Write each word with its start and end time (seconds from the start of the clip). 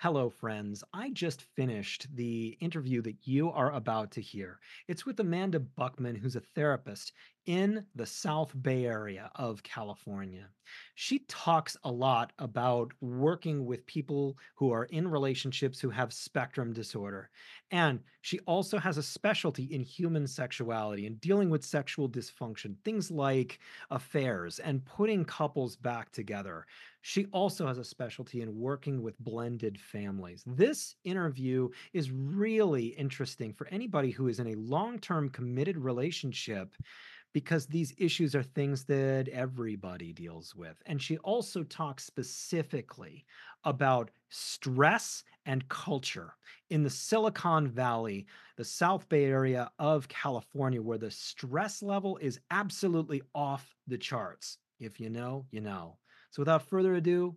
Hello, 0.00 0.30
friends. 0.30 0.84
I 0.92 1.10
just 1.10 1.42
finished 1.42 2.06
the 2.14 2.56
interview 2.60 3.02
that 3.02 3.16
you 3.26 3.50
are 3.50 3.72
about 3.72 4.12
to 4.12 4.20
hear. 4.20 4.60
It's 4.86 5.04
with 5.04 5.18
Amanda 5.18 5.58
Buckman, 5.58 6.14
who's 6.14 6.36
a 6.36 6.40
therapist 6.40 7.14
in 7.46 7.84
the 7.96 8.06
South 8.06 8.52
Bay 8.62 8.84
Area 8.84 9.28
of 9.34 9.62
California. 9.64 10.50
She 10.94 11.20
talks 11.20 11.76
a 11.82 11.90
lot 11.90 12.32
about 12.38 12.92
working 13.00 13.64
with 13.64 13.86
people 13.86 14.36
who 14.54 14.70
are 14.70 14.84
in 14.84 15.08
relationships 15.08 15.80
who 15.80 15.90
have 15.90 16.12
spectrum 16.12 16.72
disorder. 16.74 17.30
And 17.70 18.00
she 18.20 18.38
also 18.40 18.78
has 18.78 18.98
a 18.98 19.02
specialty 19.02 19.64
in 19.64 19.80
human 19.80 20.26
sexuality 20.26 21.06
and 21.06 21.20
dealing 21.20 21.48
with 21.48 21.64
sexual 21.64 22.08
dysfunction, 22.08 22.76
things 22.84 23.10
like 23.10 23.58
affairs 23.90 24.58
and 24.58 24.84
putting 24.84 25.24
couples 25.24 25.74
back 25.74 26.12
together. 26.12 26.66
She 27.08 27.24
also 27.32 27.66
has 27.66 27.78
a 27.78 27.84
specialty 27.84 28.42
in 28.42 28.54
working 28.54 29.00
with 29.00 29.18
blended 29.18 29.80
families. 29.80 30.44
This 30.46 30.94
interview 31.04 31.70
is 31.94 32.10
really 32.10 32.88
interesting 32.88 33.54
for 33.54 33.66
anybody 33.68 34.10
who 34.10 34.28
is 34.28 34.40
in 34.40 34.48
a 34.48 34.54
long 34.56 34.98
term 34.98 35.30
committed 35.30 35.78
relationship 35.78 36.74
because 37.32 37.64
these 37.64 37.94
issues 37.96 38.34
are 38.34 38.42
things 38.42 38.84
that 38.84 39.26
everybody 39.28 40.12
deals 40.12 40.54
with. 40.54 40.82
And 40.84 41.00
she 41.00 41.16
also 41.18 41.62
talks 41.62 42.04
specifically 42.04 43.24
about 43.64 44.10
stress 44.28 45.24
and 45.46 45.66
culture 45.70 46.34
in 46.68 46.82
the 46.82 46.90
Silicon 46.90 47.68
Valley, 47.68 48.26
the 48.58 48.64
South 48.64 49.08
Bay 49.08 49.24
area 49.24 49.70
of 49.78 50.08
California, 50.08 50.82
where 50.82 50.98
the 50.98 51.10
stress 51.10 51.82
level 51.82 52.18
is 52.18 52.38
absolutely 52.50 53.22
off 53.34 53.74
the 53.86 53.96
charts. 53.96 54.58
If 54.78 55.00
you 55.00 55.08
know, 55.08 55.46
you 55.50 55.62
know. 55.62 55.96
So 56.30 56.42
without 56.42 56.68
further 56.68 56.94
ado, 56.94 57.36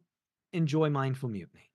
enjoy 0.52 0.90
Mindful 0.90 1.30
Mutiny. 1.30 1.72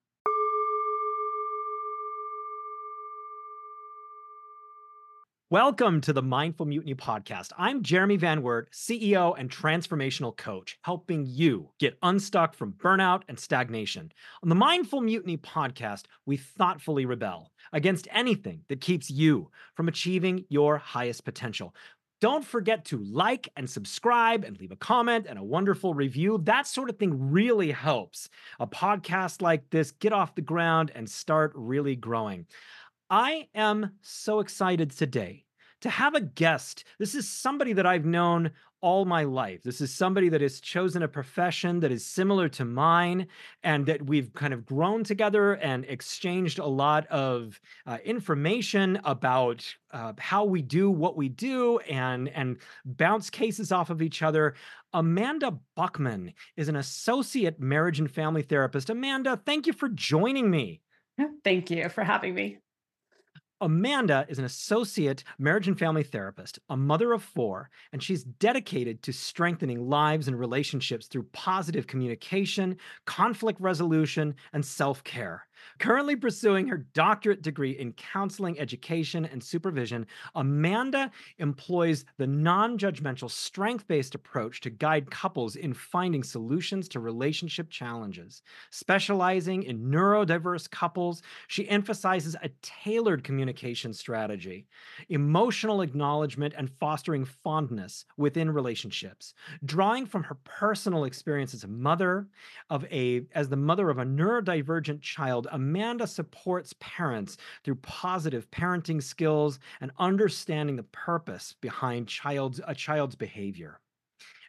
Welcome 5.49 6.01
to 6.01 6.13
the 6.13 6.23
Mindful 6.23 6.67
Mutiny 6.67 6.97
podcast. 6.97 7.53
I'm 7.57 7.85
Jeremy 7.85 8.17
Van 8.17 8.43
Wert, 8.43 8.69
CEO 8.73 9.33
and 9.39 9.49
transformational 9.49 10.37
coach, 10.37 10.77
helping 10.83 11.25
you 11.25 11.71
get 11.79 11.97
unstuck 12.03 12.53
from 12.53 12.73
burnout 12.73 13.23
and 13.29 13.39
stagnation. 13.39 14.11
On 14.43 14.49
the 14.49 14.57
Mindful 14.57 15.01
Mutiny 15.03 15.37
podcast, 15.37 16.07
we 16.27 16.37
thoughtfully 16.37 17.07
rebel 17.07 17.53
against 17.73 18.09
anything 18.11 18.63
that 18.69 18.81
keeps 18.81 19.09
you 19.09 19.49
from 19.75 19.87
achieving 19.87 20.45
your 20.49 20.79
highest 20.79 21.25
potential. 21.25 21.75
Don't 22.21 22.45
forget 22.45 22.87
to 22.87 22.99
like 22.99 23.49
and 23.57 23.69
subscribe 23.69 24.43
and 24.43 24.59
leave 24.59 24.73
a 24.73 24.77
comment 24.77 25.27
and 25.29 25.39
a 25.39 25.45
wonderful 25.45 25.93
review. 25.93 26.41
That 26.45 26.67
sort 26.67 26.89
of 26.89 26.97
thing 26.97 27.31
really 27.31 27.71
helps 27.71 28.31
a 28.59 28.67
podcast 28.67 29.43
like 29.43 29.69
this 29.69 29.91
get 29.91 30.15
off 30.15 30.35
the 30.35 30.41
ground 30.41 30.91
and 30.95 31.09
start 31.09 31.53
really 31.55 31.95
growing. 31.95 32.47
I 33.11 33.49
am 33.55 33.93
so 34.01 34.41
excited 34.41 34.93
today 34.93 35.45
to 35.83 35.91
have 35.91 36.15
a 36.15 36.21
guest. 36.23 36.85
This 36.99 37.15
is 37.15 37.29
somebody 37.29 37.75
that 37.75 37.87
I've 37.87 38.07
known 38.07 38.53
all 38.81 39.05
my 39.05 39.25
life. 39.25 39.63
This 39.63 39.81
is 39.81 39.93
somebody 39.93 40.29
that 40.29 40.41
has 40.41 40.61
chosen 40.61 41.03
a 41.03 41.09
profession 41.09 41.81
that 41.81 41.91
is 41.91 42.05
similar 42.05 42.49
to 42.51 42.65
mine 42.65 43.27
and 43.63 43.87
that 43.87 44.07
we've 44.07 44.33
kind 44.33 44.53
of 44.53 44.67
grown 44.67 45.05
together 45.05 45.55
and 45.55 45.85
exchanged 45.87 46.59
a 46.59 46.67
lot 46.67 47.07
of 47.07 47.61
uh, 47.87 47.99
information 48.05 49.01
about 49.05 49.65
uh, 49.93 50.13
how 50.19 50.45
we 50.45 50.63
do 50.63 50.91
what 50.91 51.17
we 51.17 51.29
do 51.29 51.79
and 51.81 52.29
and 52.29 52.59
bounce 52.85 53.31
cases 53.31 53.73
off 53.73 53.91
of 53.91 54.03
each 54.03 54.23
other. 54.23 54.55
Amanda 54.93 55.59
Buckman 55.75 56.33
is 56.57 56.69
an 56.69 56.77
associate 56.77 57.61
marriage 57.61 57.99
and 57.99 58.11
family 58.11 58.43
therapist. 58.43 58.91
Amanda, 58.91 59.41
thank 59.45 59.67
you 59.67 59.73
for 59.73 59.89
joining 59.89 60.51
me. 60.51 60.81
Thank 61.45 61.71
you 61.71 61.89
for 61.89 62.05
having 62.05 62.35
me. 62.35 62.59
Amanda 63.61 64.27
is 64.29 64.39
an 64.39 64.45
associate 64.45 65.25
marriage 65.39 65.67
and 65.67 65.79
family 65.79 66.03
therapist, 66.03 66.59
a 66.69 66.77
mother 66.77 67.13
of 67.13 67.23
four, 67.23 67.71
and 67.93 68.03
she's 68.03 68.25
dedicated 68.25 69.03
to 69.03 69.13
strengthening 69.13 69.89
lives 69.89 70.29
and 70.29 70.39
relationships 70.39 71.07
through 71.07 71.23
positive 71.33 71.87
communication, 71.87 72.77
conflict 73.07 73.61
resolution, 73.61 74.35
and 74.53 74.65
self 74.65 75.03
care. 75.05 75.47
Currently 75.79 76.17
pursuing 76.17 76.69
her 76.69 76.79
doctorate 76.95 77.43
degree 77.43 77.73
in 77.73 77.93
counseling, 77.93 78.59
education, 78.59 79.25
and 79.25 79.43
supervision, 79.43 80.07
Amanda 80.35 81.11
employs 81.39 82.05
the 82.19 82.27
non 82.27 82.79
judgmental, 82.79 83.31
strength 83.31 83.87
based 83.87 84.15
approach 84.15 84.61
to 84.63 84.71
guide 84.71 85.11
couples 85.11 85.57
in 85.57 85.73
finding 85.73 86.23
solutions 86.23 86.89
to 86.89 87.01
relationship 87.01 87.71
challenges. 87.71 88.43
Specializing 88.71 89.63
in 89.65 89.79
neurodiverse 89.91 90.71
couples, 90.71 91.23
she 91.49 91.69
emphasizes 91.69 92.37
a 92.43 92.51
tailored 92.63 93.25
communication 93.25 93.93
strategy, 93.93 94.67
emotional 95.09 95.83
acknowledgement, 95.83 96.55
and 96.57 96.71
fostering 96.81 97.25
fondness 97.25 98.05
within 98.17 98.51
relationships. 98.51 99.35
Drawing 99.65 100.07
from 100.07 100.23
her 100.23 100.37
personal 100.45 101.05
experience 101.05 101.55
as 101.55 101.65
a 101.65 101.69
mother 101.69 102.29
of 102.71 102.85
a 102.91 103.23
as 103.35 103.49
the 103.49 103.57
mother 103.57 103.91
of 103.91 103.99
a 103.99 104.05
neurodivergent 104.05 105.01
child, 105.01 105.47
Amanda 105.57 106.07
supports 106.07 106.75
parents 106.81 107.39
through 107.65 107.77
positive 107.77 108.51
parenting 108.51 109.03
skills 109.03 109.59
and 109.81 109.91
understanding 109.99 110.77
the 110.77 110.83
purpose 110.83 111.55
behind 111.63 112.07
child's, 112.07 112.61
a 112.67 112.75
child's 112.75 113.17
behavior 113.17 113.81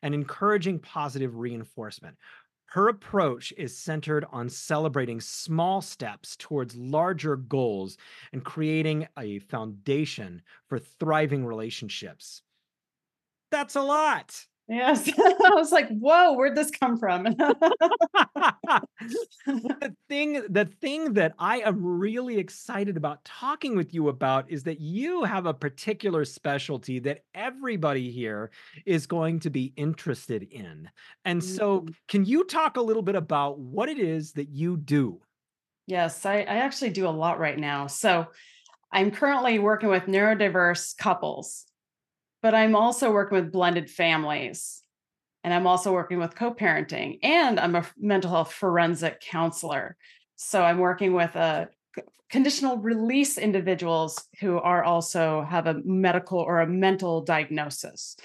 and 0.03 0.13
encouraging 0.13 0.79
positive 0.79 1.37
reinforcement. 1.37 2.17
Her 2.65 2.89
approach 2.89 3.53
is 3.55 3.77
centered 3.77 4.25
on 4.33 4.49
celebrating 4.49 5.21
small 5.21 5.81
steps 5.81 6.35
towards 6.35 6.75
larger 6.75 7.37
goals 7.37 7.97
and 8.33 8.43
creating 8.43 9.07
a 9.17 9.39
foundation 9.39 10.41
for 10.67 10.77
thriving 10.77 11.45
relationships. 11.45 12.41
That's 13.49 13.77
a 13.77 13.81
lot. 13.81 14.45
Yes. 14.67 15.09
I 15.17 15.51
was 15.53 15.71
like, 15.71 15.87
whoa, 15.89 16.33
where'd 16.33 16.55
this 16.55 16.71
come 16.71 16.97
from? 16.97 17.23
the 19.45 19.95
thing, 20.09 20.43
the 20.49 20.65
thing 20.81 21.13
that 21.13 21.33
I 21.39 21.59
am 21.59 21.83
really 21.83 22.37
excited 22.37 22.97
about 22.97 23.23
talking 23.23 23.75
with 23.77 23.93
you 23.93 24.09
about 24.09 24.51
is 24.51 24.63
that 24.63 24.81
you 24.81 25.23
have 25.23 25.45
a 25.45 25.53
particular 25.53 26.25
specialty 26.25 26.99
that 26.99 27.23
everybody 27.33 28.11
here 28.11 28.51
is 28.85 29.07
going 29.07 29.39
to 29.41 29.49
be 29.49 29.73
interested 29.77 30.43
in. 30.51 30.89
And 31.25 31.43
so 31.43 31.85
Mm, 31.85 31.93
can 32.07 32.25
you 32.25 32.43
talk 32.43 32.77
a 32.77 32.81
little 32.81 33.03
bit 33.03 33.15
about 33.15 33.59
what 33.59 33.89
it 33.89 33.99
is 33.99 34.33
that 34.33 34.49
you 34.49 34.77
do? 34.77 35.21
Yes, 35.85 36.25
I, 36.25 36.39
I 36.39 36.57
actually 36.57 36.89
do 36.89 37.07
a 37.07 37.09
lot 37.09 37.39
right 37.39 37.57
now. 37.57 37.87
So 37.87 38.27
I'm 38.91 39.11
currently 39.11 39.59
working 39.59 39.89
with 39.89 40.05
neurodiverse 40.05 40.97
couples, 40.97 41.65
but 42.41 42.53
I'm 42.53 42.75
also 42.75 43.11
working 43.11 43.37
with 43.37 43.51
blended 43.51 43.89
families. 43.89 44.83
And 45.43 45.53
I'm 45.53 45.67
also 45.67 45.93
working 45.93 46.19
with 46.19 46.35
co 46.35 46.53
parenting, 46.53 47.19
and 47.23 47.59
I'm 47.59 47.75
a 47.75 47.85
mental 47.97 48.31
health 48.31 48.51
forensic 48.51 49.21
counselor. 49.21 49.95
So 50.35 50.61
I'm 50.61 50.79
working 50.79 51.13
with 51.13 51.35
a 51.35 51.69
conditional 52.29 52.77
release 52.77 53.37
individuals 53.37 54.27
who 54.39 54.57
are 54.57 54.83
also 54.83 55.43
have 55.43 55.67
a 55.67 55.75
medical 55.85 56.39
or 56.39 56.59
a 56.59 56.67
mental 56.67 57.21
diagnosis. 57.21 58.17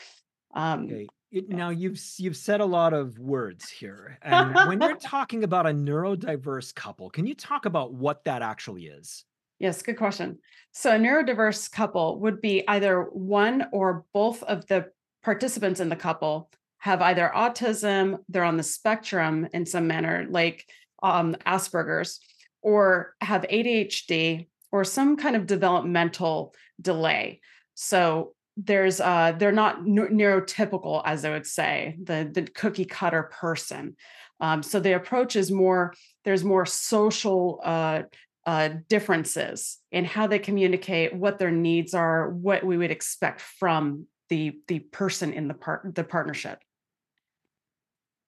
Um, 0.54 0.84
Okay. 0.84 1.06
Now 1.48 1.70
you've 1.70 1.98
you've 2.18 2.36
said 2.36 2.60
a 2.60 2.66
lot 2.66 2.92
of 2.92 3.18
words 3.18 3.70
here, 3.70 4.18
and 4.20 4.54
when 4.66 4.80
you're 4.82 4.96
talking 4.96 5.44
about 5.44 5.66
a 5.66 5.70
neurodiverse 5.70 6.74
couple, 6.74 7.08
can 7.08 7.26
you 7.26 7.34
talk 7.34 7.64
about 7.64 7.94
what 7.94 8.24
that 8.24 8.42
actually 8.42 8.84
is? 8.84 9.24
Yes, 9.62 9.80
good 9.80 9.96
question. 9.96 10.40
So, 10.72 10.90
a 10.90 10.98
neurodiverse 10.98 11.70
couple 11.70 12.18
would 12.18 12.40
be 12.40 12.66
either 12.66 13.02
one 13.02 13.66
or 13.70 14.04
both 14.12 14.42
of 14.42 14.66
the 14.66 14.86
participants 15.22 15.78
in 15.78 15.88
the 15.88 15.94
couple 15.94 16.50
have 16.78 17.00
either 17.00 17.30
autism, 17.32 18.18
they're 18.28 18.42
on 18.42 18.56
the 18.56 18.64
spectrum 18.64 19.46
in 19.52 19.64
some 19.64 19.86
manner, 19.86 20.26
like 20.28 20.68
um, 21.00 21.36
Asperger's, 21.46 22.18
or 22.60 23.14
have 23.20 23.42
ADHD 23.42 24.48
or 24.72 24.82
some 24.82 25.16
kind 25.16 25.36
of 25.36 25.46
developmental 25.46 26.56
delay. 26.80 27.40
So, 27.74 28.34
there's 28.58 29.00
uh 29.00 29.32
they're 29.38 29.50
not 29.50 29.86
neu- 29.86 30.10
neurotypical 30.10 31.00
as 31.06 31.24
i 31.24 31.30
would 31.30 31.46
say 31.46 31.96
the 32.02 32.30
the 32.30 32.42
cookie 32.42 32.84
cutter 32.84 33.22
person 33.22 33.96
um, 34.40 34.62
so 34.62 34.78
the 34.78 34.94
approach 34.94 35.36
is 35.36 35.50
more 35.50 35.94
there's 36.26 36.44
more 36.44 36.66
social 36.66 37.62
uh 37.64 38.02
uh, 38.46 38.70
differences 38.88 39.80
in 39.92 40.04
how 40.04 40.26
they 40.26 40.38
communicate, 40.38 41.14
what 41.14 41.38
their 41.38 41.50
needs 41.50 41.94
are, 41.94 42.30
what 42.30 42.64
we 42.64 42.76
would 42.76 42.90
expect 42.90 43.40
from 43.40 44.06
the 44.28 44.60
the 44.68 44.80
person 44.80 45.32
in 45.32 45.48
the 45.48 45.54
part 45.54 45.94
the 45.94 46.04
partnership. 46.04 46.62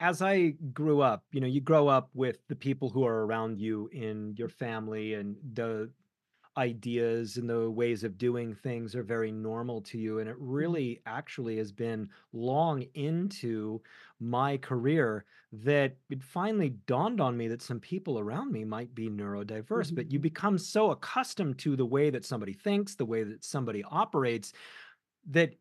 as 0.01 0.21
I 0.23 0.51
grew 0.73 1.01
up, 1.01 1.25
you 1.33 1.41
know, 1.41 1.47
you 1.47 1.61
grow 1.61 1.89
up 1.89 2.11
with 2.15 2.47
the 2.49 2.57
people 2.57 2.91
who 2.91 3.05
are 3.07 3.25
around 3.27 3.61
you 3.61 3.89
in 3.93 4.35
your 4.37 4.49
family 4.49 5.15
and 5.15 5.37
the 5.55 5.93
ideas 6.57 7.37
and 7.39 7.51
the 7.51 7.71
ways 7.71 8.05
of 8.05 8.19
doing 8.19 8.55
things 8.55 8.95
are 8.97 9.03
very 9.05 9.33
normal 9.33 9.83
to 9.83 9.99
you. 9.99 10.21
And 10.21 10.29
it 10.31 10.37
Mhm. 10.59 10.75
really 10.79 11.03
actually 11.07 11.59
has 11.59 11.73
been 11.73 12.11
long 12.33 12.83
into 12.95 13.83
my 14.25 14.57
career 14.59 15.25
that 15.53 15.97
it 16.11 16.23
finally 16.25 16.71
dawned 16.71 17.21
on 17.21 17.37
me 17.37 17.49
that 17.49 17.63
some 17.63 17.81
people 17.81 18.19
around 18.19 18.53
me 18.53 18.65
might 18.65 18.95
be 18.95 19.09
neurodiverse. 19.09 19.95
But 19.95 20.11
you 20.13 20.19
Mhm. 20.19 20.21
become 20.21 20.59
so 20.59 20.91
accustomed 20.91 21.59
to 21.61 21.77
the 21.77 21.87
way 21.87 22.11
that 22.11 22.25
somebody 22.25 22.53
thinks, 22.55 22.97
the 22.97 23.07
way 23.07 23.23
that 23.25 23.45
somebody 23.45 23.85
operates, 23.85 24.53
that 25.27 25.55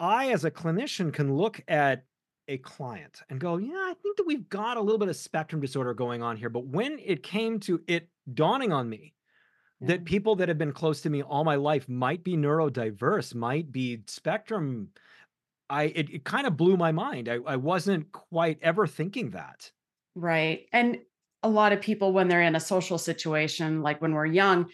I, 0.00 0.30
as 0.32 0.44
a 0.44 0.50
clinician, 0.50 1.12
can 1.12 1.34
look 1.34 1.60
at 1.68 2.06
a 2.48 2.58
client 2.58 3.22
and 3.28 3.40
go, 3.40 3.56
yeah, 3.58 3.74
I 3.90 3.94
think 4.02 4.16
that 4.16 4.26
we've 4.26 4.48
got 4.48 4.76
a 4.76 4.80
little 4.80 4.98
bit 4.98 5.08
of 5.08 5.16
spectrum 5.16 5.60
disorder 5.60 5.94
going 5.94 6.22
on 6.22 6.36
here. 6.36 6.48
But 6.48 6.66
when 6.66 6.98
it 6.98 7.22
came 7.22 7.60
to 7.60 7.82
it 7.88 8.10
dawning 8.32 8.72
on 8.72 8.88
me 8.88 9.14
Yeah. 9.80 9.88
that 9.88 10.04
people 10.04 10.36
that 10.36 10.48
have 10.48 10.58
been 10.58 10.72
close 10.72 11.02
to 11.02 11.10
me 11.10 11.22
all 11.22 11.44
my 11.44 11.56
life 11.56 11.88
might 11.88 12.24
be 12.24 12.36
neurodiverse, 12.36 13.34
might 13.34 13.70
be 13.72 14.02
spectrum, 14.08 14.92
I 15.70 15.84
it, 15.84 16.10
it 16.10 16.24
kind 16.24 16.46
of 16.46 16.56
blew 16.56 16.76
my 16.76 16.92
mind. 16.92 17.28
I, 17.28 17.38
I 17.46 17.56
wasn't 17.56 18.10
quite 18.12 18.58
ever 18.62 18.86
thinking 18.86 19.30
that. 19.30 19.70
Right. 20.14 20.66
And 20.72 20.98
a 21.42 21.48
lot 21.48 21.72
of 21.72 21.80
people, 21.80 22.12
when 22.12 22.28
they're 22.28 22.42
in 22.42 22.56
a 22.56 22.60
social 22.60 22.98
situation, 22.98 23.82
like 23.82 24.02
when 24.02 24.12
we're 24.12 24.26
young, 24.26 24.66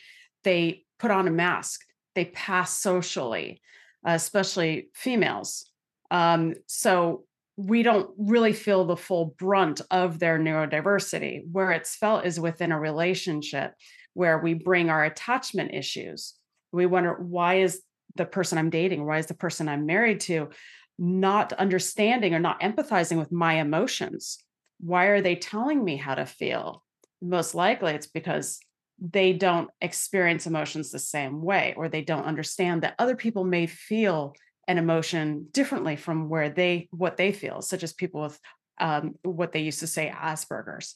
they 0.44 0.84
put 0.98 1.10
on 1.10 1.28
a 1.28 1.30
mask, 1.30 1.80
they 2.14 2.26
pass 2.26 2.80
socially, 2.80 3.60
especially 4.04 4.88
females. 4.94 5.68
Um, 6.10 6.54
so 6.66 7.24
we 7.56 7.82
don't 7.82 8.10
really 8.18 8.52
feel 8.52 8.84
the 8.84 8.96
full 8.96 9.34
brunt 9.38 9.80
of 9.90 10.18
their 10.18 10.38
neurodiversity. 10.38 11.42
Where 11.50 11.72
it's 11.72 11.94
felt 11.94 12.24
is 12.24 12.40
within 12.40 12.72
a 12.72 12.80
relationship 12.80 13.74
where 14.14 14.38
we 14.38 14.54
bring 14.54 14.90
our 14.90 15.04
attachment 15.04 15.74
issues. 15.74 16.34
We 16.72 16.86
wonder 16.86 17.14
why 17.14 17.56
is 17.56 17.82
the 18.16 18.24
person 18.24 18.58
I'm 18.58 18.70
dating, 18.70 19.04
why 19.04 19.18
is 19.18 19.26
the 19.26 19.34
person 19.34 19.68
I'm 19.68 19.86
married 19.86 20.20
to 20.20 20.50
not 20.98 21.52
understanding 21.54 22.34
or 22.34 22.38
not 22.38 22.60
empathizing 22.60 23.18
with 23.18 23.32
my 23.32 23.54
emotions? 23.54 24.38
Why 24.80 25.06
are 25.06 25.20
they 25.20 25.36
telling 25.36 25.84
me 25.84 25.96
how 25.96 26.14
to 26.14 26.26
feel? 26.26 26.84
Most 27.22 27.54
likely 27.54 27.92
it's 27.94 28.06
because 28.06 28.60
they 28.98 29.32
don't 29.32 29.70
experience 29.80 30.46
emotions 30.46 30.90
the 30.90 30.98
same 30.98 31.42
way, 31.42 31.74
or 31.76 31.88
they 31.88 32.02
don't 32.02 32.26
understand 32.26 32.82
that 32.82 32.94
other 32.98 33.16
people 33.16 33.44
may 33.44 33.66
feel 33.66 34.34
an 34.68 34.78
emotion 34.78 35.48
differently 35.50 35.96
from 35.96 36.28
where 36.28 36.48
they 36.48 36.88
what 36.90 37.16
they 37.16 37.32
feel, 37.32 37.60
such 37.60 37.82
as 37.82 37.92
people 37.92 38.22
with 38.22 38.38
um, 38.80 39.14
what 39.22 39.52
they 39.52 39.60
used 39.60 39.80
to 39.80 39.86
say 39.86 40.12
Asperger's. 40.14 40.94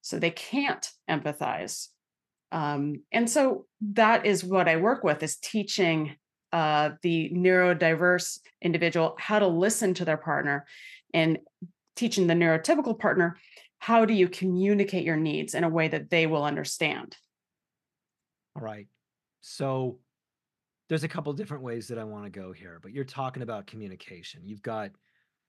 So 0.00 0.18
they 0.18 0.30
can't 0.30 0.88
empathize. 1.08 1.88
Um, 2.52 3.02
and 3.12 3.28
so 3.28 3.66
that 3.92 4.26
is 4.26 4.42
what 4.42 4.68
I 4.68 4.76
work 4.76 5.04
with 5.04 5.22
is 5.22 5.36
teaching 5.36 6.16
uh, 6.52 6.90
the 7.02 7.30
neurodiverse 7.34 8.40
individual 8.62 9.16
how 9.18 9.38
to 9.38 9.46
listen 9.46 9.94
to 9.94 10.04
their 10.04 10.16
partner 10.16 10.66
and 11.14 11.38
teaching 11.96 12.26
the 12.26 12.34
neurotypical 12.34 12.98
partner 12.98 13.36
how 13.78 14.04
do 14.04 14.12
you 14.14 14.28
communicate 14.28 15.04
your 15.04 15.16
needs 15.16 15.54
in 15.54 15.64
a 15.64 15.68
way 15.68 15.88
that 15.88 16.10
they 16.10 16.26
will 16.26 16.44
understand 16.44 17.16
All 18.56 18.62
right. 18.62 18.86
So 19.40 20.00
there's 20.88 21.04
a 21.04 21.08
couple 21.08 21.32
different 21.32 21.62
ways 21.62 21.88
that 21.88 21.98
I 21.98 22.04
want 22.04 22.24
to 22.24 22.30
go 22.30 22.52
here, 22.52 22.80
but 22.82 22.92
you're 22.92 23.04
talking 23.04 23.42
about 23.42 23.66
communication. 23.66 24.42
You've 24.44 24.62
got 24.62 24.90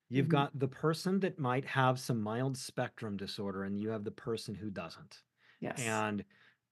you've 0.09 0.27
Mhm. 0.27 0.29
got 0.29 0.59
the 0.59 0.67
person 0.67 1.19
that 1.21 1.39
might 1.39 1.65
have 1.65 1.99
some 1.99 2.21
mild 2.21 2.57
spectrum 2.57 3.17
disorder 3.17 3.63
and 3.63 3.79
you 3.79 3.89
have 3.89 4.03
the 4.03 4.11
person 4.11 4.53
who 4.55 4.69
doesn't. 4.69 5.23
yes 5.59 5.79
And 5.79 6.25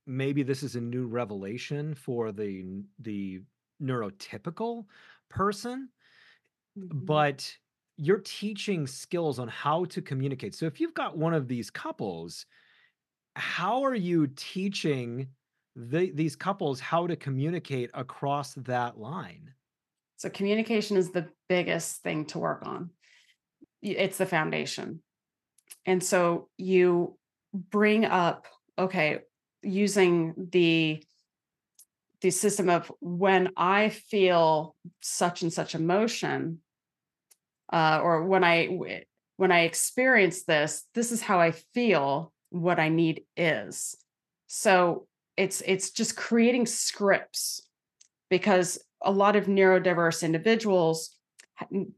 maybe 0.06 0.44
this 0.44 0.64
is 0.64 0.76
a 0.76 0.82
new 0.82 1.08
revelation 1.08 1.96
for 1.96 2.32
the 2.32 2.84
the 3.00 3.42
neurotypical 3.82 4.86
person, 5.30 5.90
Mhm. 6.76 6.90
but 6.92 7.58
you're 7.98 8.20
teaching 8.20 8.88
skills 8.88 9.40
on 9.40 9.48
how 9.48 9.86
to 9.86 10.02
communicate. 10.02 10.56
So 10.56 10.66
if 10.66 10.80
you've 10.80 10.94
got 10.94 11.18
one 11.18 11.34
of 11.34 11.48
these 11.48 11.70
couples, 11.70 12.46
how 13.36 13.84
are 13.84 13.96
you 13.96 14.28
teaching 14.28 15.30
the, 15.76 16.12
these 16.12 16.36
couples 16.36 16.80
how 16.80 17.08
to 17.08 17.16
communicate 17.16 17.92
across 17.94 18.56
that 18.56 18.98
line? 19.00 19.54
so 20.18 20.30
communication 20.30 20.98
is 20.98 21.12
the 21.12 21.30
biggest 21.48 22.02
thing 22.04 22.26
to 22.26 22.40
work 22.40 22.66
on 22.66 22.92
it's 23.82 24.18
the 24.18 24.26
foundation 24.26 25.02
and 25.86 26.04
so 26.04 26.50
you 26.58 27.18
bring 27.54 28.06
up 28.06 28.48
okay 28.80 29.22
using 29.64 30.50
the 30.52 31.04
the 32.22 32.32
system 32.32 32.70
of 32.70 32.92
when 33.00 33.50
i 33.56 33.90
feel 33.90 34.76
such 35.02 35.42
and 35.42 35.54
such 35.54 35.76
emotion 35.76 36.60
uh, 37.72 38.00
or 38.04 38.26
when 38.26 38.44
I 38.44 39.04
when 39.38 39.52
I 39.52 39.62
experience 39.62 40.44
this, 40.44 40.84
this 40.94 41.12
is 41.12 41.22
how 41.22 41.40
I 41.40 41.52
feel. 41.52 42.34
What 42.52 42.80
I 42.80 42.90
need 42.90 43.24
is 43.38 43.96
so 44.48 45.08
it's 45.38 45.62
it's 45.62 45.92
just 45.92 46.18
creating 46.18 46.66
scripts 46.66 47.62
because 48.32 48.80
a 49.04 49.12
lot 49.12 49.36
of 49.36 49.46
neurodiverse 49.46 50.24
individuals 50.24 51.16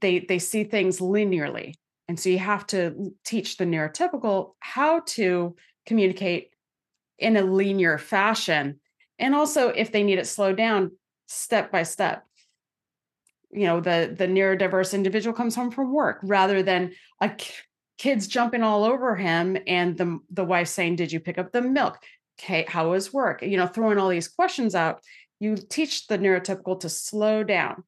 they 0.01 0.19
they 0.19 0.39
see 0.39 0.65
things 0.65 0.99
linearly, 0.99 1.75
and 2.09 2.19
so 2.19 2.27
you 2.29 2.39
have 2.39 2.67
to 2.67 3.13
teach 3.23 3.55
the 3.55 3.63
neurotypical 3.63 4.55
how 4.59 4.99
to 5.05 5.55
communicate 5.85 6.49
in 7.17 7.37
a 7.37 7.43
linear 7.43 7.97
fashion, 7.97 8.80
and 9.21 9.35
also 9.35 9.69
if 9.69 9.91
they 9.91 10.03
need 10.03 10.19
it 10.19 10.27
slowed 10.27 10.57
down 10.57 10.91
step 11.27 11.71
by 11.71 11.83
step. 11.83 12.25
You 13.51 13.67
know 13.67 13.79
the 13.79 14.13
the 14.17 14.27
neurodiverse 14.27 14.93
individual 14.93 15.35
comes 15.35 15.55
home 15.55 15.71
from 15.71 15.93
work 15.93 16.19
rather 16.23 16.63
than 16.63 16.93
a 17.21 17.31
kids 17.97 18.27
jumping 18.27 18.63
all 18.63 18.83
over 18.83 19.15
him 19.15 19.57
and 19.67 19.97
the 19.97 20.19
the 20.31 20.45
wife 20.45 20.67
saying 20.67 20.95
did 20.95 21.11
you 21.11 21.19
pick 21.19 21.37
up 21.37 21.51
the 21.51 21.61
milk? 21.61 21.99
Okay 22.39 22.65
how 22.67 22.91
was 22.91 23.13
work? 23.13 23.41
You 23.41 23.57
know 23.57 23.67
throwing 23.67 23.97
all 23.97 24.09
these 24.09 24.27
questions 24.27 24.73
out. 24.73 25.01
You 25.39 25.55
teach 25.55 26.07
the 26.07 26.17
neurotypical 26.17 26.79
to 26.81 26.89
slow 26.89 27.43
down. 27.43 27.83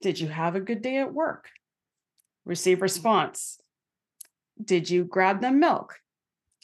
Did 0.00 0.18
you 0.20 0.28
have 0.28 0.56
a 0.56 0.60
good 0.60 0.82
day 0.82 0.98
at 0.98 1.12
work? 1.12 1.48
Receive 2.44 2.82
response. 2.82 3.60
Did 4.62 4.90
you 4.90 5.04
grab 5.04 5.40
the 5.40 5.50
milk? 5.50 5.98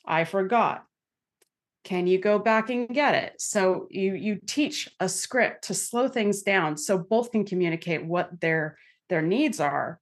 I 0.04 0.24
forgot 0.24 0.84
can 1.84 2.06
you 2.06 2.18
go 2.18 2.38
back 2.38 2.70
and 2.70 2.88
get 2.88 3.14
it? 3.14 3.40
So 3.40 3.86
you 3.90 4.14
you 4.14 4.38
teach 4.46 4.88
a 5.00 5.08
script 5.08 5.64
to 5.64 5.74
slow 5.74 6.08
things 6.08 6.42
down 6.42 6.76
so 6.76 6.98
both 6.98 7.30
can 7.30 7.44
communicate 7.44 8.04
what 8.04 8.40
their 8.40 8.76
their 9.08 9.22
needs 9.22 9.60
are 9.60 10.00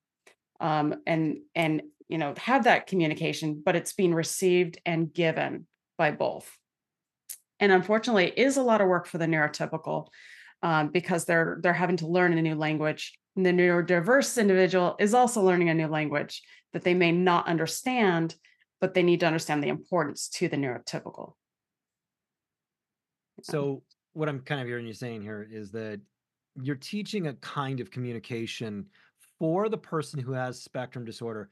um, 0.61 0.94
and 1.06 1.38
and 1.55 1.82
you 2.08 2.19
know 2.19 2.34
have 2.38 2.64
that 2.64 2.87
communication 2.87 3.62
but 3.64 3.76
it's 3.76 3.93
being 3.93 4.14
received 4.14 4.78
and 4.84 5.12
given 5.12 5.67
by 5.99 6.11
both. 6.11 6.50
And 7.61 7.73
unfortunately 7.73 8.28
it 8.28 8.38
is 8.38 8.56
a 8.56 8.62
lot 8.62 8.80
of 8.80 8.88
work 8.88 9.06
for 9.06 9.18
the 9.18 9.26
neurotypical 9.26 10.09
um, 10.62 10.88
because 10.88 11.25
they're 11.25 11.59
they're 11.62 11.73
having 11.73 11.99
to 11.99 12.06
learn 12.06 12.37
a 12.37 12.42
new 12.42 12.54
language. 12.54 13.16
And 13.37 13.45
the 13.45 13.50
neurodiverse 13.50 14.40
individual 14.40 14.97
is 14.99 15.12
also 15.12 15.42
learning 15.42 15.68
a 15.68 15.75
new 15.75 15.88
language 15.88 16.42
that 16.73 16.83
they 16.83 16.95
may 16.95 17.12
not 17.12 17.47
understand 17.47 18.35
but 18.80 18.95
they 18.95 19.02
need 19.02 19.21
to 19.21 19.26
understand 19.26 19.62
the 19.62 19.68
importance 19.68 20.28
to 20.28 20.49
the 20.49 20.56
neurotypical. 20.56 21.33
So 23.43 23.83
what 24.12 24.28
I'm 24.28 24.40
kind 24.40 24.61
of 24.61 24.66
hearing 24.66 24.87
you 24.87 24.95
saying 24.95 25.23
here 25.23 25.47
is 25.50 25.71
that 25.73 26.00
you're 26.62 26.76
teaching 26.76 27.26
a 27.26 27.35
kind 27.35 27.81
of 27.81 27.90
communication 27.90 28.87
for 29.38 29.69
the 29.69 29.78
person 29.78 30.19
who 30.19 30.33
has 30.33 30.61
spectrum 30.61 31.05
disorder 31.05 31.50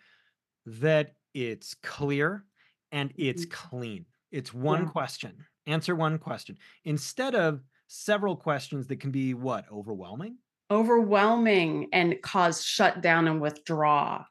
that 0.67 1.15
it's 1.35 1.75
clear 1.75 2.47
and 2.93 3.13
it's 3.17 3.45
Mhm. 3.45 3.51
clean. 3.51 4.07
It's 4.31 4.55
one 4.55 4.85
yeah 4.85 4.91
question. 4.91 5.45
Answer 5.67 5.95
one 5.97 6.19
question 6.19 6.59
instead 6.85 7.35
of 7.35 7.63
several 7.87 8.37
questions 8.37 8.87
that 8.89 8.97
can 9.01 9.11
be 9.11 9.35
what? 9.35 9.71
Overwhelming? 9.71 10.39
overwhelming 10.71 11.89
and 11.93 12.21
cause 12.23 12.65
shutdown 12.65 13.29
and 13.29 13.41
withdraw 13.41 14.25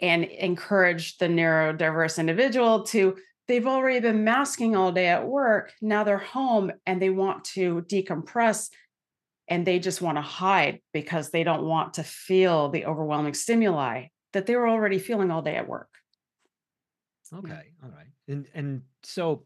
and 0.00 0.24
encourage 0.24 1.18
the 1.18 1.26
neurodiverse 1.26 2.18
individual 2.18 2.84
to 2.84 3.16
they've 3.48 3.66
already 3.66 4.00
been 4.00 4.24
masking 4.24 4.76
all 4.76 4.92
day 4.92 5.06
at 5.06 5.26
work 5.26 5.72
now 5.82 6.04
they're 6.04 6.18
home 6.18 6.70
and 6.86 7.02
they 7.02 7.10
want 7.10 7.44
to 7.44 7.82
decompress 7.82 8.70
and 9.48 9.66
they 9.66 9.78
just 9.78 10.02
want 10.02 10.16
to 10.18 10.22
hide 10.22 10.80
because 10.92 11.30
they 11.30 11.42
don't 11.42 11.64
want 11.64 11.94
to 11.94 12.02
feel 12.02 12.68
the 12.68 12.84
overwhelming 12.84 13.34
stimuli 13.34 14.06
that 14.32 14.46
they 14.46 14.54
were 14.54 14.68
already 14.68 14.98
feeling 14.98 15.30
all 15.30 15.42
day 15.42 15.56
at 15.56 15.68
work 15.68 15.88
Okay. 17.34 17.72
All 17.82 17.90
right. 17.90 18.06
And 18.26 18.48
and 18.54 18.82
so 19.02 19.44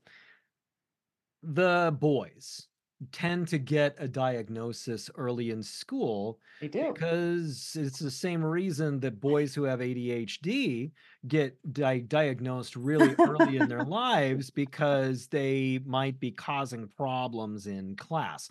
the 1.43 1.97
boys 1.99 2.69
tend 3.11 3.49
to 3.49 3.59
get 3.59 3.97
a 3.99 4.07
diagnosis 4.07 5.11
early 5.17 5.51
in 5.51 5.63
school 5.63 6.39
They 6.61 6.69
do. 6.69 6.93
because 6.93 7.77
it's 7.79 7.99
the 7.99 8.11
same 8.11 8.45
reason 8.45 9.01
that 9.01 9.21
boys 9.21 9.55
who 9.55 9.65
have 9.65 9.81
ADHD 9.81 10.93
get 11.27 11.57
di- 11.73 12.01
diagnosed 12.01 12.77
really 12.77 13.15
early 13.19 13.57
in 13.57 13.69
their 13.69 13.85
lives 14.03 14.51
because 14.51 15.27
they 15.29 15.81
might 15.85 16.21
be 16.21 16.31
causing 16.31 16.89
problems 16.97 17.67
in 17.67 17.97
class. 17.97 18.49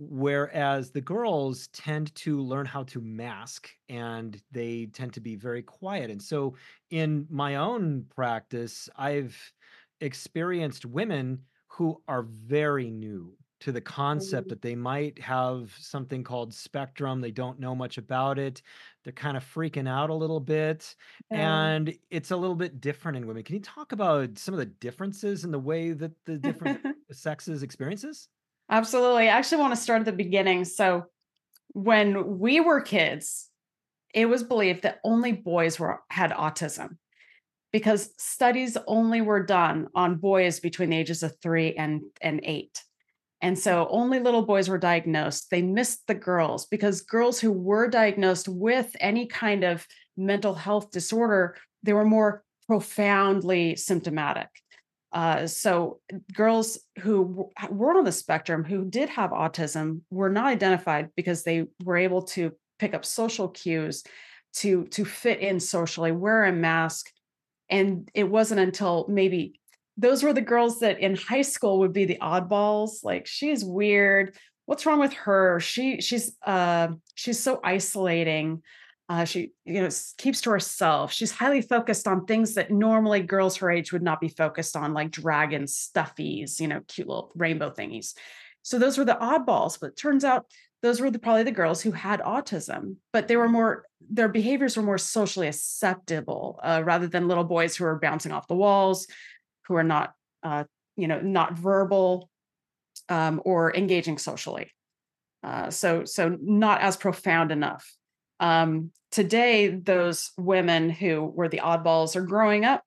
Whereas 0.00 0.92
the 0.92 1.00
girls 1.00 1.66
tend 1.68 2.14
to 2.16 2.40
learn 2.40 2.66
how 2.66 2.84
to 2.84 3.00
mask 3.00 3.68
and 3.88 4.40
they 4.52 4.86
tend 4.92 5.12
to 5.14 5.20
be 5.20 5.34
very 5.34 5.62
quiet. 5.62 6.08
And 6.10 6.22
so, 6.22 6.54
in 6.90 7.26
my 7.28 7.56
own 7.56 8.04
practice, 8.14 8.88
I've 8.94 9.36
experienced 10.00 10.86
women 10.86 11.40
who 11.66 12.00
are 12.06 12.22
very 12.22 12.90
new 12.90 13.36
to 13.60 13.72
the 13.72 13.80
concept 13.80 14.48
Mhm. 14.48 14.50
that 14.50 14.62
they 14.62 14.74
might 14.76 15.18
have 15.18 15.72
something 15.78 16.22
called 16.24 16.54
spectrum. 16.54 17.20
They 17.20 17.30
don't 17.32 17.58
know 17.60 17.74
much 17.74 17.98
about 17.98 18.38
it. 18.38 18.62
They're 19.04 19.12
kind 19.12 19.36
of 19.36 19.44
freaking 19.44 19.88
out 19.88 20.10
a 20.10 20.14
little 20.14 20.40
bit. 20.40 20.94
Yeah. 21.30 21.52
And 21.76 21.98
it's 22.10 22.30
a 22.30 22.36
little 22.36 22.56
bit 22.56 22.80
different 22.80 23.16
in 23.18 23.26
women. 23.26 23.42
Can 23.42 23.56
you 23.56 23.62
talk 23.62 23.92
about 23.92 24.38
some 24.38 24.54
of 24.54 24.58
the 24.58 24.66
differences 24.66 25.44
in 25.44 25.50
the 25.50 25.58
way 25.60 25.92
that 25.92 26.12
the 26.24 26.38
different 26.38 26.80
sexes 27.12 27.62
experiences? 27.62 28.28
Absolutely. 28.70 29.24
I 29.28 29.32
actually 29.38 29.58
want 29.58 29.74
to 29.74 29.80
start 29.80 30.00
at 30.00 30.04
the 30.06 30.12
beginning. 30.12 30.64
So, 30.64 31.06
when 31.74 32.38
we 32.38 32.60
were 32.60 32.80
kids, 32.80 33.50
it 34.14 34.26
was 34.26 34.44
believed 34.44 34.82
that 34.82 35.00
only 35.04 35.32
boys 35.32 35.78
were 35.80 36.00
had 36.10 36.30
autism 36.32 36.98
because 37.72 38.14
studies 38.18 38.76
only 38.86 39.20
were 39.22 39.44
done 39.44 39.88
on 39.94 40.16
boys 40.18 40.60
between 40.60 40.90
the 40.90 40.98
ages 40.98 41.22
of 41.22 41.36
3 41.42 41.74
and 41.76 42.02
and 42.22 42.40
8. 42.44 42.84
And 43.40 43.58
so 43.58 43.86
only 43.90 44.18
little 44.18 44.42
boys 44.42 44.68
were 44.68 44.78
diagnosed. 44.78 45.50
They 45.50 45.62
missed 45.62 46.06
the 46.06 46.14
girls 46.14 46.66
because 46.66 47.02
girls 47.02 47.38
who 47.38 47.52
were 47.52 47.88
diagnosed 47.88 48.48
with 48.48 48.94
any 49.00 49.26
kind 49.26 49.64
of 49.64 49.86
mental 50.16 50.54
health 50.54 50.90
disorder, 50.90 51.56
they 51.82 51.92
were 51.92 52.04
more 52.04 52.42
profoundly 52.66 53.76
symptomatic. 53.76 54.48
Uh, 55.12 55.46
so 55.46 56.00
girls 56.34 56.78
who 56.98 57.24
w- 57.24 57.50
were 57.70 57.96
on 57.96 58.04
the 58.04 58.12
spectrum 58.12 58.62
who 58.62 58.84
did 58.84 59.08
have 59.08 59.30
autism 59.30 60.02
were 60.10 60.28
not 60.28 60.46
identified 60.46 61.08
because 61.16 61.44
they 61.44 61.64
were 61.82 61.96
able 61.96 62.22
to 62.22 62.52
pick 62.78 62.92
up 62.92 63.04
social 63.04 63.48
cues 63.48 64.04
to 64.52 64.84
to 64.86 65.04
fit 65.04 65.40
in 65.40 65.60
socially, 65.60 66.12
wear 66.12 66.44
a 66.44 66.52
mask, 66.52 67.06
and 67.70 68.10
it 68.14 68.24
wasn't 68.24 68.60
until 68.60 69.06
maybe 69.08 69.57
those 69.98 70.22
were 70.22 70.32
the 70.32 70.40
girls 70.40 70.78
that 70.80 71.00
in 71.00 71.16
high 71.16 71.42
school 71.42 71.80
would 71.80 71.92
be 71.92 72.04
the 72.04 72.18
oddballs, 72.22 73.04
like, 73.04 73.26
"She's 73.26 73.64
weird. 73.64 74.36
What's 74.66 74.86
wrong 74.86 75.00
with 75.00 75.12
her? 75.14 75.58
She 75.60 76.00
she's, 76.00 76.36
uh, 76.46 76.88
she's 77.16 77.40
so 77.40 77.60
isolating. 77.64 78.62
Uh, 79.08 79.24
she, 79.24 79.52
you 79.64 79.80
know, 79.82 79.88
keeps 80.18 80.42
to 80.42 80.50
herself. 80.50 81.12
She's 81.12 81.32
highly 81.32 81.62
focused 81.62 82.06
on 82.06 82.26
things 82.26 82.54
that 82.54 82.70
normally 82.70 83.20
girls 83.20 83.56
her 83.56 83.70
age 83.70 83.92
would 83.92 84.02
not 84.02 84.20
be 84.20 84.28
focused 84.28 84.76
on, 84.76 84.92
like 84.94 85.10
dragon 85.10 85.64
stuffies, 85.64 86.60
you 86.60 86.68
know, 86.68 86.82
cute 86.86 87.08
little 87.08 87.32
rainbow 87.34 87.70
thingies." 87.70 88.14
So 88.62 88.78
those 88.78 88.98
were 88.98 89.04
the 89.04 89.18
oddballs, 89.20 89.78
but 89.80 89.96
turns 89.96 90.24
out 90.24 90.46
those 90.82 91.00
were 91.00 91.10
the 91.10 91.18
probably 91.18 91.42
the 91.42 91.50
girls 91.50 91.80
who 91.80 91.90
had 91.90 92.20
autism, 92.20 92.96
but 93.12 93.26
they 93.26 93.36
were 93.36 93.48
more 93.48 93.84
their 94.10 94.28
behaviors 94.28 94.76
were 94.76 94.82
more 94.82 94.98
socially 94.98 95.48
acceptable, 95.48 96.60
uh, 96.62 96.82
rather 96.84 97.08
than 97.08 97.26
little 97.28 97.44
boys 97.44 97.74
who 97.74 97.84
are 97.84 97.98
bouncing 97.98 98.30
off 98.32 98.46
the 98.46 98.54
walls, 98.54 99.06
who 99.68 99.74
are 99.76 99.84
not, 99.84 100.14
uh, 100.42 100.64
you 100.96 101.06
know, 101.06 101.20
not 101.20 101.56
verbal, 101.56 102.28
um, 103.08 103.40
or 103.44 103.74
engaging 103.74 104.18
socially. 104.18 104.72
Uh, 105.42 105.70
so, 105.70 106.04
so 106.04 106.36
not 106.42 106.80
as 106.80 106.96
profound 106.96 107.52
enough. 107.52 107.94
Um, 108.40 108.90
today, 109.12 109.68
those 109.68 110.32
women 110.36 110.90
who 110.90 111.24
were 111.24 111.48
the 111.48 111.60
oddballs 111.62 112.16
are 112.16 112.22
growing 112.22 112.64
up 112.64 112.82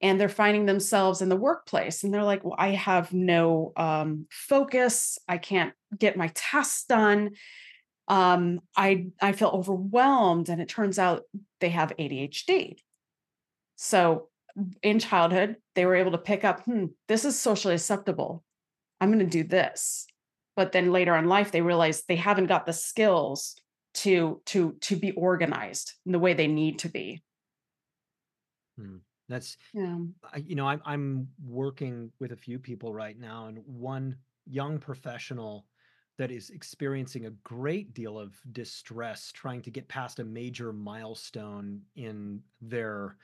and 0.00 0.20
they're 0.20 0.28
finding 0.28 0.66
themselves 0.66 1.22
in 1.22 1.28
the 1.28 1.36
workplace 1.36 2.04
and 2.04 2.12
they're 2.12 2.22
like 2.24 2.44
well 2.44 2.54
i 2.58 2.68
have 2.68 3.12
no 3.12 3.72
um, 3.76 4.26
focus 4.30 5.18
i 5.28 5.38
can't 5.38 5.72
get 5.96 6.16
my 6.16 6.30
tasks 6.34 6.84
done 6.84 7.30
um, 8.08 8.60
i 8.76 9.06
i 9.20 9.32
feel 9.32 9.48
overwhelmed 9.48 10.48
and 10.48 10.60
it 10.60 10.68
turns 10.68 10.98
out 10.98 11.22
they 11.60 11.70
have 11.70 11.92
adhd 11.98 12.76
so 13.76 14.28
in 14.82 14.98
childhood 14.98 15.56
they 15.74 15.86
were 15.86 15.94
able 15.94 16.12
to 16.12 16.18
pick 16.18 16.44
up 16.44 16.62
hmm 16.64 16.86
this 17.06 17.24
is 17.24 17.38
socially 17.38 17.74
acceptable. 17.74 18.44
I'm 19.00 19.12
going 19.12 19.20
to 19.20 19.26
do 19.26 19.44
this. 19.44 20.06
But 20.56 20.72
then 20.72 20.90
later 20.90 21.14
in 21.16 21.26
life 21.26 21.52
they 21.52 21.60
realize 21.60 22.02
they 22.02 22.16
haven't 22.16 22.46
got 22.46 22.66
the 22.66 22.72
skills 22.72 23.54
to 23.94 24.40
to 24.46 24.72
to 24.80 24.96
be 24.96 25.12
organized 25.12 25.92
in 26.04 26.12
the 26.12 26.18
way 26.18 26.34
they 26.34 26.48
need 26.48 26.80
to 26.80 26.88
be. 26.88 27.22
Hmm. 28.76 28.96
That's 29.28 29.56
yeah. 29.74 29.98
I, 30.32 30.38
you 30.38 30.54
know, 30.54 30.66
I'm 30.66 30.80
I'm 30.84 31.28
working 31.44 32.10
with 32.18 32.32
a 32.32 32.36
few 32.36 32.58
people 32.58 32.94
right 32.94 33.18
now, 33.18 33.46
and 33.46 33.58
one 33.66 34.16
young 34.46 34.78
professional 34.78 35.66
that 36.16 36.30
is 36.30 36.50
experiencing 36.50 37.26
a 37.26 37.30
great 37.44 37.94
deal 37.94 38.18
of 38.18 38.34
distress 38.52 39.30
trying 39.30 39.62
to 39.62 39.70
get 39.70 39.86
past 39.86 40.18
a 40.18 40.24
major 40.24 40.72
milestone 40.72 41.80
in 41.94 42.40
their 42.60 43.16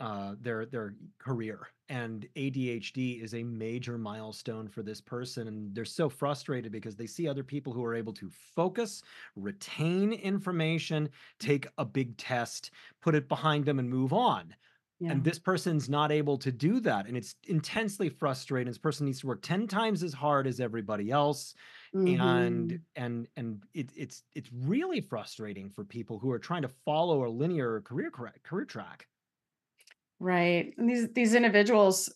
uh 0.00 0.34
their 0.40 0.66
their 0.66 0.96
career. 1.18 1.68
And 1.88 2.26
ADHD 2.36 3.20
is 3.22 3.34
a 3.34 3.42
major 3.44 3.98
milestone 3.98 4.68
for 4.68 4.82
this 4.82 5.00
person 5.00 5.48
and 5.48 5.74
they're 5.74 5.84
so 5.84 6.08
frustrated 6.08 6.72
because 6.72 6.96
they 6.96 7.06
see 7.06 7.28
other 7.28 7.44
people 7.44 7.72
who 7.72 7.84
are 7.84 7.94
able 7.94 8.14
to 8.14 8.30
focus, 8.30 9.02
retain 9.36 10.12
information, 10.12 11.10
take 11.38 11.66
a 11.78 11.84
big 11.84 12.16
test, 12.16 12.70
put 13.02 13.14
it 13.14 13.28
behind 13.28 13.66
them 13.66 13.78
and 13.78 13.88
move 13.90 14.12
on. 14.12 14.54
Yeah. 14.98 15.10
and 15.10 15.22
this 15.22 15.38
person's 15.38 15.88
not 15.90 16.10
able 16.10 16.38
to 16.38 16.50
do 16.50 16.80
that 16.80 17.06
and 17.06 17.16
it's 17.16 17.36
intensely 17.46 18.08
frustrating. 18.08 18.70
This 18.70 18.78
person 18.78 19.04
needs 19.06 19.20
to 19.20 19.26
work 19.26 19.42
10 19.42 19.66
times 19.68 20.02
as 20.02 20.14
hard 20.14 20.46
as 20.46 20.60
everybody 20.60 21.10
else 21.10 21.54
and 22.06 22.78
hmm 22.78 22.84
and 22.96 23.28
and 23.36 23.62
it, 23.74 23.90
it's 23.96 24.24
it's 24.34 24.50
really 24.52 25.00
frustrating 25.00 25.70
for 25.70 25.84
people 25.84 26.18
who 26.18 26.30
are 26.30 26.38
trying 26.38 26.62
to 26.62 26.68
follow 26.68 27.26
a 27.26 27.28
linear 27.30 27.80
career 27.82 28.10
career 28.44 28.64
track 28.66 29.08
Right. 30.20 30.72
And 30.78 30.88
these 30.88 31.12
these 31.12 31.34
individuals, 31.34 32.12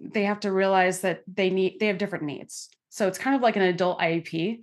they 0.00 0.24
have 0.24 0.40
to 0.40 0.52
realize 0.52 1.00
that 1.00 1.22
they 1.26 1.50
need 1.50 1.78
they 1.80 1.86
have 1.86 1.98
different 1.98 2.24
needs. 2.24 2.68
So 2.90 3.08
it's 3.08 3.18
kind 3.18 3.36
of 3.36 3.42
like 3.42 3.56
an 3.56 3.62
adult 3.62 4.00
IEP. 4.00 4.60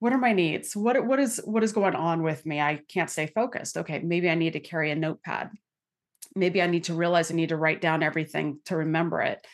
What 0.00 0.12
are 0.12 0.18
my 0.18 0.32
needs? 0.32 0.76
What 0.76 1.04
what 1.06 1.18
is 1.18 1.40
what 1.44 1.64
is 1.64 1.72
going 1.72 1.94
on 1.94 2.22
with 2.22 2.44
me? 2.44 2.60
I 2.60 2.80
can't 2.88 3.10
stay 3.10 3.26
focused. 3.26 3.76
Okay, 3.78 4.00
maybe 4.00 4.28
I 4.28 4.34
need 4.34 4.54
to 4.54 4.60
carry 4.60 4.90
a 4.90 4.96
notepad. 4.96 5.50
Maybe 6.36 6.60
I 6.60 6.66
need 6.66 6.84
to 6.84 6.94
realize 6.94 7.30
I 7.30 7.34
need 7.34 7.50
to 7.50 7.56
write 7.56 7.80
down 7.80 8.02
everything 8.02 8.60
to 8.66 8.76
remember 8.76 9.22
it. 9.22 9.46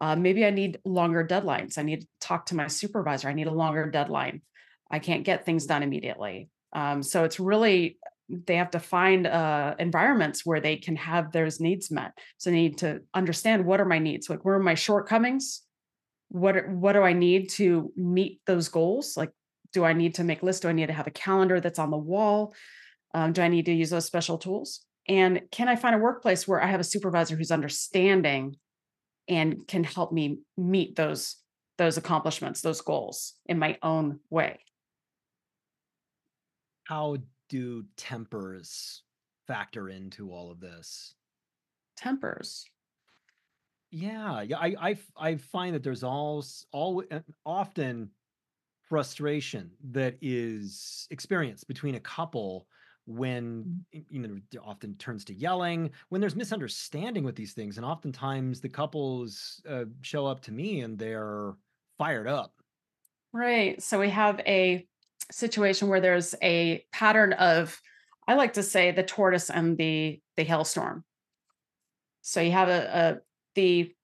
Uh, 0.00 0.14
maybe 0.14 0.44
I 0.44 0.50
need 0.50 0.78
longer 0.84 1.26
deadlines. 1.26 1.78
I 1.78 1.82
need 1.82 2.02
to 2.02 2.06
talk 2.20 2.46
to 2.46 2.56
my 2.56 2.66
supervisor. 2.66 3.28
I 3.28 3.32
need 3.32 3.46
a 3.46 3.52
longer 3.52 3.90
deadline. 3.90 4.42
I 4.90 4.98
can't 4.98 5.24
get 5.24 5.46
things 5.46 5.66
done 5.66 5.82
immediately. 5.82 6.50
Um, 6.72 7.02
so 7.02 7.24
it's 7.24 7.40
really 7.40 7.98
they 8.28 8.56
have 8.56 8.70
to 8.70 8.80
find 8.80 9.26
uh, 9.26 9.74
environments 9.78 10.44
where 10.44 10.60
they 10.60 10.76
can 10.76 10.96
have 10.96 11.32
those 11.32 11.60
needs 11.60 11.90
met. 11.90 12.12
So 12.38 12.50
they 12.50 12.56
need 12.56 12.78
to 12.78 13.00
understand 13.14 13.64
what 13.64 13.80
are 13.80 13.84
my 13.84 13.98
needs, 13.98 14.28
like 14.28 14.44
where 14.44 14.56
are 14.56 14.62
my 14.62 14.74
shortcomings, 14.74 15.62
what 16.28 16.68
what 16.68 16.94
do 16.94 17.02
I 17.02 17.12
need 17.12 17.50
to 17.50 17.92
meet 17.96 18.40
those 18.46 18.68
goals? 18.68 19.16
Like, 19.16 19.30
do 19.72 19.84
I 19.84 19.92
need 19.92 20.16
to 20.16 20.24
make 20.24 20.42
lists? 20.42 20.60
Do 20.60 20.68
I 20.68 20.72
need 20.72 20.86
to 20.86 20.92
have 20.92 21.06
a 21.06 21.12
calendar 21.12 21.60
that's 21.60 21.78
on 21.78 21.90
the 21.90 21.96
wall? 21.96 22.54
Um, 23.14 23.32
do 23.32 23.42
I 23.42 23.48
need 23.48 23.66
to 23.66 23.72
use 23.72 23.90
those 23.90 24.06
special 24.06 24.38
tools? 24.38 24.84
And 25.08 25.42
can 25.52 25.68
I 25.68 25.76
find 25.76 25.94
a 25.94 25.98
workplace 25.98 26.48
where 26.48 26.60
I 26.60 26.66
have 26.66 26.80
a 26.80 26.84
supervisor 26.84 27.36
who's 27.36 27.52
understanding 27.52 28.56
and 29.28 29.66
can 29.68 29.84
help 29.84 30.12
me 30.12 30.40
meet 30.56 30.96
those 30.96 31.36
those 31.78 31.96
accomplishments, 31.96 32.60
those 32.60 32.80
goals 32.80 33.34
in 33.46 33.58
my 33.58 33.78
own 33.82 34.18
way? 34.30 34.58
how 36.86 37.16
do 37.48 37.84
tempers 37.96 39.02
factor 39.46 39.88
into 39.88 40.32
all 40.32 40.50
of 40.50 40.60
this 40.60 41.14
Tempers. 41.96 42.66
yeah 43.90 44.42
yeah 44.42 44.58
i 44.58 44.74
i, 44.80 44.98
I 45.16 45.36
find 45.36 45.74
that 45.74 45.82
there's 45.82 46.02
all 46.02 46.44
all 46.72 47.02
often 47.44 48.10
frustration 48.88 49.70
that 49.90 50.16
is 50.20 51.06
experienced 51.10 51.66
between 51.68 51.94
a 51.94 52.00
couple 52.00 52.66
when 53.08 53.84
Mm. 53.94 54.04
you 54.10 54.18
know 54.20 54.36
often 54.62 54.96
turns 54.96 55.24
to 55.26 55.34
yelling 55.34 55.90
when 56.08 56.20
there's 56.20 56.34
misunderstanding 56.34 57.22
with 57.22 57.36
these 57.36 57.52
things 57.52 57.76
and 57.76 57.86
oftentimes 57.86 58.60
the 58.60 58.68
couples 58.68 59.62
uh, 59.68 59.84
show 60.02 60.26
up 60.26 60.40
to 60.40 60.52
me 60.52 60.80
and 60.80 60.98
they're 60.98 61.54
fired 61.98 62.26
up 62.26 62.52
Right. 63.32 63.82
So 63.82 64.00
we 64.00 64.08
have 64.10 64.40
a 64.40 64.86
situation 65.30 65.88
where 65.88 66.00
there's 66.00 66.34
a 66.42 66.84
pattern 66.92 67.32
of, 67.34 67.80
I 68.28 68.34
like 68.34 68.54
to 68.54 68.62
say, 68.62 68.90
the 68.90 69.02
tortoise 69.02 69.50
and 69.50 69.76
the 69.76 70.20
the 70.36 70.44
hailstorm. 70.44 71.04
So 72.22 72.40
you 72.40 72.52
have 72.52 72.68
a, 72.68 72.96
a 72.98 73.18
the 73.54 73.94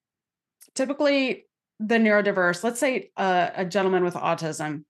typically 0.74 1.46
the 1.80 1.96
neurodiverse, 1.96 2.62
let's 2.62 2.80
say 2.80 3.10
a, 3.16 3.50
a 3.56 3.64
gentleman 3.64 4.04
with 4.04 4.14
autism, 4.14 4.84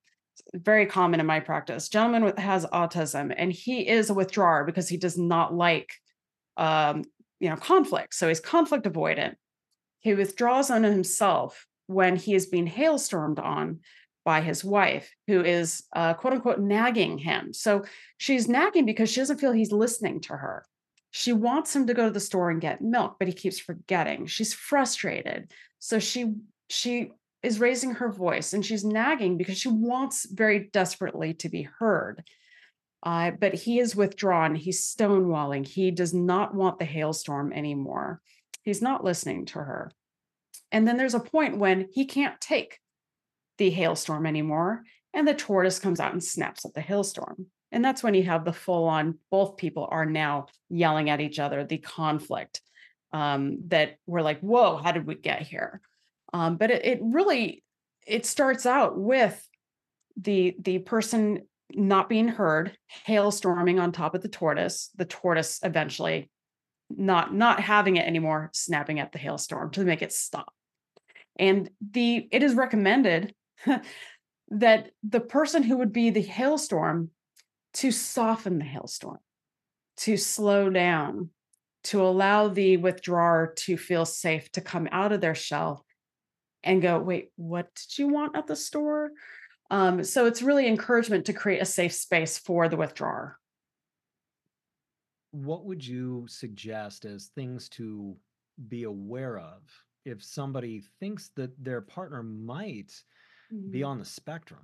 very 0.54 0.86
common 0.86 1.20
in 1.20 1.26
my 1.26 1.40
practice. 1.40 1.88
Gentleman 1.88 2.24
with, 2.24 2.38
has 2.38 2.66
autism, 2.66 3.34
and 3.36 3.52
he 3.52 3.88
is 3.88 4.10
a 4.10 4.14
withdrawer 4.14 4.64
because 4.64 4.88
he 4.88 4.96
does 4.96 5.16
not 5.16 5.54
like, 5.54 5.92
um, 6.56 7.04
you 7.40 7.48
know, 7.48 7.56
conflict. 7.56 8.14
So 8.14 8.28
he's 8.28 8.40
conflict 8.40 8.86
avoidant. 8.86 9.34
He 10.00 10.14
withdraws 10.14 10.70
on 10.70 10.82
himself 10.82 11.66
when 11.86 12.16
he 12.16 12.34
is 12.34 12.46
being 12.46 12.66
hailstormed 12.66 13.38
on 13.38 13.80
by 14.24 14.40
his 14.40 14.64
wife, 14.64 15.10
who 15.26 15.42
is 15.42 15.84
uh, 15.94 16.14
quote 16.14 16.34
unquote 16.34 16.60
nagging 16.60 17.18
him. 17.18 17.52
So 17.52 17.84
she's 18.18 18.48
nagging 18.48 18.86
because 18.86 19.10
she 19.10 19.20
doesn't 19.20 19.38
feel 19.38 19.52
he's 19.52 19.72
listening 19.72 20.20
to 20.22 20.36
her. 20.36 20.64
She 21.10 21.32
wants 21.32 21.74
him 21.76 21.86
to 21.86 21.94
go 21.94 22.06
to 22.06 22.10
the 22.10 22.20
store 22.20 22.50
and 22.50 22.60
get 22.60 22.80
milk, 22.80 23.16
but 23.18 23.28
he 23.28 23.34
keeps 23.34 23.58
forgetting. 23.58 24.26
She's 24.26 24.54
frustrated. 24.54 25.52
So 25.78 25.98
she 25.98 26.34
she 26.68 27.10
is 27.42 27.60
raising 27.60 27.96
her 27.96 28.08
voice 28.08 28.52
and 28.52 28.64
she's 28.64 28.84
nagging 28.84 29.36
because 29.36 29.58
she 29.58 29.68
wants 29.68 30.26
very 30.30 30.70
desperately 30.72 31.34
to 31.34 31.48
be 31.48 31.62
heard. 31.62 32.22
Uh, 33.02 33.32
but 33.32 33.52
he 33.52 33.80
is 33.80 33.96
withdrawn. 33.96 34.54
He's 34.54 34.86
stonewalling. 34.86 35.66
He 35.66 35.90
does 35.90 36.14
not 36.14 36.54
want 36.54 36.78
the 36.78 36.84
hailstorm 36.84 37.52
anymore. 37.52 38.20
He's 38.62 38.80
not 38.80 39.02
listening 39.02 39.46
to 39.46 39.58
her. 39.58 39.90
And 40.70 40.86
then 40.86 40.96
there's 40.96 41.14
a 41.14 41.20
point 41.20 41.58
when 41.58 41.88
he 41.92 42.06
can't 42.06 42.40
take 42.40 42.78
the 43.58 43.70
hailstorm 43.70 44.26
anymore. 44.26 44.82
And 45.14 45.28
the 45.28 45.34
tortoise 45.34 45.78
comes 45.78 46.00
out 46.00 46.12
and 46.12 46.22
snaps 46.22 46.64
at 46.64 46.74
the 46.74 46.80
hailstorm. 46.80 47.46
And 47.70 47.84
that's 47.84 48.02
when 48.02 48.14
you 48.14 48.24
have 48.24 48.44
the 48.44 48.52
full 48.52 48.86
on, 48.86 49.18
both 49.30 49.56
people 49.56 49.88
are 49.90 50.06
now 50.06 50.46
yelling 50.68 51.10
at 51.10 51.20
each 51.20 51.38
other, 51.38 51.64
the 51.64 51.78
conflict 51.78 52.60
um, 53.12 53.58
that 53.68 53.96
we're 54.06 54.22
like, 54.22 54.40
whoa, 54.40 54.76
how 54.76 54.92
did 54.92 55.06
we 55.06 55.14
get 55.14 55.42
here? 55.42 55.80
Um, 56.32 56.56
but 56.56 56.70
it, 56.70 56.84
it 56.84 56.98
really, 57.02 57.62
it 58.06 58.26
starts 58.26 58.66
out 58.66 58.98
with 58.98 59.46
the 60.16 60.54
the 60.60 60.78
person 60.78 61.42
not 61.74 62.08
being 62.08 62.28
heard, 62.28 62.76
hailstorming 63.06 63.80
on 63.80 63.92
top 63.92 64.14
of 64.14 64.22
the 64.22 64.28
tortoise, 64.28 64.90
the 64.96 65.06
tortoise 65.06 65.60
eventually 65.62 66.30
not 66.90 67.34
not 67.34 67.60
having 67.60 67.96
it 67.96 68.06
anymore, 68.06 68.50
snapping 68.52 69.00
at 69.00 69.12
the 69.12 69.18
hailstorm 69.18 69.70
to 69.70 69.84
make 69.84 70.02
it 70.02 70.12
stop. 70.12 70.52
And 71.38 71.70
the 71.80 72.28
it 72.30 72.42
is 72.42 72.54
recommended 72.54 73.34
that 74.48 74.90
the 75.02 75.20
person 75.20 75.62
who 75.62 75.78
would 75.78 75.92
be 75.92 76.10
the 76.10 76.22
hailstorm 76.22 77.10
to 77.74 77.90
soften 77.90 78.58
the 78.58 78.64
hailstorm, 78.64 79.18
to 79.98 80.16
slow 80.16 80.68
down, 80.68 81.30
to 81.84 82.02
allow 82.02 82.48
the 82.48 82.76
withdrawer 82.76 83.54
to 83.56 83.76
feel 83.76 84.04
safe 84.04 84.50
to 84.52 84.60
come 84.60 84.88
out 84.92 85.12
of 85.12 85.20
their 85.20 85.34
shell 85.34 85.84
and 86.62 86.82
go, 86.82 86.98
wait, 86.98 87.30
what 87.36 87.74
did 87.74 87.98
you 87.98 88.08
want 88.08 88.36
at 88.36 88.46
the 88.46 88.54
store? 88.54 89.10
Um, 89.70 90.04
so 90.04 90.26
it's 90.26 90.42
really 90.42 90.68
encouragement 90.68 91.24
to 91.26 91.32
create 91.32 91.60
a 91.60 91.66
safe 91.66 91.92
space 91.92 92.38
for 92.38 92.68
the 92.68 92.76
withdrawer. 92.76 93.38
What 95.32 95.64
would 95.64 95.84
you 95.84 96.26
suggest 96.28 97.04
as 97.04 97.30
things 97.34 97.68
to 97.70 98.14
be 98.68 98.84
aware 98.84 99.38
of 99.38 99.62
if 100.04 100.22
somebody 100.22 100.82
thinks 101.00 101.30
that 101.36 101.52
their 101.62 101.80
partner 101.80 102.22
might 102.22 102.92
be 103.70 103.80
Mhm. 103.80 103.86
on 103.86 103.98
the 103.98 104.04
spectrum? 104.04 104.60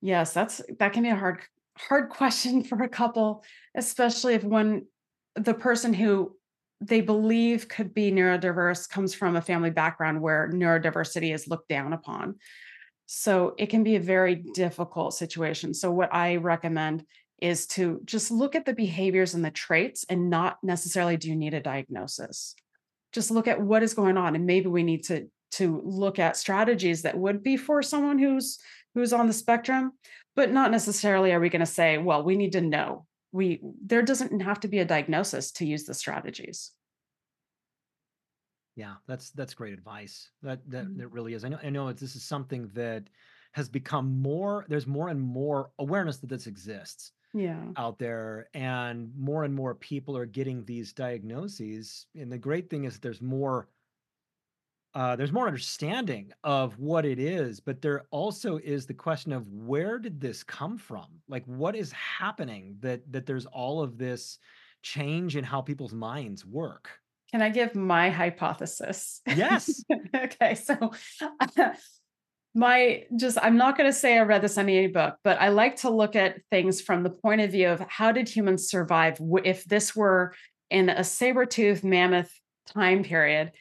Yes, 0.00 0.32
that's 0.32 0.60
that 0.78 0.92
can 0.92 1.02
be 1.02 1.10
a 1.10 1.16
hard 1.16 1.40
hard 1.76 2.10
question 2.18 2.64
for 2.64 2.82
a 2.82 2.88
couple, 2.88 3.44
especially 3.74 4.34
if 4.34 4.44
one 4.44 4.86
the 5.36 5.54
person 5.54 5.94
who 5.94 6.36
they 6.80 7.00
believe 7.00 7.68
could 7.68 7.94
be 7.94 8.10
neurodiverse 8.10 8.88
comes 8.88 9.14
from 9.14 9.36
a 9.36 9.42
family 9.42 9.70
background 9.70 10.20
where 10.20 10.50
neurodiversity 10.52 11.32
is 11.32 11.46
looked 11.46 11.68
down 11.68 11.92
upon. 11.92 12.34
So 13.06 13.54
it 13.56 13.66
can 13.66 13.84
be 13.84 13.96
a 13.96 14.00
very 14.00 14.34
difficult 14.34 15.14
situation. 15.14 15.74
So 15.74 15.92
what 15.92 16.12
I 16.12 16.36
recommend 16.36 17.04
is 17.40 17.66
to 17.68 18.00
just 18.04 18.30
look 18.30 18.54
at 18.54 18.64
the 18.64 18.74
behaviors 18.74 19.34
and 19.34 19.44
the 19.44 19.50
traits 19.50 20.04
and 20.08 20.28
not 20.28 20.58
necessarily 20.62 21.16
do 21.16 21.28
you 21.28 21.36
need 21.36 21.54
a 21.54 21.60
diagnosis. 21.60 22.54
Just 23.12 23.30
look 23.30 23.46
at 23.46 23.60
what 23.60 23.82
is 23.82 23.94
going 23.94 24.16
on 24.16 24.34
and 24.34 24.46
maybe 24.46 24.66
we 24.68 24.82
need 24.82 25.04
to 25.04 25.28
to 25.52 25.80
look 25.84 26.18
at 26.18 26.36
strategies 26.36 27.02
that 27.02 27.18
would 27.18 27.42
be 27.42 27.56
for 27.56 27.82
someone 27.82 28.18
who's 28.18 28.58
who's 28.94 29.12
on 29.12 29.26
the 29.26 29.32
spectrum, 29.32 29.92
but 30.36 30.50
not 30.52 30.70
necessarily 30.70 31.32
are 31.32 31.40
we 31.40 31.48
going 31.48 31.60
to 31.60 31.66
say, 31.66 31.98
well, 31.98 32.22
we 32.22 32.36
need 32.36 32.52
to 32.52 32.60
know. 32.60 33.06
We 33.32 33.60
there 33.82 34.02
doesn't 34.02 34.40
have 34.40 34.60
to 34.60 34.68
be 34.68 34.78
a 34.80 34.84
diagnosis 34.84 35.52
to 35.52 35.66
use 35.66 35.84
the 35.84 35.94
strategies. 35.94 36.72
Yeah, 38.74 38.96
that's 39.06 39.30
that's 39.30 39.54
great 39.54 39.74
advice. 39.74 40.30
That 40.42 40.68
that 40.70 40.86
Mhm. 40.86 40.96
that 40.96 41.08
really 41.08 41.34
is. 41.34 41.44
I 41.44 41.48
know 41.48 41.58
I 41.62 41.70
know 41.70 41.88
it's, 41.88 42.00
this 42.00 42.16
is 42.16 42.24
something 42.24 42.68
that 42.68 43.08
has 43.52 43.68
become 43.68 44.20
more. 44.22 44.64
There's 44.68 44.86
more 44.86 45.08
and 45.08 45.20
more 45.20 45.72
awareness 45.78 46.18
that 46.18 46.28
this 46.30 46.46
exists 46.46 47.12
Yeah. 47.34 47.72
out 47.76 47.98
there, 47.98 48.48
and 48.54 49.14
more 49.16 49.44
and 49.44 49.54
more 49.54 49.74
people 49.74 50.16
are 50.16 50.26
getting 50.26 50.64
these 50.64 50.92
diagnoses. 50.94 52.06
And 52.14 52.32
the 52.32 52.38
great 52.38 52.70
thing 52.70 52.84
is 52.84 53.00
there's 53.00 53.22
more 53.22 53.68
uh, 54.94 55.16
there's 55.16 55.32
more 55.32 55.46
understanding 55.46 56.32
of 56.44 56.78
what 56.78 57.04
it 57.06 57.18
is, 57.18 57.60
but 57.60 57.80
there 57.80 58.04
also 58.10 58.58
is 58.58 58.86
the 58.86 58.94
question 58.94 59.32
of 59.32 59.48
where 59.48 59.98
did 59.98 60.20
this 60.20 60.42
come 60.42 60.76
from? 60.76 61.06
Like, 61.28 61.44
what 61.46 61.74
is 61.74 61.92
happening 61.92 62.76
that 62.80 63.00
that 63.12 63.24
there's 63.24 63.46
all 63.46 63.82
of 63.82 63.96
this 63.96 64.38
change 64.82 65.36
in 65.36 65.44
how 65.44 65.62
people's 65.62 65.94
minds 65.94 66.44
work? 66.44 66.90
Can 67.30 67.40
I 67.40 67.48
give 67.48 67.74
my 67.74 68.10
hypothesis? 68.10 69.22
Yes. 69.26 69.82
okay, 70.14 70.54
so 70.54 70.92
my 72.54 73.04
just 73.16 73.38
I'm 73.40 73.56
not 73.56 73.78
going 73.78 73.88
to 73.88 73.96
say 73.96 74.18
I 74.18 74.22
read 74.22 74.42
this 74.42 74.58
in 74.58 74.68
any 74.68 74.88
book, 74.88 75.16
but 75.24 75.40
I 75.40 75.48
like 75.48 75.76
to 75.76 75.90
look 75.90 76.16
at 76.16 76.42
things 76.50 76.82
from 76.82 77.02
the 77.02 77.10
point 77.10 77.40
of 77.40 77.50
view 77.50 77.68
of 77.68 77.80
how 77.80 78.12
did 78.12 78.28
humans 78.28 78.68
survive 78.68 79.18
if 79.42 79.64
this 79.64 79.96
were 79.96 80.34
in 80.68 80.90
a 80.90 81.02
saber-toothed 81.02 81.84
mammoth 81.84 82.30
time 82.66 83.04
period? 83.04 83.52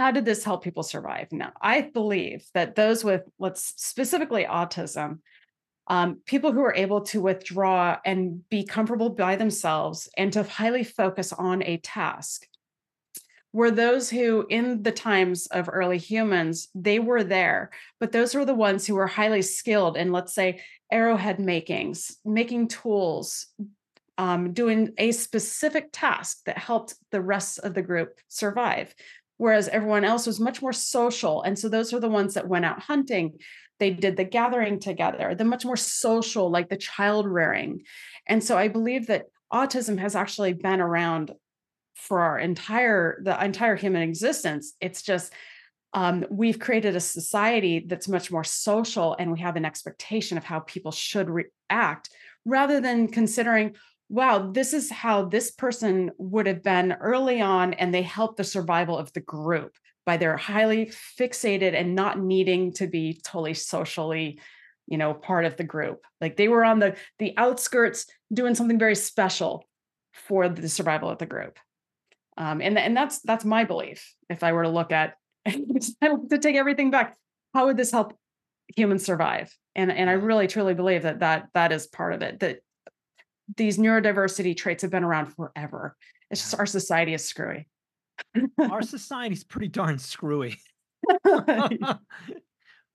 How 0.00 0.10
did 0.10 0.24
this 0.24 0.44
help 0.44 0.64
people 0.64 0.82
survive? 0.82 1.30
Now, 1.30 1.52
I 1.60 1.82
believe 1.82 2.46
that 2.54 2.74
those 2.74 3.04
with 3.04 3.22
let's 3.38 3.74
specifically 3.76 4.46
autism, 4.46 5.18
um, 5.88 6.20
people 6.24 6.52
who 6.52 6.62
are 6.62 6.74
able 6.74 7.02
to 7.02 7.20
withdraw 7.20 7.98
and 8.02 8.48
be 8.48 8.64
comfortable 8.64 9.10
by 9.10 9.36
themselves 9.36 10.08
and 10.16 10.32
to 10.32 10.42
highly 10.42 10.84
focus 10.84 11.34
on 11.34 11.62
a 11.62 11.76
task 11.76 12.46
were 13.52 13.70
those 13.70 14.08
who 14.08 14.46
in 14.48 14.82
the 14.84 14.92
times 14.92 15.48
of 15.48 15.68
early 15.70 15.98
humans 15.98 16.68
they 16.74 16.98
were 16.98 17.24
there 17.24 17.68
but 17.98 18.12
those 18.12 18.34
were 18.34 18.44
the 18.44 18.54
ones 18.54 18.86
who 18.86 18.94
were 18.94 19.08
highly 19.08 19.42
skilled 19.42 19.96
in 19.96 20.12
let's 20.12 20.32
say 20.32 20.62
arrowhead 20.92 21.40
makings 21.40 22.16
making 22.24 22.68
tools 22.68 23.48
um, 24.18 24.52
doing 24.52 24.92
a 24.98 25.12
specific 25.12 25.88
task 25.92 26.44
that 26.44 26.58
helped 26.58 26.94
the 27.10 27.22
rest 27.22 27.58
of 27.58 27.72
the 27.72 27.82
group 27.82 28.18
survive 28.28 28.94
whereas 29.40 29.68
everyone 29.68 30.04
else 30.04 30.26
was 30.26 30.38
much 30.38 30.60
more 30.60 30.72
social. 30.72 31.40
And 31.40 31.58
so 31.58 31.70
those 31.70 31.94
are 31.94 31.98
the 31.98 32.10
ones 32.10 32.34
that 32.34 32.46
went 32.46 32.66
out 32.66 32.78
hunting. 32.78 33.38
They 33.78 33.88
did 33.88 34.18
the 34.18 34.24
gathering 34.24 34.78
together 34.78 35.34
the 35.34 35.46
much 35.46 35.64
more 35.64 35.78
social 35.78 36.50
like 36.50 36.68
the 36.68 36.76
child 36.76 37.26
rearing. 37.26 37.84
And 38.26 38.44
so 38.44 38.58
i 38.58 38.68
believe 38.68 39.06
that 39.06 39.28
autism 39.50 39.98
has 39.98 40.14
actually 40.14 40.52
been 40.52 40.82
around 40.82 41.32
for 41.94 42.20
our 42.20 42.38
entire 42.38 43.22
the 43.24 43.42
entire 43.42 43.76
human 43.76 44.02
existence. 44.02 44.74
It's 44.78 45.00
just 45.00 45.32
um, 45.94 46.26
we've 46.30 46.58
created 46.58 46.94
a 46.94 47.00
society 47.00 47.86
that's 47.88 48.08
much 48.08 48.30
more 48.30 48.44
social 48.44 49.16
and 49.18 49.32
we 49.32 49.40
have 49.40 49.56
an 49.56 49.64
expectation 49.64 50.36
of 50.36 50.44
how 50.44 50.60
people 50.60 50.92
should 50.92 51.28
react 51.30 52.10
rather 52.44 52.78
than 52.82 53.08
considering 53.08 53.74
wow 54.10 54.50
this 54.50 54.74
is 54.74 54.90
how 54.90 55.24
this 55.24 55.50
person 55.50 56.10
would 56.18 56.46
have 56.46 56.62
been 56.62 56.92
early 57.00 57.40
on 57.40 57.72
and 57.74 57.94
they 57.94 58.02
helped 58.02 58.36
the 58.36 58.44
survival 58.44 58.98
of 58.98 59.10
the 59.14 59.20
group 59.20 59.72
by 60.04 60.18
their 60.18 60.36
highly 60.36 60.86
fixated 61.18 61.74
and 61.74 61.94
not 61.94 62.18
needing 62.18 62.72
to 62.72 62.86
be 62.86 63.18
totally 63.24 63.54
socially 63.54 64.38
you 64.86 64.98
know 64.98 65.14
part 65.14 65.46
of 65.46 65.56
the 65.56 65.64
group 65.64 66.04
like 66.20 66.36
they 66.36 66.48
were 66.48 66.64
on 66.64 66.78
the 66.78 66.94
the 67.18 67.32
outskirts 67.38 68.06
doing 68.32 68.54
something 68.54 68.78
very 68.78 68.96
special 68.96 69.64
for 70.12 70.48
the 70.48 70.68
survival 70.68 71.08
of 71.08 71.18
the 71.18 71.26
group 71.26 71.58
um, 72.40 72.62
and 72.62 72.78
and 72.78 72.96
that's 72.96 73.20
that's 73.20 73.44
my 73.44 73.64
belief. 73.64 74.14
If 74.30 74.42
I 74.42 74.52
were 74.52 74.62
to 74.62 74.70
look 74.70 74.92
at, 74.92 75.14
to 75.46 76.38
take 76.40 76.56
everything 76.56 76.90
back. 76.90 77.16
How 77.52 77.66
would 77.66 77.76
this 77.76 77.90
help 77.90 78.16
humans 78.74 79.04
survive? 79.04 79.54
And 79.76 79.92
and 79.92 80.08
I 80.08 80.14
really 80.14 80.46
truly 80.46 80.72
believe 80.72 81.02
that 81.02 81.20
that 81.20 81.48
that 81.52 81.70
is 81.70 81.86
part 81.86 82.14
of 82.14 82.22
it. 82.22 82.40
That 82.40 82.60
these 83.56 83.78
neurodiversity 83.78 84.56
traits 84.56 84.82
have 84.82 84.90
been 84.90 85.04
around 85.04 85.26
forever. 85.34 85.96
It's 86.30 86.40
just 86.42 86.58
our 86.58 86.66
society 86.66 87.14
is 87.14 87.24
screwy. 87.24 87.68
Our 88.58 88.82
society's 88.82 89.44
pretty 89.44 89.68
darn 89.68 89.98
screwy. 89.98 90.58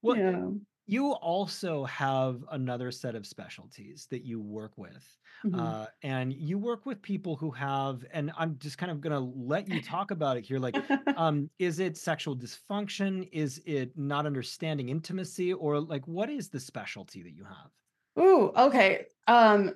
Well, 0.02 0.18
yeah. 0.18 0.50
You 0.88 1.13
also 1.13 1.84
have 1.86 2.46
another 2.52 2.91
set 2.91 3.15
of 3.15 3.26
specialties 3.26 4.06
that 4.12 4.24
you 4.24 4.39
work 4.39 4.78
with, 4.78 5.04
Mhm. 5.44 5.60
uh, 5.60 5.88
and 6.04 6.32
you 6.32 6.60
work 6.60 6.86
with 6.86 7.02
people 7.02 7.36
who 7.36 7.50
have 7.52 8.06
and 8.13 8.32
I'm 8.38 8.60
just 8.60 8.78
kind 8.78 8.91
of 8.91 9.02
gonna 9.02 9.20
let 9.20 9.68
you 9.68 9.82
talk 9.82 10.12
about 10.12 10.38
it 10.38 10.46
here, 10.46 10.60
like, 10.60 10.76
um, 11.18 11.50
is 11.58 11.80
it 11.80 11.98
sexual 11.98 12.38
dysfunction? 12.38 13.28
Is 13.32 13.60
it 13.65 13.98
not 13.98 14.28
understanding 14.28 14.89
intimacy? 14.89 15.54
Or, 15.54 15.80
like, 15.80 16.08
what 16.08 16.30
is 16.30 16.50
the 16.50 16.60
specialty 16.60 17.24
that 17.24 17.34
you 17.34 17.46
have? 17.46 17.72
Ooh, 18.20 18.52
okay. 18.56 19.08
Um, 19.28 19.74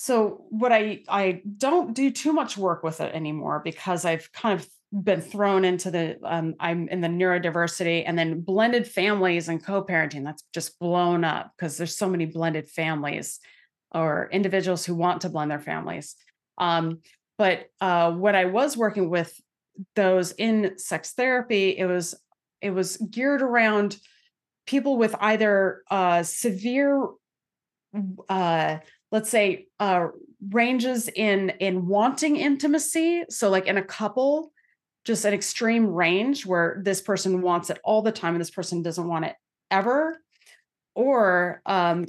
so 0.00 0.44
what 0.50 0.70
I 0.70 1.02
I 1.08 1.42
don't 1.56 1.92
do 1.92 2.12
too 2.12 2.32
much 2.32 2.56
work 2.56 2.84
with 2.84 3.00
it 3.00 3.12
anymore 3.16 3.60
because 3.64 4.04
I've 4.04 4.30
kind 4.30 4.60
of 4.60 4.68
been 5.04 5.20
thrown 5.20 5.64
into 5.64 5.90
the 5.90 6.20
um, 6.22 6.54
I'm 6.60 6.88
in 6.88 7.00
the 7.00 7.08
neurodiversity 7.08 8.04
and 8.06 8.16
then 8.16 8.42
blended 8.42 8.86
families 8.86 9.48
and 9.48 9.60
co-parenting. 9.60 10.22
That's 10.22 10.44
just 10.54 10.78
blown 10.78 11.24
up 11.24 11.50
because 11.56 11.76
there's 11.76 11.96
so 11.96 12.08
many 12.08 12.26
blended 12.26 12.68
families 12.68 13.40
or 13.90 14.28
individuals 14.30 14.84
who 14.84 14.94
want 14.94 15.22
to 15.22 15.30
blend 15.30 15.50
their 15.50 15.58
families. 15.58 16.14
Um, 16.58 17.00
but 17.36 17.66
uh, 17.80 18.12
when 18.12 18.36
I 18.36 18.44
was 18.44 18.76
working 18.76 19.10
with 19.10 19.34
those 19.96 20.30
in 20.30 20.78
sex 20.78 21.14
therapy, 21.14 21.76
it 21.76 21.86
was 21.86 22.14
it 22.60 22.70
was 22.70 22.98
geared 22.98 23.42
around 23.42 23.96
people 24.64 24.96
with 24.96 25.16
either 25.18 25.82
uh, 25.90 26.22
severe 26.22 27.08
uh 28.28 28.78
let's 29.10 29.30
say 29.30 29.66
uh 29.80 30.08
ranges 30.50 31.08
in 31.08 31.50
in 31.60 31.86
wanting 31.86 32.36
intimacy. 32.36 33.24
So 33.28 33.50
like 33.50 33.66
in 33.66 33.76
a 33.76 33.84
couple 33.84 34.52
just 35.04 35.24
an 35.24 35.32
extreme 35.32 35.86
range 35.86 36.44
where 36.44 36.80
this 36.84 37.00
person 37.00 37.40
wants 37.40 37.70
it 37.70 37.78
all 37.82 38.02
the 38.02 38.12
time 38.12 38.34
and 38.34 38.40
this 38.40 38.50
person 38.50 38.82
doesn't 38.82 39.08
want 39.08 39.24
it 39.24 39.34
ever. 39.70 40.20
Or 40.94 41.62
um 41.66 42.06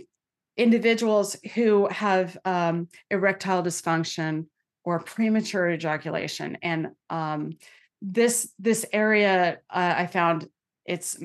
individuals 0.58 1.38
who 1.54 1.88
have 1.88 2.38
um 2.46 2.88
erectile 3.10 3.64
dysfunction 3.64 4.48
or 4.84 5.00
premature 5.00 5.70
ejaculation. 5.70 6.58
And 6.62 6.90
um 7.10 7.54
this 8.02 8.52
this 8.60 8.86
area 8.94 9.60
uh, 9.70 9.94
i 9.98 10.08
found 10.08 10.48
it's 10.86 11.20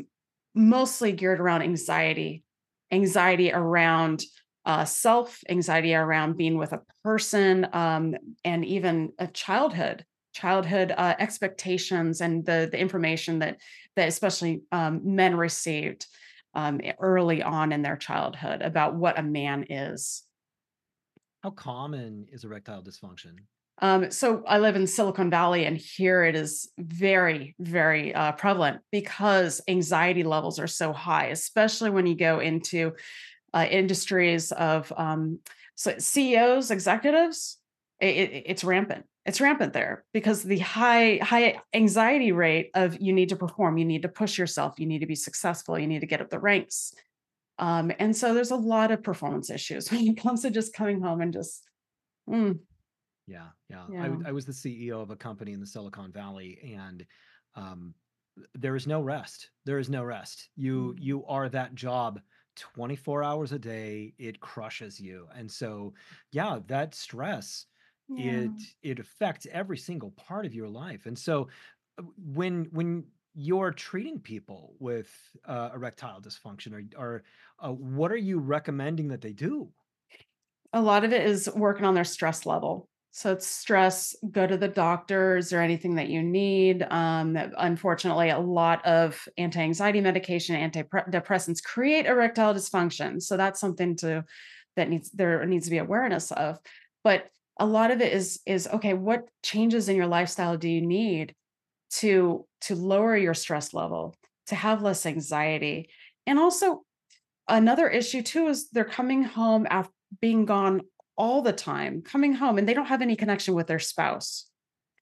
mostly 0.54 1.12
geared 1.12 1.40
around 1.40 1.62
anxiety 1.62 2.42
anxiety 2.90 3.52
around 3.52 4.24
uh, 4.66 4.84
self 4.84 5.40
anxiety 5.48 5.94
around 5.94 6.36
being 6.36 6.56
with 6.58 6.72
a 6.72 6.82
person 7.02 7.66
um, 7.72 8.14
and 8.44 8.64
even 8.64 9.12
a 9.18 9.26
childhood 9.26 10.04
childhood 10.32 10.92
uh, 10.96 11.14
expectations 11.18 12.20
and 12.20 12.44
the 12.44 12.68
the 12.70 12.78
information 12.78 13.38
that 13.38 13.56
that 13.96 14.08
especially 14.08 14.62
um, 14.72 15.00
men 15.04 15.36
received 15.36 16.06
um, 16.54 16.80
early 16.98 17.42
on 17.42 17.72
in 17.72 17.82
their 17.82 17.96
childhood 17.96 18.62
about 18.62 18.94
what 18.94 19.18
a 19.18 19.22
man 19.22 19.66
is 19.70 20.24
How 21.42 21.50
common 21.50 22.26
is 22.32 22.44
erectile 22.44 22.82
dysfunction? 22.82 23.40
um, 23.82 24.10
so 24.12 24.44
I 24.46 24.60
live 24.60 24.76
in 24.76 24.86
Silicon 24.86 25.30
Valley, 25.30 25.64
and 25.64 25.76
here 25.76 26.22
it 26.24 26.36
is 26.36 26.70
very, 26.78 27.56
very 27.58 28.14
uh, 28.14 28.32
prevalent 28.32 28.80
because 28.92 29.60
anxiety 29.66 30.22
levels 30.22 30.60
are 30.60 30.68
so 30.68 30.92
high, 30.92 31.26
especially 31.26 31.90
when 31.90 32.06
you 32.06 32.14
go 32.14 32.38
into 32.38 32.92
uh, 33.54 33.66
industries 33.70 34.52
of 34.52 34.92
um, 34.98 35.40
so 35.76 35.96
CEOs, 35.98 36.72
executives, 36.72 37.58
it, 38.00 38.16
it- 38.16 38.44
it's 38.48 38.64
rampant. 38.64 39.06
It's 39.26 39.40
rampant 39.40 39.72
there 39.74 40.04
because 40.14 40.42
the 40.44 40.58
high 40.58 41.18
high 41.22 41.62
anxiety 41.74 42.32
rate 42.32 42.70
of 42.74 43.00
you 43.00 43.12
need 43.14 43.30
to 43.30 43.36
perform, 43.36 43.78
you 43.78 43.86
need 43.86 44.02
to 44.02 44.10
push 44.10 44.38
yourself, 44.38 44.78
you 44.78 44.86
need 44.86 45.00
to 45.00 45.06
be 45.06 45.16
successful, 45.16 45.78
you 45.78 45.86
need 45.86 46.00
to 46.02 46.06
get 46.06 46.20
up 46.22 46.30
the 46.30 46.40
ranks, 46.40 46.94
um, 47.58 47.92
and 47.98 48.16
so 48.16 48.34
there's 48.34 48.50
a 48.52 48.56
lot 48.56 48.90
of 48.92 49.02
performance 49.02 49.50
issues 49.50 49.90
when 49.92 50.06
it 50.08 50.16
comes 50.18 50.42
to 50.42 50.50
just 50.50 50.74
coming 50.74 51.00
home 51.02 51.20
and 51.20 51.32
just 51.32 51.68
mm, 52.28 52.58
Yeah, 53.26 53.48
yeah. 53.70 53.88
I 53.98 54.04
yeah 54.04 54.08
w 54.08 54.22
I 54.26 54.32
was 54.32 54.44
the 54.46 54.52
CEO 54.52 55.00
of 55.00 55.10
a 55.10 55.16
company 55.16 55.52
in 55.52 55.60
the 55.60 55.66
Silicon 55.66 56.12
Valley, 56.12 56.74
and, 56.76 57.06
um, 57.54 57.94
there 58.54 58.74
is 58.76 58.86
no 58.86 59.00
rest. 59.00 59.50
There 59.64 59.78
is 59.78 59.88
no 59.88 60.02
rest. 60.02 60.50
You 60.56 60.94
mm, 60.94 60.98
you 60.98 61.24
are 61.26 61.48
that 61.48 61.74
job 61.74 62.20
24 62.56 63.22
hours 63.24 63.52
a 63.52 63.58
day, 63.58 64.14
it 64.18 64.40
crushes 64.40 65.00
you, 65.00 65.28
and 65.34 65.50
so, 65.50 65.94
yeah, 66.32 66.60
that 66.66 66.94
stress, 66.94 67.66
yeah. 68.08 68.52
it 68.52 68.62
it 68.82 68.98
affects 69.00 69.46
every 69.50 69.78
single 69.78 70.12
part 70.12 70.46
of 70.46 70.54
your 70.54 70.68
life, 70.68 71.06
and 71.06 71.18
so, 71.18 71.48
uh, 71.98 72.02
when 72.18 72.66
when 72.72 73.06
you're 73.34 73.72
treating 73.72 74.20
people 74.20 74.76
with, 74.78 75.12
uh, 75.46 75.70
erectile 75.74 76.20
dysfunction, 76.20 76.72
or 76.96 77.00
or, 77.04 77.24
uh, 77.60 77.72
what 77.72 78.12
are 78.12 78.16
you 78.16 78.38
recommending 78.38 79.08
that 79.08 79.20
they 79.22 79.32
do? 79.32 79.72
A 80.74 80.82
lot 80.82 81.04
of 81.04 81.12
it 81.12 81.24
is 81.26 81.48
working 81.54 81.86
on 81.86 81.94
their 81.94 82.04
stress 82.04 82.44
level. 82.44 82.88
So 83.16 83.30
it's 83.30 83.46
stress, 83.46 84.16
go 84.32 84.44
to 84.44 84.56
the 84.56 84.66
doctor. 84.66 85.36
Is 85.36 85.48
there 85.48 85.62
anything 85.62 85.94
that 85.94 86.08
you 86.08 86.20
need? 86.20 86.82
Um, 86.82 87.38
unfortunately, 87.56 88.30
a 88.30 88.40
lot 88.40 88.84
of 88.84 89.28
anti-anxiety 89.38 90.00
medication, 90.00 90.56
antidepressants 90.56 91.62
create 91.62 92.06
erectile 92.06 92.52
dysfunction. 92.52 93.22
So 93.22 93.36
that's 93.36 93.60
something 93.60 93.94
to 93.98 94.24
that 94.74 94.90
needs 94.90 95.12
there 95.12 95.46
needs 95.46 95.66
to 95.66 95.70
be 95.70 95.78
awareness 95.78 96.32
of. 96.32 96.58
But 97.04 97.26
a 97.60 97.66
lot 97.66 97.92
of 97.92 98.00
it 98.00 98.12
is 98.12 98.40
is 98.46 98.66
okay, 98.66 98.94
what 98.94 99.28
changes 99.44 99.88
in 99.88 99.94
your 99.94 100.08
lifestyle 100.08 100.56
do 100.56 100.68
you 100.68 100.84
need 100.84 101.36
to 102.00 102.44
to 102.62 102.74
lower 102.74 103.16
your 103.16 103.34
stress 103.34 103.72
level, 103.72 104.16
to 104.48 104.56
have 104.56 104.82
less 104.82 105.06
anxiety? 105.06 105.88
And 106.26 106.36
also 106.40 106.82
Another 107.46 107.88
issue 107.88 108.22
too 108.22 108.46
is 108.48 108.70
they're 108.70 108.84
coming 108.84 109.22
home 109.22 109.66
after 109.68 109.92
being 110.20 110.46
gone 110.46 110.80
all 111.16 111.42
the 111.42 111.52
time, 111.52 112.02
coming 112.02 112.34
home 112.34 112.58
and 112.58 112.68
they 112.68 112.74
don't 112.74 112.86
have 112.86 113.02
any 113.02 113.16
connection 113.16 113.54
with 113.54 113.66
their 113.66 113.78
spouse. 113.78 114.46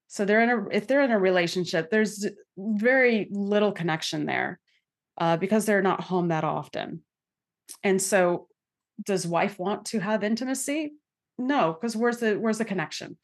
So 0.08 0.24
they're 0.24 0.42
in 0.42 0.50
a 0.50 0.68
if 0.68 0.86
they're 0.86 1.02
in 1.02 1.10
a 1.10 1.18
relationship, 1.18 1.90
there's 1.90 2.26
very 2.56 3.28
little 3.30 3.72
connection 3.72 4.26
there 4.26 4.60
uh, 5.16 5.36
because 5.38 5.64
they're 5.64 5.82
not 5.82 6.02
home 6.02 6.28
that 6.28 6.44
often. 6.44 7.02
And 7.82 8.00
so, 8.00 8.48
does 9.02 9.26
wife 9.26 9.58
want 9.58 9.86
to 9.86 10.00
have 10.00 10.22
intimacy? 10.22 10.92
No, 11.38 11.72
because 11.72 11.96
where's 11.96 12.18
the 12.18 12.34
where's 12.34 12.58
the 12.58 12.64
connection? 12.64 13.16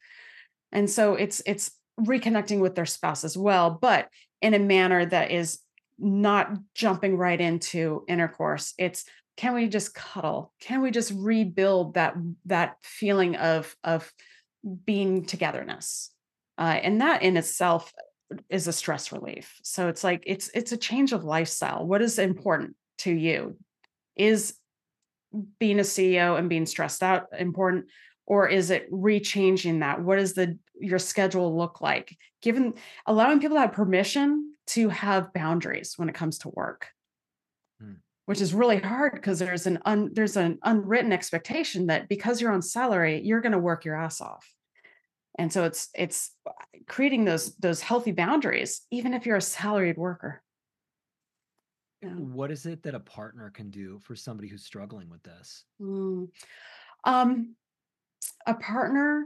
And 0.71 0.89
so 0.89 1.13
it's 1.13 1.41
it's 1.45 1.71
reconnecting 1.99 2.59
with 2.59 2.75
their 2.75 2.85
spouse 2.85 3.23
as 3.23 3.37
well, 3.37 3.77
but 3.81 4.07
in 4.41 4.53
a 4.53 4.59
manner 4.59 5.05
that 5.05 5.31
is 5.31 5.59
not 5.97 6.51
jumping 6.73 7.17
right 7.17 7.39
into 7.39 8.03
intercourse. 8.07 8.73
It's 8.77 9.05
can 9.39 9.53
we 9.53 9.69
just 9.69 9.95
cuddle? 9.95 10.51
Can 10.59 10.81
we 10.81 10.91
just 10.91 11.13
rebuild 11.15 11.93
that 11.93 12.13
that 12.47 12.75
feeling 12.81 13.37
of 13.37 13.73
of 13.85 14.11
being 14.83 15.23
togetherness? 15.23 16.11
Uh, 16.57 16.77
and 16.83 16.99
that 16.99 17.23
in 17.23 17.37
itself 17.37 17.93
is 18.49 18.67
a 18.67 18.73
stress 18.73 19.13
relief. 19.13 19.57
So 19.63 19.87
it's 19.87 20.03
like 20.03 20.23
it's 20.27 20.49
it's 20.53 20.73
a 20.73 20.77
change 20.77 21.13
of 21.13 21.23
lifestyle. 21.23 21.87
What 21.87 22.01
is 22.01 22.19
important 22.19 22.75
to 22.97 23.13
you? 23.13 23.55
Is 24.17 24.55
being 25.57 25.79
a 25.79 25.83
CEO 25.83 26.37
and 26.37 26.49
being 26.49 26.65
stressed 26.65 27.01
out 27.01 27.27
important? 27.37 27.85
Or 28.25 28.45
is 28.49 28.71
it 28.71 28.91
rechanging 28.91 29.79
that? 29.79 30.01
What 30.01 30.17
does 30.17 30.33
the 30.33 30.59
your 30.81 30.99
schedule 30.99 31.57
look 31.57 31.79
like? 31.79 32.13
Given 32.41 32.73
allowing 33.05 33.39
people 33.39 33.55
to 33.55 33.61
have 33.61 33.71
permission 33.71 34.53
to 34.67 34.89
have 34.89 35.31
boundaries 35.31 35.93
when 35.95 36.09
it 36.09 36.15
comes 36.15 36.39
to 36.39 36.49
work, 36.49 36.89
which 38.29 38.41
is 38.41 38.53
really 38.53 38.77
hard 38.77 39.13
because 39.13 39.39
there's 39.39 39.65
an 39.65 39.79
un, 39.85 40.11
there's 40.13 40.37
an 40.37 40.59
unwritten 40.61 41.11
expectation 41.11 41.87
that 41.87 42.07
because 42.07 42.39
you're 42.39 42.51
on 42.51 42.61
salary, 42.61 43.19
you're 43.23 43.41
going 43.41 43.53
to 43.53 43.57
work 43.57 43.85
your 43.85 43.95
ass 43.95 44.21
off. 44.21 44.47
And 45.39 45.51
so 45.51 45.63
it's 45.63 45.89
it's 45.95 46.29
creating 46.87 47.25
those 47.25 47.55
those 47.55 47.81
healthy 47.81 48.11
boundaries, 48.11 48.81
even 48.91 49.15
if 49.15 49.25
you're 49.25 49.37
a 49.37 49.41
salaried 49.41 49.97
worker. 49.97 50.43
Yeah. 52.03 52.09
what 52.09 52.51
is 52.51 52.67
it 52.67 52.83
that 52.83 52.93
a 52.93 52.99
partner 52.99 53.49
can 53.49 53.71
do 53.71 53.99
for 54.03 54.15
somebody 54.15 54.47
who's 54.47 54.63
struggling 54.63 55.09
with 55.09 55.23
this? 55.23 55.63
Mm. 55.81 56.29
Um, 57.05 57.55
a 58.45 58.53
partner 58.53 59.25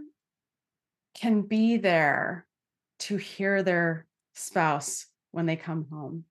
can 1.14 1.42
be 1.42 1.76
there 1.76 2.48
to 3.00 3.18
hear 3.18 3.64
their 3.64 4.08
spouse 4.34 5.08
when 5.32 5.46
they 5.46 5.58
come 5.58 5.88
home 5.92 6.24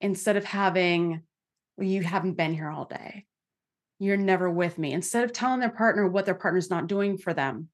instead 0.00 0.38
of 0.38 0.44
having, 0.44 1.24
well, 1.78 1.86
you 1.86 2.02
haven't 2.02 2.36
been 2.36 2.52
here 2.52 2.68
all 2.68 2.84
day. 2.84 3.24
You're 4.00 4.16
never 4.16 4.50
with 4.50 4.78
me. 4.78 4.92
Instead 4.92 5.24
of 5.24 5.32
telling 5.32 5.60
their 5.60 5.70
partner 5.70 6.06
what 6.08 6.26
their 6.26 6.34
partner's 6.34 6.70
not 6.70 6.88
doing 6.88 7.16
for 7.16 7.32
them, 7.32 7.68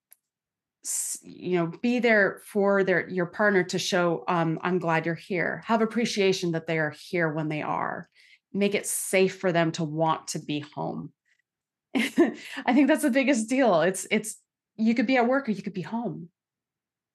you 1.22 1.56
know, 1.56 1.72
be 1.80 1.98
there 1.98 2.42
for 2.44 2.84
their 2.84 3.08
your 3.08 3.26
partner 3.26 3.64
to 3.64 3.78
show, 3.78 4.22
um, 4.28 4.58
I'm 4.62 4.78
glad 4.78 5.06
you're 5.06 5.14
here. 5.14 5.62
Have 5.66 5.80
appreciation 5.80 6.52
that 6.52 6.66
they 6.66 6.78
are 6.78 6.94
here 7.08 7.32
when 7.32 7.48
they 7.48 7.62
are. 7.62 8.08
Make 8.52 8.74
it 8.74 8.86
safe 8.86 9.38
for 9.38 9.50
them 9.50 9.72
to 9.72 9.84
want 9.84 10.28
to 10.28 10.38
be 10.38 10.60
home. 10.74 11.12
I 11.94 12.74
think 12.74 12.88
that's 12.88 13.02
the 13.02 13.10
biggest 13.10 13.48
deal. 13.48 13.80
It's 13.80 14.06
it's 14.10 14.36
you 14.76 14.94
could 14.94 15.06
be 15.06 15.16
at 15.16 15.26
work 15.26 15.48
or 15.48 15.52
you 15.52 15.62
could 15.62 15.72
be 15.72 15.82
home. 15.82 16.28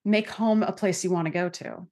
Make 0.03 0.29
home 0.29 0.63
a 0.63 0.71
place 0.71 1.03
you 1.03 1.11
want 1.11 1.25
to 1.25 1.31
go 1.31 1.49
to. 1.49 1.87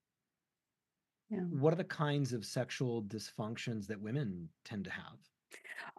Yeah. 1.30 1.40
What 1.40 1.74
are 1.74 1.78
the 1.78 1.84
kinds 1.84 2.34
of 2.34 2.46
sexual 2.46 3.04
dysfunctions 3.04 3.88
that 3.88 4.02
women 4.02 4.50
tend 4.64 4.86
to 4.86 4.92
have? 4.92 5.18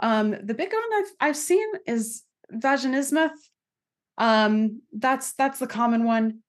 Um, 0.00 0.30
the 0.30 0.54
big 0.54 0.72
one 0.72 0.82
I've 0.94 1.12
I've 1.20 1.36
seen 1.36 1.66
is 1.86 2.22
vaginismus. 2.52 3.30
Um, 4.16 4.82
that's 4.92 5.34
that's 5.34 5.58
the 5.58 5.66
common 5.66 6.04
one. 6.04 6.40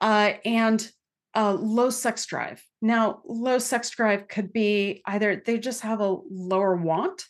Uh, 0.00 0.34
and 0.44 0.90
uh, 1.34 1.52
low 1.52 1.90
sex 1.90 2.26
drive. 2.26 2.64
Now, 2.80 3.20
low 3.24 3.58
sex 3.58 3.90
drive 3.90 4.28
could 4.28 4.52
be 4.52 5.02
either 5.06 5.42
they 5.44 5.58
just 5.58 5.82
have 5.82 6.00
a 6.00 6.16
lower 6.30 6.76
want. 6.76 7.24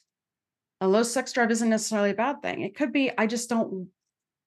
A 0.81 0.88
low 0.88 1.03
sex 1.03 1.33
drive 1.33 1.51
isn't 1.51 1.68
necessarily 1.68 2.11
a 2.11 2.14
bad 2.14 2.42
thing. 2.42 2.62
It 2.62 2.77
could 2.77 2.92
be 2.92 3.11
I 3.16 3.27
just 3.27 3.49
don't 3.49 3.88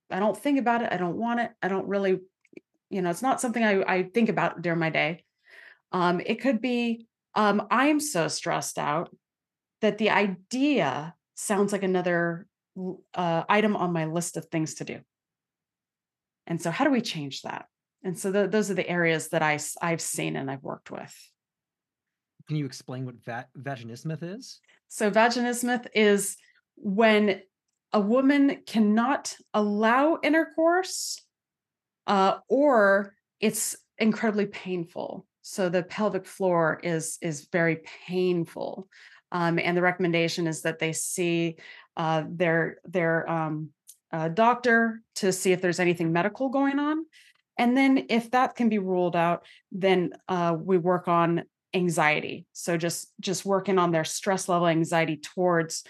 I 0.09 0.19
don't 0.19 0.37
think 0.37 0.59
about 0.59 0.81
it. 0.81 0.89
I 0.91 0.97
don't 0.97 1.17
want 1.17 1.39
it. 1.39 1.51
I 1.61 1.67
don't 1.67 1.87
really, 1.87 2.19
you 2.89 3.01
know, 3.01 3.09
it's 3.09 3.21
not 3.21 3.41
something 3.41 3.63
I, 3.63 3.81
I 3.83 4.03
think 4.03 4.29
about 4.29 4.61
during 4.61 4.79
my 4.79 4.89
day. 4.89 5.23
Um, 5.91 6.21
it 6.25 6.41
could 6.41 6.61
be 6.61 7.07
um, 7.35 7.67
I'm 7.69 7.99
so 7.99 8.27
stressed 8.27 8.77
out 8.77 9.15
that 9.81 9.97
the 9.97 10.09
idea 10.09 11.15
sounds 11.35 11.71
like 11.71 11.83
another 11.83 12.47
uh, 13.13 13.43
item 13.49 13.75
on 13.75 13.93
my 13.93 14.05
list 14.05 14.37
of 14.37 14.45
things 14.45 14.75
to 14.75 14.85
do. 14.85 14.99
And 16.47 16.61
so, 16.61 16.71
how 16.71 16.85
do 16.85 16.91
we 16.91 17.01
change 17.01 17.41
that? 17.43 17.65
And 18.03 18.17
so, 18.17 18.31
th- 18.31 18.51
those 18.51 18.71
are 18.71 18.75
the 18.75 18.87
areas 18.87 19.29
that 19.29 19.41
I, 19.41 19.59
I've 19.81 20.01
seen 20.01 20.35
and 20.35 20.49
I've 20.49 20.63
worked 20.63 20.91
with. 20.91 21.15
Can 22.47 22.57
you 22.57 22.65
explain 22.65 23.05
what 23.05 23.23
va- 23.23 23.47
vaginismus 23.57 24.23
is? 24.23 24.59
So, 24.87 25.11
vaginismus 25.11 25.87
is 25.93 26.37
when 26.75 27.41
a 27.93 27.99
woman 27.99 28.61
cannot 28.65 29.35
allow 29.53 30.17
intercourse 30.23 31.21
uh, 32.07 32.37
or 32.47 33.15
it's 33.39 33.75
incredibly 33.97 34.45
painful 34.45 35.25
so 35.51 35.67
the 35.67 35.83
pelvic 35.83 36.25
floor 36.25 36.79
is 36.81 37.17
is 37.21 37.47
very 37.51 37.81
painful 38.07 38.87
um, 39.33 39.59
and 39.59 39.75
the 39.75 39.81
recommendation 39.81 40.47
is 40.47 40.61
that 40.61 40.79
they 40.79 40.93
see 40.93 41.57
uh, 41.97 42.23
their 42.29 42.77
their 42.85 43.29
um, 43.29 43.69
uh, 44.13 44.29
doctor 44.29 45.01
to 45.15 45.33
see 45.33 45.51
if 45.51 45.61
there's 45.61 45.79
anything 45.79 46.11
medical 46.11 46.49
going 46.49 46.79
on. 46.79 47.05
And 47.57 47.77
then 47.77 48.05
if 48.09 48.31
that 48.31 48.55
can 48.55 48.69
be 48.69 48.79
ruled 48.79 49.15
out 49.15 49.45
then 49.73 50.13
uh, 50.29 50.55
we 50.57 50.77
work 50.77 51.09
on 51.09 51.43
anxiety. 51.73 52.45
So 52.53 52.77
just 52.77 53.11
just 53.19 53.45
working 53.45 53.77
on 53.77 53.91
their 53.91 54.05
stress 54.05 54.47
level 54.47 54.67
anxiety 54.67 55.17
towards 55.17 55.83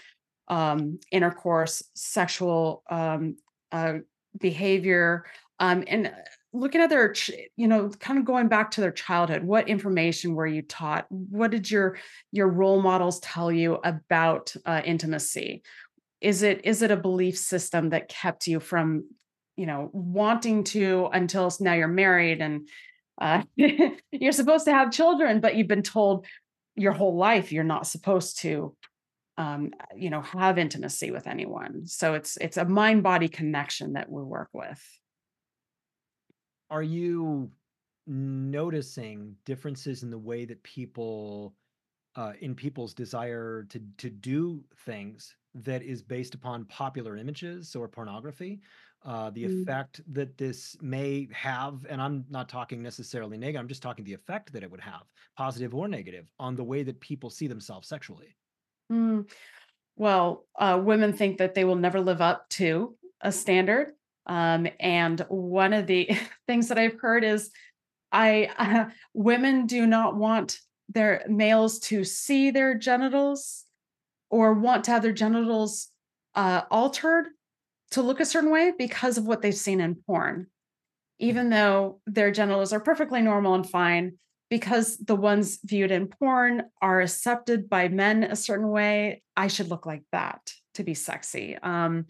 um, 0.48 0.98
intercourse, 1.12 1.84
sexual 1.94 2.82
um, 2.90 3.36
uh, 3.70 3.94
behavior, 4.40 5.24
um, 5.60 5.84
and 5.86 6.12
looking 6.52 6.80
at 6.80 6.90
their, 6.90 7.14
you 7.56 7.66
know, 7.66 7.88
kind 7.88 8.18
of 8.18 8.24
going 8.24 8.48
back 8.48 8.72
to 8.72 8.80
their 8.80 8.92
childhood. 8.92 9.42
What 9.42 9.68
information 9.68 10.34
were 10.34 10.46
you 10.46 10.62
taught? 10.62 11.06
What 11.10 11.50
did 11.50 11.70
your 11.70 11.98
your 12.30 12.48
role 12.48 12.82
models 12.82 13.20
tell 13.20 13.50
you 13.50 13.78
about 13.84 14.54
uh, 14.64 14.82
intimacy? 14.84 15.62
Is 16.20 16.42
it 16.42 16.64
is 16.64 16.82
it 16.82 16.90
a 16.90 16.96
belief 16.96 17.38
system 17.38 17.90
that 17.90 18.08
kept 18.08 18.46
you 18.46 18.60
from, 18.60 19.08
you 19.56 19.66
know, 19.66 19.90
wanting 19.92 20.64
to 20.64 21.08
until 21.12 21.52
now 21.60 21.74
you're 21.74 21.88
married 21.88 22.40
and 22.40 22.68
uh, 23.20 23.42
you're 23.56 24.32
supposed 24.32 24.66
to 24.66 24.72
have 24.72 24.90
children, 24.90 25.40
but 25.40 25.56
you've 25.56 25.68
been 25.68 25.82
told 25.82 26.26
your 26.74 26.92
whole 26.92 27.16
life 27.16 27.52
you're 27.52 27.64
not 27.64 27.86
supposed 27.86 28.40
to 28.40 28.74
um, 29.38 29.70
you 29.96 30.10
know 30.10 30.20
have 30.20 30.58
intimacy 30.58 31.10
with 31.10 31.26
anyone 31.26 31.86
so 31.86 32.14
it's 32.14 32.36
it's 32.36 32.56
a 32.56 32.64
mind 32.64 33.02
body 33.02 33.28
connection 33.28 33.94
that 33.94 34.10
we 34.10 34.22
work 34.22 34.48
with 34.52 34.82
are 36.72 36.82
you 36.82 37.50
noticing 38.06 39.36
differences 39.44 40.02
in 40.02 40.10
the 40.10 40.18
way 40.18 40.44
that 40.44 40.62
people 40.62 41.54
uh, 42.16 42.32
in 42.40 42.54
people's 42.54 42.94
desire 42.94 43.66
to 43.70 43.80
to 43.98 44.10
do 44.10 44.62
things 44.84 45.36
that 45.54 45.82
is 45.82 46.02
based 46.02 46.34
upon 46.34 46.64
popular 46.64 47.16
images 47.16 47.76
or 47.76 47.86
pornography 47.86 48.60
uh, 49.04 49.30
the 49.30 49.44
mm. 49.44 49.62
effect 49.62 50.00
that 50.10 50.36
this 50.36 50.76
may 50.80 51.28
have 51.32 51.86
and 51.88 52.02
i'm 52.02 52.24
not 52.28 52.48
talking 52.48 52.82
necessarily 52.82 53.38
negative 53.38 53.60
i'm 53.60 53.68
just 53.68 53.82
talking 53.82 54.04
the 54.04 54.12
effect 54.12 54.52
that 54.52 54.62
it 54.62 54.70
would 54.70 54.80
have 54.80 55.02
positive 55.36 55.74
or 55.74 55.86
negative 55.86 56.26
on 56.38 56.56
the 56.56 56.64
way 56.64 56.82
that 56.82 56.98
people 57.00 57.30
see 57.30 57.46
themselves 57.46 57.88
sexually 57.88 58.34
Mm, 58.92 59.30
well, 59.96 60.46
uh, 60.58 60.80
women 60.82 61.12
think 61.12 61.38
that 61.38 61.54
they 61.54 61.64
will 61.64 61.76
never 61.76 62.00
live 62.00 62.20
up 62.20 62.48
to 62.50 62.96
a 63.20 63.32
standard. 63.32 63.92
Um, 64.26 64.68
and 64.78 65.20
one 65.28 65.72
of 65.72 65.86
the 65.86 66.10
things 66.46 66.68
that 66.68 66.78
I've 66.78 67.00
heard 67.00 67.24
is 67.24 67.50
I 68.10 68.50
uh, 68.58 68.90
women 69.14 69.66
do 69.66 69.86
not 69.86 70.16
want 70.16 70.58
their 70.88 71.24
males 71.28 71.78
to 71.78 72.04
see 72.04 72.50
their 72.50 72.76
genitals 72.76 73.64
or 74.30 74.52
want 74.54 74.84
to 74.84 74.90
have 74.90 75.02
their 75.02 75.12
genitals 75.12 75.88
uh, 76.34 76.62
altered 76.70 77.28
to 77.92 78.02
look 78.02 78.20
a 78.20 78.24
certain 78.24 78.50
way 78.50 78.72
because 78.76 79.18
of 79.18 79.26
what 79.26 79.42
they've 79.42 79.54
seen 79.54 79.80
in 79.80 79.94
porn. 79.94 80.46
Even 81.18 81.50
though 81.50 82.00
their 82.06 82.30
genitals 82.30 82.72
are 82.72 82.80
perfectly 82.80 83.22
normal 83.22 83.54
and 83.54 83.68
fine, 83.68 84.18
because 84.50 84.98
the 84.98 85.16
ones 85.16 85.58
viewed 85.64 85.90
in 85.90 86.08
porn 86.08 86.64
are 86.80 87.00
accepted 87.00 87.70
by 87.70 87.88
men 87.88 88.24
a 88.24 88.36
certain 88.36 88.68
way, 88.68 89.22
I 89.36 89.46
should 89.46 89.70
look 89.70 89.86
like 89.86 90.02
that 90.12 90.40
to 90.74 90.84
be 90.84 90.94
sexy. 90.94 91.56
Um, 91.62 92.06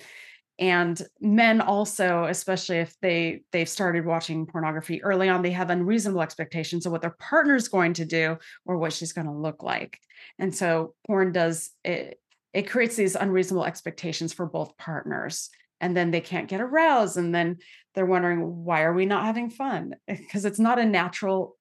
and 0.59 1.01
men 1.21 1.61
also 1.61 2.25
especially 2.25 2.79
if 2.79 2.95
they 3.01 3.43
they've 3.53 3.69
started 3.69 4.05
watching 4.05 4.47
pornography 4.47 5.03
early 5.03 5.29
on 5.29 5.43
they 5.43 5.51
have 5.51 5.71
unreasonable 5.71 6.23
expectations 6.23 6.85
of 6.85 6.93
what 6.93 7.01
their 7.01 7.17
partner's 7.19 7.69
going 7.69 7.95
to 7.95 8.05
do 8.05 8.37
or 8.67 8.77
what 8.77 8.93
she's 8.93 9.13
going 9.13 9.27
to 9.27 9.33
look 9.33 9.63
like 9.63 9.99
and 10.39 10.55
so 10.55 10.95
porn 11.07 11.33
does 11.33 11.71
it 11.85 12.19
it 12.53 12.69
creates 12.71 12.97
these 12.97 13.17
unreasonable 13.17 13.65
expectations 13.65 14.33
for 14.33 14.45
both 14.45 14.77
partners 14.77 15.49
and 15.81 15.97
then 15.97 16.11
they 16.11 16.21
can't 16.21 16.49
get 16.49 16.61
aroused 16.61 17.17
and 17.17 17.35
then 17.35 17.57
they're 17.95 18.07
wondering 18.07 18.65
why 18.65 18.83
are 18.83 18.93
we 18.93 19.07
not 19.07 19.25
having 19.25 19.49
fun 19.49 19.95
because 20.07 20.45
it's 20.45 20.59
not 20.59 20.79
a 20.79 20.85
natural 20.85 21.57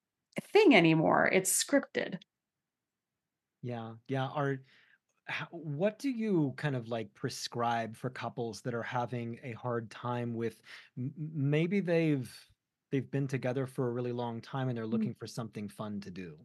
thing 0.54 0.75
anymore. 0.75 1.30
It's 1.32 1.63
scripted. 1.63 2.17
Yeah, 3.62 3.93
yeah. 4.08 4.27
Are 4.27 4.62
how, 5.27 5.47
what 5.51 5.99
do 5.99 6.10
you 6.10 6.53
kind 6.57 6.75
of 6.75 6.88
like 6.89 7.13
prescribe 7.13 7.95
for 7.95 8.10
couples 8.10 8.62
that 8.62 8.73
are 8.73 8.84
having 8.84 9.39
a 9.43 9.53
hard 9.53 9.89
time 9.91 10.34
with 10.34 10.62
maybe 10.97 11.79
they've 11.79 12.34
they've 12.91 13.10
been 13.12 13.27
together 13.27 13.67
for 13.67 13.88
a 13.88 13.91
really 13.91 14.12
long 14.12 14.41
time 14.41 14.67
and 14.67 14.77
they're 14.77 14.86
Mm. 14.93 15.05
looking 15.05 15.13
for 15.13 15.27
something 15.27 15.69
fun 15.69 15.99
to 16.01 16.12
do? 16.12 16.38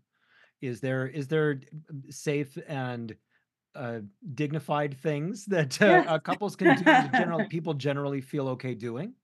Is 0.61 0.81
there 0.81 1.07
is 1.09 1.29
there 1.29 1.61
safe 2.11 2.59
and 2.69 3.17
uh, 3.75 4.01
dignified 4.35 4.99
things 4.99 5.47
that 5.47 5.81
uh, 5.83 5.85
Yes. 5.85 6.07
uh, 6.07 6.19
couples 6.21 6.57
can 6.57 6.75
do 6.75 6.97
that 6.97 7.11
general 7.13 7.43
people 7.45 7.75
generally 7.75 8.21
feel 8.23 8.49
okay 8.51 8.75
doing? 8.75 9.15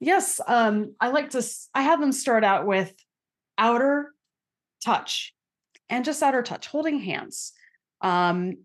yes. 0.00 0.40
Um, 0.46 0.94
I 1.00 1.08
like 1.08 1.30
to, 1.30 1.42
i 1.74 1.82
have 1.82 2.00
them 2.00 2.12
start 2.12 2.44
out 2.44 2.66
with 2.66 2.94
outer 3.56 4.14
touch 4.84 5.34
and 5.88 6.04
just 6.04 6.22
outer 6.22 6.42
touch, 6.42 6.68
holding 6.68 6.98
hands, 7.00 7.52
um, 8.00 8.58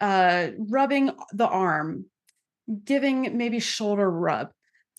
uh, 0.00 0.48
rubbing 0.58 1.10
the 1.32 1.46
arm, 1.46 2.06
giving 2.84 3.36
maybe 3.36 3.60
shoulder 3.60 4.10
rub, 4.10 4.50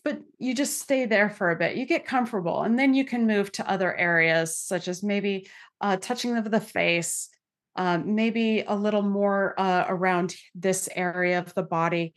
but 0.04 0.20
you 0.38 0.54
just 0.54 0.80
stay 0.80 1.06
there 1.06 1.30
for 1.30 1.50
a 1.50 1.56
bit. 1.56 1.76
You 1.76 1.86
get 1.86 2.06
comfortable, 2.06 2.62
and 2.62 2.78
then 2.78 2.94
you 2.94 3.04
can 3.04 3.26
move 3.26 3.52
to 3.52 3.70
other 3.70 3.94
areas, 3.94 4.56
such 4.56 4.88
as 4.88 5.02
maybe 5.02 5.48
uh, 5.80 5.96
touching 5.96 6.36
of 6.36 6.50
the 6.50 6.60
face, 6.60 7.28
um, 7.76 8.14
maybe 8.14 8.64
a 8.66 8.74
little 8.74 9.02
more 9.02 9.54
uh, 9.58 9.84
around 9.88 10.34
this 10.54 10.88
area 10.94 11.38
of 11.38 11.54
the 11.54 11.62
body, 11.62 12.14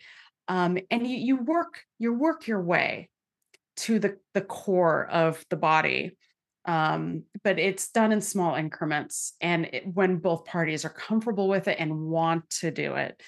um, 0.48 0.78
and 0.90 1.06
you 1.08 1.18
you 1.18 1.36
work 1.38 1.84
you 2.00 2.14
work 2.14 2.48
your 2.48 2.62
way 2.62 3.10
to 3.78 4.00
the 4.00 4.18
the 4.34 4.42
core 4.42 5.08
of 5.08 5.44
the 5.50 5.58
body 5.58 6.18
um, 6.66 7.24
but 7.44 7.58
it's 7.58 7.90
done 7.90 8.12
in 8.12 8.22
small 8.22 8.56
increments 8.56 9.34
and 9.42 9.66
it, 9.66 9.84
when 9.92 10.18
both 10.18 10.46
parties 10.46 10.86
are 10.86 10.90
comfortable 10.90 11.48
with 11.48 11.68
it 11.68 11.78
and 11.80 12.00
want 12.00 12.50
to 12.50 12.72
do 12.72 12.96
it 12.96 13.22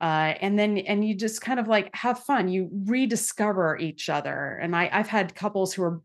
uh, 0.00 0.34
and 0.40 0.58
then 0.58 0.78
and 0.78 1.06
you 1.06 1.14
just 1.14 1.40
kind 1.40 1.58
of 1.58 1.68
like 1.68 1.94
have 1.94 2.20
fun 2.20 2.48
you 2.48 2.68
rediscover 2.86 3.76
each 3.78 4.08
other 4.08 4.58
and 4.62 4.74
I, 4.74 4.88
i've 4.92 5.08
had 5.08 5.34
couples 5.34 5.74
who 5.74 5.82
are 5.82 6.00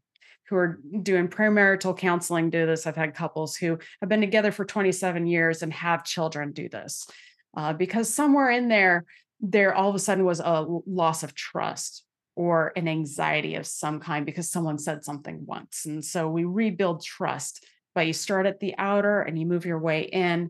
who 0.50 0.56
are 0.58 0.80
doing 1.02 1.28
premarital 1.28 1.98
counseling 1.98 2.50
do 2.50 2.66
this 2.66 2.88
i've 2.88 2.96
had 2.96 3.14
couples 3.14 3.56
who 3.56 3.78
have 4.02 4.10
been 4.10 4.22
together 4.22 4.52
for 4.52 4.66
27 4.66 5.28
years 5.28 5.62
and 5.62 5.72
have 5.74 6.04
children 6.04 6.52
do 6.52 6.70
this 6.70 7.08
uh, 7.56 7.74
because 7.74 8.14
somewhere 8.14 8.50
in 8.50 8.68
there 8.68 9.06
there 9.40 9.76
all 9.76 9.90
of 9.90 9.96
a 9.96 10.00
sudden 10.00 10.26
was 10.26 10.40
a 10.40 10.66
loss 10.88 11.24
of 11.24 11.36
trust 11.36 12.04
or 12.36 12.72
an 12.76 12.88
anxiety 12.88 13.56
of 13.56 13.68
some 13.68 14.00
kind 14.00 14.26
because 14.26 14.52
someone 14.52 14.78
said 14.78 15.04
something 15.04 15.46
once. 15.46 15.86
And 15.86 16.04
so 16.04 16.28
we 16.30 16.44
rebuild 16.44 17.04
trust 17.04 17.66
but 17.96 18.08
you 18.08 18.14
start 18.14 18.46
at 18.46 18.60
the 18.60 18.76
outer 18.78 19.22
and 19.22 19.40
you 19.40 19.46
move 19.46 19.66
your 19.66 19.80
way 19.80 20.02
in 20.04 20.50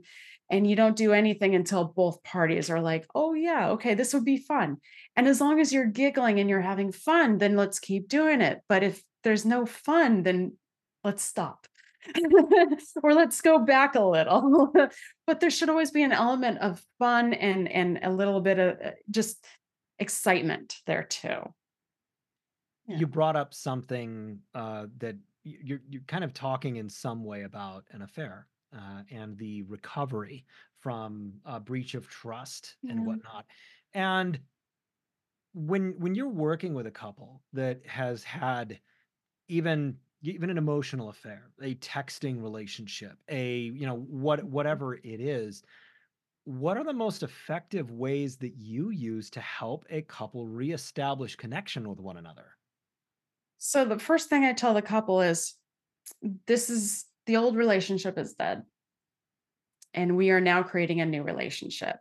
and 0.50 0.70
you 0.70 0.76
don't 0.76 0.96
do 0.96 1.14
anything 1.14 1.56
until 1.56 1.86
both 1.86 2.24
parties 2.24 2.70
are 2.70 2.82
like, 2.82 3.08
"Oh 3.16 3.34
yeah, 3.34 3.70
okay, 3.72 3.96
this 3.96 4.14
would 4.14 4.26
be 4.26 4.38
fun." 4.38 4.78
And 5.16 5.28
as 5.28 5.42
long 5.42 5.60
as 5.60 5.74
you're 5.74 5.86
giggling 5.86 6.40
and 6.40 6.50
you're 6.50 6.62
having 6.62 6.92
fun, 6.92 7.38
then 7.38 7.56
let's 7.56 7.80
keep 7.80 8.08
doing 8.08 8.42
it. 8.42 8.62
But 8.68 8.84
if 8.84 9.02
there's 9.24 9.46
no 9.46 9.66
fun, 9.66 10.24
then 10.24 10.58
let's 11.04 11.24
stop. 11.24 11.66
or 13.04 13.14
let's 13.14 13.42
go 13.42 13.60
back 13.60 13.96
a 13.96 14.04
little. 14.04 14.74
but 15.28 15.40
there 15.40 15.50
should 15.50 15.70
always 15.70 15.92
be 15.92 16.04
an 16.04 16.12
element 16.12 16.60
of 16.60 16.84
fun 17.00 17.34
and 17.34 17.68
and 17.70 18.00
a 18.04 18.12
little 18.12 18.42
bit 18.42 18.60
of 18.60 18.78
uh, 18.84 18.92
just 19.10 19.44
excitement 19.98 20.76
there 20.86 21.04
too. 21.04 21.40
Yeah. 22.88 22.98
You 22.98 23.08
brought 23.08 23.36
up 23.36 23.54
something 23.54 24.42
uh, 24.54 24.88
that 24.98 25.18
you're 25.44 25.82
you're 25.90 26.04
kind 26.04 26.24
of 26.24 26.34
talking 26.34 26.78
in 26.78 26.90
some 26.90 27.24
way 27.24 27.44
about 27.44 27.86
an 27.92 28.02
affair 28.02 28.50
uh, 28.76 29.04
and 29.10 29.38
the 29.38 29.64
recovery 29.64 30.46
from 30.80 31.42
a 31.46 31.60
breach 31.60 31.96
of 31.96 32.08
trust 32.08 32.78
and 32.88 33.06
whatnot. 33.06 33.46
And 33.94 34.42
when 35.54 36.00
when 36.00 36.16
you're 36.16 36.28
working 36.30 36.74
with 36.74 36.88
a 36.88 36.92
couple 36.92 37.44
that 37.54 37.86
has 37.86 38.24
had 38.24 38.80
even 39.48 40.00
even 40.24 40.50
an 40.50 40.58
emotional 40.58 41.10
affair, 41.10 41.52
a 41.62 41.76
texting 41.76 42.42
relationship, 42.42 43.20
a 43.30 43.58
you 43.60 43.86
know 43.88 43.98
what 44.00 44.44
whatever 44.44 44.96
it 44.96 45.22
is, 45.22 45.64
what 46.46 46.78
are 46.78 46.86
the 46.86 46.94
most 46.94 47.24
effective 47.24 47.92
ways 47.92 48.38
that 48.40 48.56
you 48.58 48.92
use 48.92 49.30
to 49.32 49.42
help 49.42 49.86
a 49.90 50.04
couple 50.04 50.48
reestablish 50.48 51.36
connection 51.38 51.90
with 51.90 52.00
one 52.00 52.18
another? 52.18 52.58
So 53.66 53.86
the 53.86 53.98
first 53.98 54.28
thing 54.28 54.44
I 54.44 54.52
tell 54.52 54.74
the 54.74 54.82
couple 54.82 55.22
is 55.22 55.54
this 56.48 56.70
is 56.70 57.06
the 57.28 57.38
old 57.38 57.56
relationship 57.56 58.18
is 58.18 58.34
dead 58.34 58.64
and 59.94 60.18
we 60.18 60.32
are 60.32 60.42
now 60.42 60.64
creating 60.64 61.00
a 61.00 61.06
new 61.06 61.24
relationship. 61.24 61.96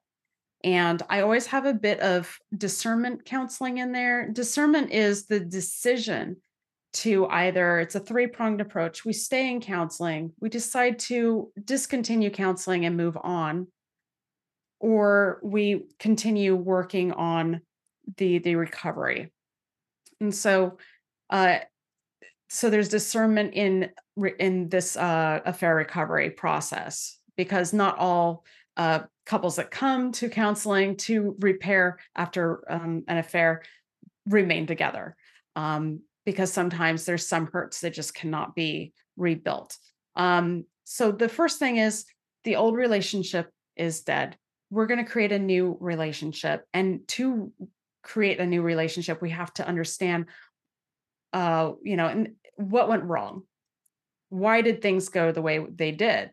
And 0.65 1.01
I 1.09 1.21
always 1.21 1.47
have 1.47 1.65
a 1.65 1.73
bit 1.73 2.01
of 2.01 2.37
discernment 2.57 3.25
counseling 3.25 3.79
in 3.79 3.93
there. 3.93 4.29
Discernment 4.29 4.91
is 4.91 5.27
the 5.27 5.39
decision 5.39 6.39
to 6.95 7.29
either, 7.29 7.79
it's 7.79 7.95
a 7.95 8.01
three 8.01 8.27
pronged 8.27 8.61
approach. 8.61 9.05
We 9.05 9.13
stay 9.13 9.49
in 9.49 9.61
counseling, 9.61 10.33
we 10.41 10.49
decide 10.49 10.99
to 11.01 11.53
discontinue 11.65 12.31
counseling 12.31 12.87
and 12.87 12.97
move 12.97 13.17
on, 13.23 13.69
or 14.81 15.39
we 15.45 15.85
continue 16.01 16.57
working 16.57 17.13
on 17.13 17.61
the, 18.17 18.39
the 18.39 18.57
recovery. 18.57 19.33
And 20.21 20.35
so, 20.35 20.79
uh, 21.33 21.59
so 22.49 22.69
there's 22.69 22.91
discernment 22.91 23.55
in 23.55 23.91
in 24.39 24.69
this 24.69 24.97
uh, 24.97 25.41
affair 25.47 25.75
recovery 25.75 26.31
process 26.31 27.19
because 27.37 27.73
not 27.73 27.99
all 27.99 28.45
uh, 28.77 29.01
couples 29.25 29.57
that 29.57 29.71
come 29.71 30.13
to 30.13 30.29
counseling 30.29 30.97
to 30.99 31.35
repair 31.41 31.99
after 32.15 32.63
um, 32.71 33.05
an 33.09 33.17
affair 33.17 33.63
remain 34.27 34.67
together 34.67 35.17
um, 35.57 36.01
because 36.27 36.53
sometimes 36.53 37.07
there's 37.07 37.27
some 37.27 37.47
hurts 37.47 37.81
that 37.81 37.95
just 37.95 38.15
cannot 38.15 38.55
be 38.55 38.93
rebuilt. 39.17 39.77
Um, 40.15 40.65
so 40.85 41.11
the 41.11 41.29
first 41.29 41.59
thing 41.59 41.79
is 41.79 42.05
the 42.45 42.57
old 42.57 42.77
relationship 42.77 43.49
is 43.77 44.03
dead. 44.03 44.37
We're 44.71 44.87
going 44.87 45.05
to 45.05 45.11
create 45.11 45.33
a 45.33 45.39
new 45.39 45.77
relationship, 45.81 46.65
and 46.75 47.07
to 47.09 47.53
create 48.03 48.41
a 48.41 48.47
new 48.47 48.63
relationship, 48.63 49.23
we 49.23 49.31
have 49.31 49.53
to 49.55 49.67
understand, 49.67 50.27
uh, 51.33 51.73
you 51.83 51.97
know, 51.97 52.07
and 52.07 52.33
what 52.57 52.89
went 52.89 53.05
wrong. 53.05 53.43
Why 54.29 54.63
did 54.63 54.81
things 54.81 55.09
go 55.09 55.33
the 55.33 55.43
way 55.43 55.59
they 55.59 55.93
did? 55.93 56.31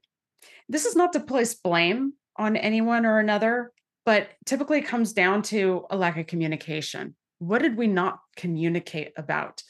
This 0.67 0.85
is 0.85 0.95
not 0.95 1.13
to 1.13 1.19
place 1.19 1.55
blame 1.55 2.13
on 2.37 2.55
anyone 2.55 3.05
or 3.05 3.19
another, 3.19 3.71
but 4.05 4.29
typically 4.45 4.81
comes 4.81 5.13
down 5.13 5.41
to 5.43 5.85
a 5.89 5.97
lack 5.97 6.17
of 6.17 6.27
communication. 6.27 7.15
What 7.39 7.61
did 7.61 7.77
we 7.77 7.87
not 7.87 8.19
communicate 8.35 9.13
about? 9.17 9.63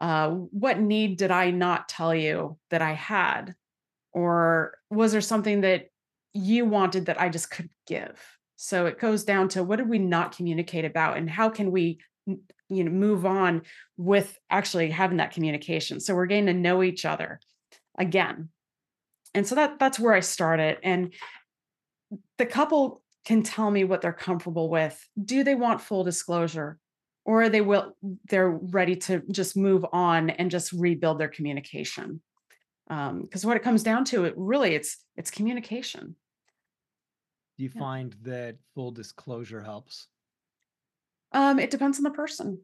Uh, 0.00 0.30
what 0.30 0.78
need 0.78 1.16
did 1.16 1.30
I 1.30 1.50
not 1.50 1.88
tell 1.88 2.14
you 2.14 2.58
that 2.70 2.82
I 2.82 2.92
had? 2.92 3.54
Or 4.12 4.74
was 4.90 5.12
there 5.12 5.20
something 5.20 5.62
that 5.62 5.88
you 6.32 6.64
wanted 6.66 7.06
that 7.06 7.20
I 7.20 7.28
just 7.28 7.50
could 7.50 7.70
give? 7.86 8.20
So 8.56 8.86
it 8.86 9.00
goes 9.00 9.24
down 9.24 9.48
to 9.50 9.62
what 9.62 9.76
did 9.76 9.88
we 9.88 9.98
not 9.98 10.36
communicate 10.36 10.84
about 10.84 11.16
and 11.16 11.28
how 11.28 11.48
can 11.48 11.70
we 11.70 12.00
you 12.74 12.84
know 12.84 12.90
move 12.90 13.24
on 13.24 13.62
with 13.96 14.38
actually 14.50 14.90
having 14.90 15.18
that 15.18 15.32
communication. 15.32 16.00
So 16.00 16.14
we're 16.14 16.26
getting 16.26 16.46
to 16.46 16.54
know 16.54 16.82
each 16.82 17.04
other 17.04 17.40
again. 17.98 18.48
And 19.34 19.46
so 19.46 19.54
that 19.56 19.78
that's 19.78 19.98
where 19.98 20.14
I 20.14 20.20
started 20.20 20.78
and 20.82 21.12
the 22.38 22.46
couple 22.46 23.02
can 23.24 23.42
tell 23.42 23.70
me 23.70 23.84
what 23.84 24.00
they're 24.02 24.12
comfortable 24.12 24.68
with. 24.68 25.02
Do 25.22 25.44
they 25.44 25.54
want 25.54 25.80
full 25.80 26.04
disclosure? 26.04 26.78
Or 27.24 27.42
are 27.44 27.48
they 27.48 27.62
will 27.62 27.96
they're 28.28 28.50
ready 28.50 28.96
to 28.96 29.22
just 29.30 29.56
move 29.56 29.84
on 29.92 30.28
and 30.30 30.50
just 30.50 30.72
rebuild 30.72 31.18
their 31.18 31.28
communication? 31.28 32.20
Um, 32.90 33.22
because 33.22 33.46
what 33.46 33.56
it 33.56 33.62
comes 33.62 33.82
down 33.82 34.04
to, 34.06 34.24
it 34.24 34.34
really 34.36 34.74
it's 34.74 34.98
it's 35.16 35.30
communication. 35.30 36.16
Do 37.56 37.64
you 37.64 37.70
Yeah. 37.74 37.80
find 37.80 38.12
that 38.22 38.56
full 38.74 38.90
disclosure 38.90 39.62
helps? 39.62 40.08
Um, 41.34 41.58
it 41.58 41.70
depends 41.70 41.98
on 41.98 42.04
the 42.04 42.10
person. 42.10 42.60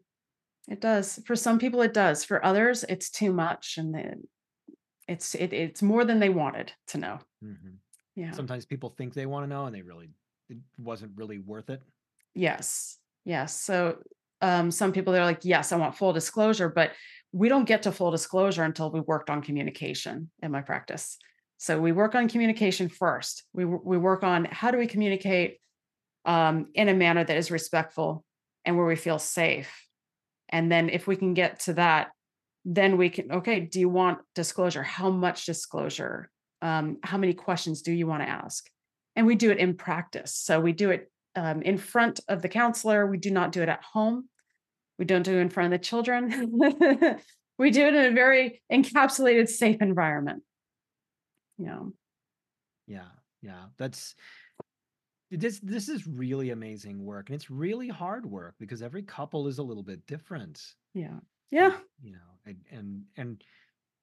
It 0.69 0.81
does. 0.81 1.21
For 1.27 1.37
some 1.37 1.59
people, 1.59 1.83
it 1.83 1.93
does. 1.93 2.25
For 2.25 2.45
others, 2.45 2.85
it's 2.89 3.11
too 3.11 3.33
much, 3.33 3.77
and 3.77 3.95
then 3.95 4.23
it's 5.09 5.35
it, 5.35 5.53
it's 5.53 5.83
more 5.83 6.05
than 6.05 6.21
they 6.21 6.29
wanted 6.29 6.73
to 6.89 6.99
know. 6.99 7.19
Mhm. 7.45 7.79
Yeah. 8.15 8.31
Sometimes 8.31 8.65
people 8.65 8.91
think 8.91 9.13
they 9.13 9.27
want 9.27 9.45
to 9.45 9.49
know 9.49 9.67
and 9.67 9.75
they 9.75 9.83
really 9.83 10.11
it 10.49 10.59
wasn't 10.79 11.13
really 11.17 11.39
worth 11.39 11.71
it. 11.71 11.83
Yes. 12.35 12.99
Yes. 13.25 13.55
So 13.55 13.99
um, 14.41 14.71
some 14.71 14.93
people 14.93 15.13
they're 15.13 15.25
like, 15.25 15.45
yes, 15.45 15.73
I 15.73 15.77
want 15.77 15.97
full 15.97 16.13
disclosure, 16.13 16.69
but 16.69 16.93
we 17.33 17.49
don't 17.49 17.65
get 17.65 17.83
to 17.83 17.93
full 17.93 18.11
disclosure 18.11 18.63
until 18.63 18.91
we 18.91 19.01
worked 19.01 19.31
on 19.31 19.43
communication 19.43 20.31
in 20.43 20.51
my 20.51 20.61
practice. 20.61 21.19
So 21.59 21.79
we 21.81 21.93
work 21.93 22.15
on 22.15 22.29
communication 22.29 22.89
first. 22.89 23.45
We 23.53 23.65
we 23.65 23.99
work 23.99 24.23
on 24.23 24.45
how 24.47 24.71
do 24.71 24.79
we 24.79 24.87
communicate 24.87 25.59
um, 26.25 26.69
in 26.75 26.89
a 26.89 26.95
manner 26.95 27.25
that 27.25 27.37
is 27.37 27.51
respectful 27.51 28.25
and 28.65 28.77
where 28.77 28.87
we 28.87 28.97
feel 28.97 29.19
safe. 29.19 29.87
And 30.49 30.71
then 30.71 30.89
if 30.89 31.07
we 31.07 31.17
can 31.17 31.35
get 31.35 31.61
to 31.61 31.75
that, 31.75 32.09
then 32.65 32.97
we 32.97 33.09
can 33.09 33.33
okay. 33.33 33.61
Do 33.61 33.81
you 33.81 33.89
want 33.89 34.19
disclosure? 34.35 34.83
How 34.83 35.11
much 35.11 35.47
disclosure? 35.47 36.31
Um, 36.61 36.99
how 37.03 37.17
many 37.17 37.33
questions 37.33 37.83
do 37.83 37.93
you 37.93 38.07
want 38.07 38.23
to 38.23 38.29
ask? 38.29 38.69
And 39.17 39.27
we 39.27 39.35
do 39.35 39.51
it 39.51 39.59
in 39.59 39.77
practice. 39.77 40.35
So 40.35 40.61
we 40.61 40.73
do 40.73 40.91
it 40.91 41.11
um, 41.35 41.63
in 41.63 41.79
front 41.79 42.21
of 42.29 42.43
the 42.43 42.49
counselor. 42.49 43.07
We 43.07 43.17
do 43.17 43.31
not 43.31 43.53
do 43.53 43.63
it 43.63 43.69
at 43.69 43.83
home. 43.83 44.29
We 44.99 45.05
don't 45.07 45.23
do 45.23 45.39
it 45.39 45.41
in 45.41 45.49
front 45.49 45.73
of 45.73 45.81
the 45.81 45.85
children. 45.85 46.53
we 47.59 47.71
do 47.71 47.87
it 47.87 47.95
in 47.95 48.13
a 48.13 48.15
very 48.15 48.63
encapsulated, 48.71 49.49
safe 49.49 49.81
environment. 49.81 50.43
Know, 51.59 51.93
Yeah. 52.87 53.09
Yeah. 53.43 53.65
That's 53.79 54.15
this 55.31 55.61
this 55.61 55.89
is 55.89 56.07
really 56.07 56.51
amazing 56.51 57.05
work 57.05 57.29
and 57.29 57.37
it's 57.37 57.51
really 57.51 57.89
hard 57.89 58.27
work 58.27 58.55
because 58.59 58.83
every 58.83 59.03
couple 59.03 59.47
is 59.47 59.59
a 59.59 59.63
little 59.63 59.83
bit 59.83 60.05
different. 60.07 60.61
yeah, 60.95 61.19
yeah. 61.51 61.77
You 62.03 62.13
know, 62.13 62.19
and 62.47 62.57
and 62.71 63.03
and 63.17 63.45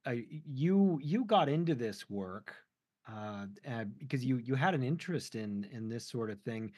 uh, 0.05 0.21
you 0.29 0.99
you 1.01 1.25
got 1.25 1.49
into 1.49 1.75
this 1.75 2.09
work 2.09 2.55
uh, 3.09 3.45
uh 3.69 3.83
because 3.99 4.23
you 4.23 4.37
you 4.37 4.55
had 4.55 4.73
an 4.73 4.83
interest 4.83 5.35
in 5.35 5.67
in 5.71 5.89
this 5.89 6.07
sort 6.07 6.29
of 6.29 6.41
thing. 6.41 6.71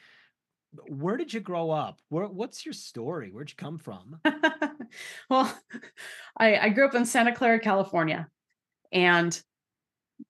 Where 0.88 1.16
did 1.16 1.32
you 1.32 1.40
grow 1.40 1.70
up? 1.70 1.98
Where 2.08 2.26
what's 2.26 2.64
your 2.64 2.74
story? 2.74 3.30
Where'd 3.30 3.50
you 3.50 3.56
come 3.56 3.78
from? 3.78 4.20
well, 5.30 5.52
I, 6.36 6.56
I 6.56 6.68
grew 6.70 6.86
up 6.86 6.94
in 6.94 7.06
Santa 7.06 7.34
Clara, 7.34 7.58
California, 7.60 8.28
and 8.92 9.40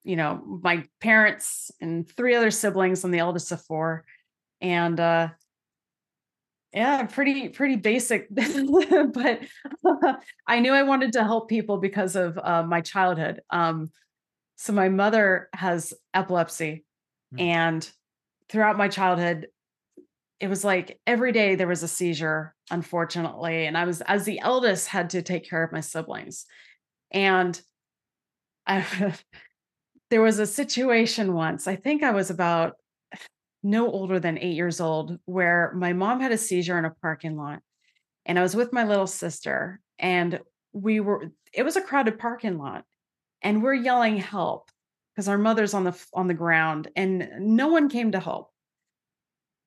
you 0.05 0.17
know, 0.17 0.43
my 0.63 0.85
parents 1.01 1.71
and 1.81 2.09
three 2.11 2.35
other 2.35 2.51
siblings. 2.51 3.05
I'm 3.05 3.11
the 3.11 3.19
eldest 3.19 3.53
of 3.53 3.63
four, 3.65 4.05
and 4.61 4.99
uh, 5.01 5.29
yeah, 6.73 7.05
pretty 7.07 7.49
pretty 7.49 7.77
basic. 7.77 8.29
but 8.31 9.41
I 10.47 10.61
knew 10.61 10.73
I 10.73 10.85
wanted 10.85 11.13
to 11.15 11.25
help 11.25 11.49
people 11.49 11.79
because 11.79 12.15
of 12.17 12.39
uh, 12.39 12.63
my 12.63 12.81
childhood. 12.81 13.41
Um, 13.51 13.91
so 14.57 14.73
my 14.73 14.89
mother 14.89 15.49
has 15.55 15.95
epilepsy, 16.15 16.85
Hmm. 17.33 17.41
and 17.41 17.91
throughout 18.51 18.79
my 18.79 18.89
childhood, 18.89 19.49
it 20.41 20.49
was 20.49 20.65
like 20.65 21.01
every 21.07 21.33
day 21.33 21.55
there 21.57 21.69
was 21.69 21.83
a 21.83 21.89
seizure, 21.89 22.55
unfortunately. 22.71 23.67
And 23.67 23.79
I 23.79 23.85
was, 23.87 24.01
as 24.03 24.25
the 24.25 24.41
eldest, 24.41 24.89
had 24.89 25.11
to 25.11 25.23
take 25.23 25.49
care 25.49 25.65
of 25.65 25.73
my 25.73 25.81
siblings. 25.81 26.47
And 27.13 27.61
I, 28.67 28.85
there 30.11 30.23
was 30.23 30.38
a 30.38 30.46
situation 30.46 31.35
once, 31.35 31.66
I 31.66 31.77
think 31.77 32.03
I 32.03 32.11
was 32.11 32.31
about 32.31 32.75
no 33.62 33.90
older 33.90 34.18
than 34.18 34.38
eight 34.38 34.55
years 34.55 34.81
old, 34.81 35.18
where 35.25 35.73
my 35.75 35.92
mom 35.92 36.20
had 36.20 36.33
a 36.33 36.38
seizure 36.38 36.79
in 36.79 36.85
a 36.85 36.94
parking 37.03 37.37
lot. 37.37 37.61
And 38.27 38.38
I 38.38 38.42
was 38.42 38.57
with 38.57 38.73
my 38.73 38.85
little 38.85 39.07
sister, 39.07 39.81
and 39.99 40.40
we 40.73 41.01
were, 41.01 41.31
it 41.53 41.62
was 41.62 41.77
a 41.77 41.83
crowded 41.83 42.18
parking 42.18 42.59
lot, 42.59 42.85
and 43.42 43.62
we're 43.62 43.75
yelling 43.75 44.18
help 44.18 44.70
because 45.14 45.29
our 45.29 45.38
mother's 45.38 45.75
on 45.75 45.85
the 45.85 46.05
on 46.14 46.29
the 46.29 46.35
ground 46.35 46.88
and 46.94 47.29
no 47.40 47.68
one 47.68 47.88
came 47.88 48.12
to 48.12 48.20
help 48.20 48.51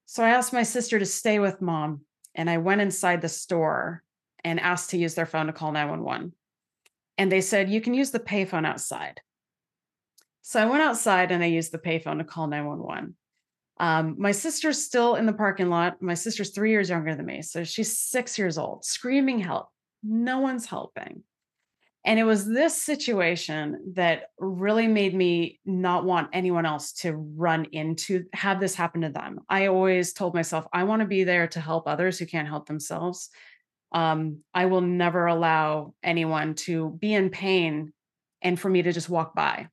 so 0.05 0.23
I 0.23 0.29
asked 0.29 0.53
my 0.53 0.63
sister 0.63 0.99
to 0.99 1.05
stay 1.05 1.39
with 1.39 1.61
mom, 1.61 2.01
and 2.35 2.49
I 2.49 2.57
went 2.57 2.81
inside 2.81 3.21
the 3.21 3.29
store 3.29 4.03
and 4.43 4.59
asked 4.59 4.89
to 4.91 4.97
use 4.97 5.15
their 5.15 5.25
phone 5.25 5.47
to 5.47 5.53
call 5.53 5.71
911. 5.71 6.33
And 7.17 7.31
they 7.31 7.41
said, 7.41 7.69
You 7.69 7.81
can 7.81 7.93
use 7.93 8.11
the 8.11 8.19
payphone 8.19 8.65
outside. 8.65 9.21
So 10.43 10.61
I 10.61 10.65
went 10.65 10.83
outside 10.83 11.31
and 11.31 11.41
I 11.41 11.47
used 11.47 11.71
the 11.71 11.79
payphone 11.79 12.17
to 12.17 12.25
call 12.25 12.47
911. 12.47 13.15
Um, 13.79 14.15
my 14.19 14.33
sister's 14.33 14.83
still 14.83 15.15
in 15.15 15.25
the 15.25 15.33
parking 15.33 15.69
lot. 15.69 16.01
My 16.01 16.13
sister's 16.13 16.51
three 16.51 16.71
years 16.71 16.89
younger 16.89 17.15
than 17.15 17.25
me. 17.25 17.41
So 17.41 17.63
she's 17.63 17.97
six 17.97 18.37
years 18.37 18.57
old, 18.57 18.83
screaming 18.83 19.39
help. 19.39 19.69
No 20.03 20.39
one's 20.39 20.65
helping. 20.65 21.23
And 22.05 22.19
it 22.19 22.25
was 22.25 22.45
this 22.45 22.79
situation 22.79 23.93
that 23.95 24.31
really 24.37 24.87
made 24.87 25.15
me 25.15 25.61
not 25.65 26.03
want 26.03 26.29
anyone 26.33 26.65
else 26.65 26.91
to 26.93 27.13
run 27.13 27.65
into, 27.71 28.25
have 28.33 28.59
this 28.59 28.75
happen 28.75 29.01
to 29.01 29.09
them. 29.09 29.39
I 29.47 29.67
always 29.67 30.11
told 30.11 30.35
myself, 30.35 30.67
I 30.73 30.83
want 30.83 30.99
to 30.99 31.07
be 31.07 31.23
there 31.23 31.47
to 31.47 31.61
help 31.61 31.87
others 31.87 32.19
who 32.19 32.25
can't 32.25 32.49
help 32.49 32.67
themselves. 32.67 33.29
Um, 33.93 34.39
I 34.53 34.65
will 34.65 34.81
never 34.81 35.27
allow 35.27 35.93
anyone 36.03 36.55
to 36.55 36.89
be 36.99 37.13
in 37.13 37.29
pain 37.29 37.93
and 38.41 38.59
for 38.59 38.67
me 38.67 38.81
to 38.81 38.91
just 38.91 39.09
walk 39.09 39.33
by. 39.33 39.69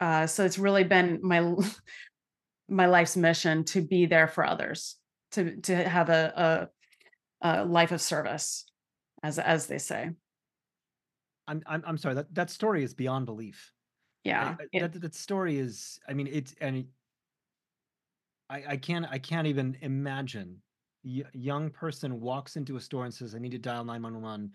Uh, 0.00 0.26
so 0.26 0.44
it's 0.44 0.58
really 0.58 0.84
been 0.84 1.20
my 1.22 1.54
my 2.68 2.86
life's 2.86 3.16
mission 3.16 3.64
to 3.64 3.82
be 3.82 4.06
there 4.06 4.28
for 4.28 4.44
others, 4.46 4.96
to 5.32 5.60
to 5.62 5.76
have 5.88 6.08
a, 6.08 6.68
a, 7.42 7.48
a 7.60 7.64
life 7.64 7.92
of 7.92 8.00
service, 8.00 8.64
as 9.22 9.38
as 9.38 9.66
they 9.66 9.78
say. 9.78 10.10
I'm 11.46 11.62
I'm 11.66 11.82
I'm 11.86 11.98
sorry. 11.98 12.14
That 12.14 12.34
that 12.34 12.50
story 12.50 12.82
is 12.84 12.94
beyond 12.94 13.26
belief. 13.26 13.72
Yeah, 14.24 14.56
I- 14.60 14.78
that 14.78 15.00
that 15.00 15.14
story 15.14 15.58
is. 15.58 15.98
I 16.08 16.14
mean, 16.14 16.28
it's 16.28 16.54
and 16.60 16.86
I 18.48 18.64
I 18.68 18.76
can't 18.76 19.06
I 19.10 19.18
can't 19.18 19.46
even 19.46 19.76
imagine. 19.82 20.62
Y- 21.02 21.24
young 21.32 21.70
person 21.70 22.20
walks 22.20 22.56
into 22.56 22.76
a 22.76 22.80
store 22.80 23.04
and 23.04 23.12
says, 23.12 23.34
"I 23.34 23.38
need 23.38 23.52
to 23.52 23.58
dial 23.58 23.84
911. 23.84 24.52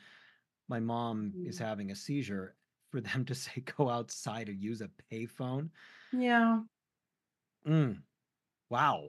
My 0.68 0.80
mom 0.80 1.34
is 1.44 1.60
mm, 1.60 1.66
having 1.66 1.92
a 1.92 1.96
seizure." 1.96 2.56
For 2.92 3.02
them 3.02 3.26
to 3.26 3.36
say, 3.36 3.64
"Go 3.78 3.90
outside 3.90 4.50
and 4.50 4.62
use 4.62 4.82
a 4.82 4.90
payphone." 5.12 5.70
yeah, 6.12 6.60
Mm, 7.68 7.98
wow. 8.70 9.08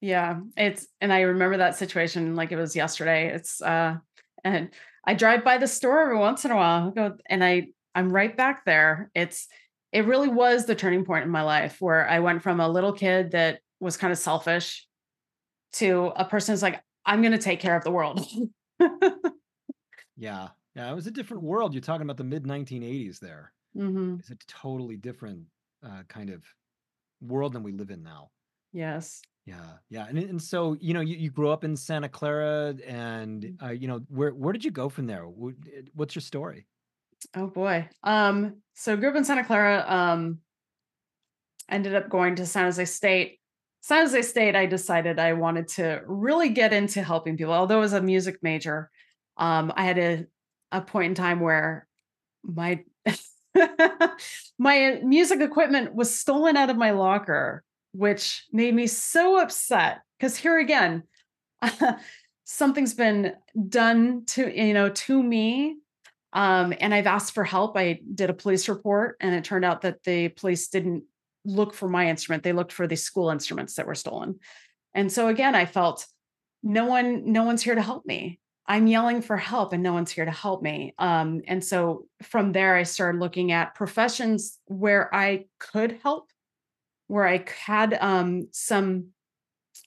yeah. 0.00 0.40
It's 0.56 0.86
and 1.00 1.12
I 1.12 1.22
remember 1.22 1.56
that 1.58 1.76
situation 1.76 2.36
like 2.36 2.52
it 2.52 2.56
was 2.56 2.76
yesterday. 2.76 3.28
It's 3.34 3.60
uh, 3.62 3.96
and 4.44 4.70
I 5.04 5.14
drive 5.14 5.44
by 5.44 5.58
the 5.58 5.66
store 5.66 6.00
every 6.02 6.18
once 6.18 6.44
in 6.44 6.50
a 6.50 6.56
while. 6.56 6.88
I 6.88 6.90
go 6.90 7.16
and 7.28 7.42
I 7.42 7.68
I'm 7.94 8.12
right 8.12 8.36
back 8.36 8.64
there. 8.64 9.10
It's 9.14 9.48
it 9.92 10.04
really 10.06 10.28
was 10.28 10.66
the 10.66 10.74
turning 10.76 11.04
point 11.04 11.24
in 11.24 11.30
my 11.30 11.42
life 11.42 11.80
where 11.80 12.08
I 12.08 12.20
went 12.20 12.42
from 12.42 12.60
a 12.60 12.68
little 12.68 12.92
kid 12.92 13.32
that 13.32 13.60
was 13.80 13.96
kind 13.96 14.12
of 14.12 14.18
selfish 14.18 14.86
to 15.72 16.12
a 16.14 16.24
person 16.24 16.52
who's 16.52 16.62
like, 16.62 16.80
I'm 17.04 17.22
going 17.22 17.32
to 17.32 17.38
take 17.38 17.60
care 17.60 17.76
of 17.76 17.82
the 17.82 17.90
world. 17.90 18.24
Yeah. 20.16 20.48
Yeah. 20.74 20.90
It 20.90 20.94
was 20.94 21.06
a 21.06 21.10
different 21.10 21.42
world. 21.42 21.74
You're 21.74 21.80
talking 21.80 22.02
about 22.02 22.16
the 22.16 22.24
mid 22.24 22.44
1980s 22.44 23.18
there. 23.20 23.52
hmm 23.74 24.16
It's 24.20 24.30
a 24.30 24.36
totally 24.46 24.96
different 24.96 25.46
uh, 25.82 26.02
kind 26.08 26.30
of 26.30 26.44
world 27.20 27.52
than 27.54 27.62
we 27.62 27.72
live 27.72 27.90
in 27.90 28.02
now. 28.02 28.30
Yes. 28.72 29.22
Yeah, 29.46 29.78
yeah, 29.88 30.06
and 30.06 30.18
and 30.18 30.40
so 30.40 30.76
you 30.80 30.92
know 30.94 31.00
you, 31.00 31.16
you 31.16 31.30
grew 31.30 31.48
up 31.48 31.64
in 31.64 31.74
Santa 31.74 32.08
Clara, 32.08 32.74
and 32.86 33.42
Mm. 33.42 33.62
uh, 33.62 33.70
you 33.70 33.88
know 33.88 34.00
where 34.08 34.34
where 34.34 34.52
did 34.52 34.64
you 34.64 34.70
go 34.70 34.88
from 34.88 35.06
there? 35.06 35.24
Eh, 35.24 35.82
What's 35.94 36.14
your 36.14 36.22
story? 36.22 36.66
Oh 37.34 37.48
boy. 37.48 37.88
Um, 38.02 38.62
so 38.74 38.96
grew 38.96 39.10
up 39.10 39.16
in 39.16 39.24
Santa 39.24 39.44
Clara. 39.44 39.84
Um, 39.86 40.40
ended 41.68 41.94
up 41.94 42.08
going 42.08 42.34
to 42.36 42.46
San 42.46 42.64
Jose 42.64 42.84
State. 42.86 43.38
San 43.82 44.02
Jose 44.02 44.22
State, 44.22 44.54
I 44.56 44.66
decided 44.66 45.18
I 45.18 45.32
wanted 45.32 45.68
to 45.68 46.02
really 46.06 46.50
get 46.50 46.72
into 46.72 47.02
helping 47.02 47.36
people. 47.36 47.52
Although 47.52 47.78
I 47.78 47.80
was 47.80 47.92
a 47.94 48.02
music 48.02 48.38
major, 48.42 48.90
um, 49.38 49.72
I 49.74 49.84
had 49.84 49.98
a, 49.98 50.26
a 50.72 50.80
point 50.80 51.10
in 51.10 51.14
time 51.14 51.40
where 51.40 51.86
my 52.42 52.84
my 54.58 55.00
music 55.04 55.40
equipment 55.40 55.94
was 55.94 56.14
stolen 56.14 56.56
out 56.56 56.70
of 56.70 56.76
my 56.76 56.92
locker, 56.92 57.64
which 57.92 58.44
made 58.52 58.74
me 58.74 58.86
so 58.86 59.40
upset. 59.40 60.00
Because 60.18 60.36
here 60.36 60.58
again, 60.58 61.04
something's 62.44 62.94
been 62.94 63.34
done 63.68 64.24
to 64.26 64.50
you 64.50 64.74
know 64.74 64.90
to 64.90 65.22
me 65.22 65.76
um, 66.32 66.72
and 66.78 66.94
I've 66.94 67.06
asked 67.06 67.34
for 67.34 67.44
help. 67.44 67.76
I 67.76 68.00
did 68.14 68.30
a 68.30 68.34
police 68.34 68.68
report, 68.68 69.16
and 69.20 69.34
it 69.34 69.44
turned 69.44 69.64
out 69.64 69.82
that 69.82 70.02
the 70.04 70.28
police 70.28 70.68
didn't 70.68 71.04
look 71.44 71.74
for 71.74 71.88
my 71.88 72.08
instrument; 72.08 72.42
they 72.42 72.52
looked 72.52 72.72
for 72.72 72.86
the 72.86 72.96
school 72.96 73.30
instruments 73.30 73.74
that 73.74 73.86
were 73.86 73.94
stolen. 73.94 74.38
And 74.94 75.10
so 75.10 75.28
again, 75.28 75.54
I 75.54 75.66
felt 75.66 76.06
no 76.62 76.84
one, 76.86 77.32
no 77.32 77.44
one's 77.44 77.62
here 77.62 77.74
to 77.74 77.82
help 77.82 78.06
me. 78.06 78.38
I'm 78.66 78.86
yelling 78.86 79.22
for 79.22 79.36
help, 79.36 79.72
and 79.72 79.82
no 79.82 79.92
one's 79.92 80.12
here 80.12 80.24
to 80.24 80.30
help 80.30 80.62
me. 80.62 80.94
Um, 80.98 81.42
and 81.48 81.64
so 81.64 82.06
from 82.22 82.52
there, 82.52 82.76
I 82.76 82.84
started 82.84 83.18
looking 83.20 83.50
at 83.50 83.74
professions 83.74 84.58
where 84.66 85.12
I 85.14 85.46
could 85.58 85.98
help, 86.02 86.30
where 87.08 87.26
I 87.26 87.44
had 87.64 87.98
um, 88.00 88.48
some 88.52 89.08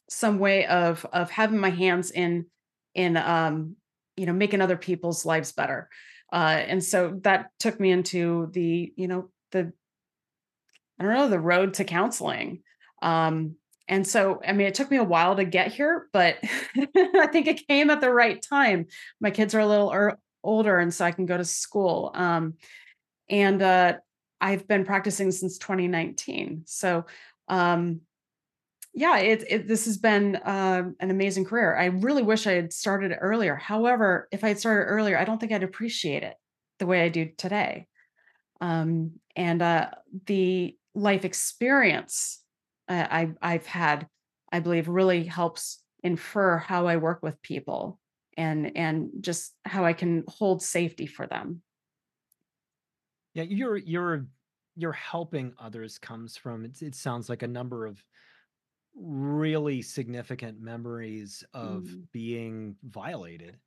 some 0.10 0.40
way 0.40 0.66
of 0.68 1.06
of 1.12 1.32
having 1.32 1.58
my 1.58 1.70
hands 1.70 2.12
in 2.12 2.46
in 2.94 3.18
um 3.18 3.76
you 4.16 4.26
know 4.26 4.34
making 4.34 4.62
other 4.62 4.78
people's 4.78 5.26
lives 5.26 5.52
better 5.52 5.90
uh 6.32 6.62
and 6.68 6.84
so 6.84 7.20
that 7.24 7.48
took 7.60 7.80
me 7.80 7.92
into 7.92 8.50
the 8.54 8.94
you 8.96 9.08
know 9.08 9.30
the 9.52 9.72
i 11.00 11.04
don't 11.04 11.14
know 11.14 11.30
the 11.30 11.40
road 11.40 11.74
to 11.74 11.84
counseling 11.84 12.62
um 13.02 13.56
and 13.88 14.08
so 14.08 14.42
i 14.46 14.52
mean 14.52 14.68
it 14.68 14.74
took 14.74 14.90
me 14.90 14.98
a 14.98 15.04
while 15.04 15.36
to 15.36 15.46
get 15.46 15.72
here 15.72 16.08
but 16.14 16.38
i 16.78 17.28
think 17.28 17.48
it 17.48 17.68
came 17.68 17.90
at 17.90 18.02
the 18.02 18.12
right 18.12 18.42
time 18.42 18.86
my 19.20 19.32
kids 19.32 19.54
are 19.54 19.60
a 19.60 19.68
little 19.68 19.92
er- 19.92 20.18
older 20.44 20.80
and 20.80 20.94
so 20.94 21.06
i 21.06 21.12
can 21.12 21.26
go 21.26 21.38
to 21.38 21.46
school 21.46 22.12
um 22.14 22.54
and 23.30 23.62
uh 23.62 23.94
i've 24.42 24.68
been 24.68 24.86
practicing 24.86 25.32
since 25.32 25.58
2019 25.58 26.64
so 26.66 27.06
um 27.48 28.02
yeah, 28.94 29.18
it, 29.18 29.44
it 29.50 29.68
this 29.68 29.86
has 29.86 29.98
been 29.98 30.40
um, 30.44 30.96
an 31.00 31.10
amazing 31.10 31.46
career. 31.46 31.76
I 31.76 31.86
really 31.86 32.22
wish 32.22 32.46
I 32.46 32.54
had 32.54 32.72
started 32.72 33.18
earlier. 33.20 33.56
However, 33.56 34.28
if 34.32 34.44
I 34.44 34.50
had 34.50 34.60
started 34.60 34.84
earlier, 34.84 35.18
I 35.18 35.26
don't 35.26 35.40
think 35.40 35.52
I'd 35.52 35.64
appreciate 35.64 36.22
it 36.22 36.36
the 36.78 36.86
way 36.86 37.02
I 37.02 37.10
do 37.10 37.30
today. 37.36 37.88
Um, 38.62 39.14
and 39.36 39.62
uh, 39.62 39.90
the 40.28 40.78
life 40.94 41.26
experience 41.26 42.40
uh, 42.40 42.43
I, 42.90 43.34
I've 43.42 43.66
had, 43.66 44.08
I 44.52 44.60
believe, 44.60 44.88
really 44.88 45.24
helps 45.26 45.84
infer 46.04 46.58
how 46.58 46.88
I 46.88 46.98
work 46.98 47.24
with 47.24 47.42
people 47.42 48.00
and 48.38 48.76
and 48.76 49.12
just 49.22 49.56
how 49.66 49.86
I 49.86 49.94
can 49.94 50.24
hold 50.28 50.62
safety 50.62 51.06
for 51.06 51.28
them. 51.28 51.64
Yeah, 53.34 53.44
you're 53.44 53.78
you're 53.78 54.28
you're 54.76 54.92
helping 54.94 55.54
others 55.58 55.98
comes 56.00 56.38
from 56.38 56.66
it. 56.66 56.82
It 56.82 56.96
sounds 56.96 57.30
like 57.30 57.44
a 57.44 57.48
number 57.48 57.86
of 57.86 58.04
really 58.96 59.82
significant 59.82 60.62
memories 60.62 61.44
of 61.54 61.88
Mm, 61.88 62.08
being 62.14 62.78
violated, 62.84 63.60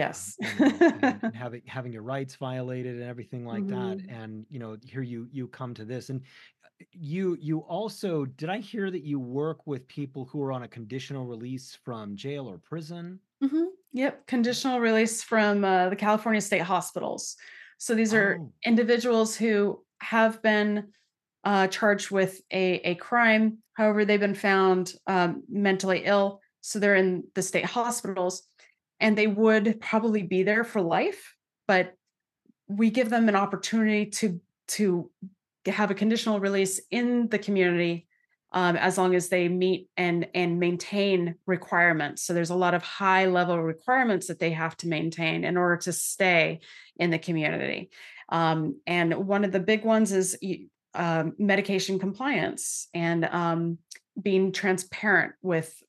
um, 0.00 0.34
Yes. 0.34 0.38
know, 0.42 0.82
and, 0.92 1.22
and 1.24 1.34
having 1.36 1.62
having 1.66 1.92
your 1.92 2.02
rights 2.02 2.36
violated 2.36 2.96
and 2.96 3.04
everything 3.04 3.46
like 3.46 3.68
that. 3.68 4.00
Mhm. 4.00 4.08
And 4.08 4.46
you 4.50 4.58
know, 4.60 4.78
here 4.84 5.02
you 5.02 5.28
you 5.32 5.48
come 5.48 5.74
to 5.74 5.84
this, 5.86 6.10
and 6.10 6.24
you 6.92 7.36
you 7.40 7.60
also 7.60 8.24
did 8.24 8.48
I 8.48 8.58
hear 8.58 8.90
that 8.90 9.04
you 9.04 9.18
work 9.20 9.66
with 9.66 9.86
people 9.88 10.24
who 10.26 10.42
are 10.42 10.52
on 10.52 10.62
a 10.62 10.68
conditional 10.68 11.26
release 11.26 11.74
from 11.74 12.16
jail 12.16 12.48
or 12.48 12.58
prison? 12.58 13.20
Mhm. 13.42 13.68
Yep, 13.92 14.26
conditional 14.26 14.80
release 14.80 15.22
from, 15.22 15.64
uh, 15.64 15.88
the 15.88 15.96
California 15.96 16.40
state 16.40 16.62
hospitals. 16.62 17.36
So 17.78 17.94
these 17.94 18.14
are 18.14 18.38
Oh, 18.38 18.52
individuals 18.64 19.36
who 19.36 19.84
have 20.02 20.42
been, 20.42 20.92
uh, 21.44 21.66
charged 21.68 22.10
with 22.10 22.42
a 22.52 22.74
a 22.90 22.94
crime, 22.96 23.58
however, 23.74 24.04
they've 24.04 24.20
been 24.20 24.34
found, 24.34 24.94
um, 25.06 25.42
mentally 25.48 26.02
ill, 26.04 26.40
so 26.60 26.78
they're 26.78 26.94
in 26.96 27.24
the 27.34 27.42
state 27.42 27.64
hospitals, 27.64 28.42
and 29.00 29.16
they 29.16 29.26
would 29.26 29.80
probably 29.80 30.22
be 30.22 30.42
there 30.42 30.64
for 30.64 30.82
life, 30.82 31.34
but 31.66 31.94
we 32.68 32.90
give 32.90 33.10
them 33.10 33.28
an 33.28 33.36
opportunity 33.36 34.06
to 34.06 34.40
to 34.68 35.10
have 35.66 35.90
a 35.90 35.94
conditional 35.94 36.40
release 36.40 36.80
in 36.90 37.28
the 37.28 37.38
community 37.38 38.06
um, 38.52 38.76
as 38.76 38.98
long 38.98 39.14
as 39.14 39.28
they 39.28 39.48
meet 39.48 39.88
and 39.96 40.26
and 40.34 40.58
maintain 40.58 41.36
requirements. 41.46 42.22
So 42.22 42.34
there's 42.34 42.50
a 42.50 42.56
lot 42.56 42.74
of 42.74 42.82
high 42.82 43.26
level 43.26 43.60
requirements 43.62 44.26
that 44.26 44.38
they 44.38 44.50
have 44.50 44.76
to 44.78 44.88
maintain 44.88 45.44
in 45.44 45.56
order 45.56 45.76
to 45.78 45.92
stay 45.92 46.60
in 46.96 47.10
the 47.10 47.18
community. 47.18 47.90
Um, 48.28 48.80
and 48.86 49.26
one 49.26 49.44
of 49.44 49.52
the 49.52 49.60
big 49.60 49.84
ones 49.84 50.12
is 50.12 50.36
um, 50.94 51.34
medication 51.38 51.98
compliance 51.98 52.88
and 52.92 53.24
um, 53.24 53.78
being 54.20 54.52
transparent 54.52 55.34
with 55.42 55.80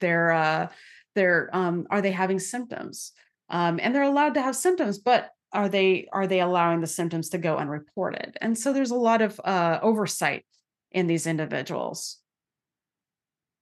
their 0.00 0.32
uh, 0.32 0.68
their 1.14 1.50
um, 1.54 1.86
are 1.90 2.00
they 2.00 2.12
having 2.12 2.38
symptoms? 2.38 3.12
Um, 3.48 3.78
and 3.80 3.94
they're 3.94 4.02
allowed 4.02 4.34
to 4.34 4.42
have 4.42 4.56
symptoms, 4.56 4.98
but 4.98 5.30
are 5.56 5.68
they 5.68 6.06
are 6.12 6.26
they 6.26 6.40
allowing 6.40 6.80
the 6.80 6.86
symptoms 6.86 7.30
to 7.30 7.38
go 7.38 7.56
unreported? 7.56 8.36
And 8.40 8.56
so 8.58 8.72
there's 8.72 8.90
a 8.92 8.96
lot 8.96 9.22
of 9.22 9.40
uh, 9.44 9.80
oversight 9.82 10.44
in 10.92 11.06
these 11.06 11.26
individuals. 11.26 12.18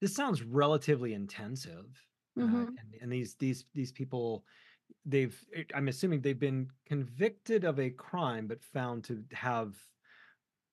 this 0.01 0.14
sounds 0.14 0.42
relatively 0.42 1.14
intensive. 1.14 1.86
Uh, 2.38 2.42
Mhm. 2.42 2.66
and, 2.78 2.95
and 3.01 3.12
these 3.12 3.36
these 3.36 3.64
these 3.74 3.92
people 3.92 4.45
they've 5.07 5.38
i'm 5.74 5.88
assuming 5.88 6.20
they've 6.20 6.38
been 6.51 6.68
convicted 6.84 7.64
of 7.64 7.78
a 7.78 7.90
crime 7.90 8.47
but 8.49 8.62
found 8.62 9.05
to 9.05 9.24
have 9.32 9.74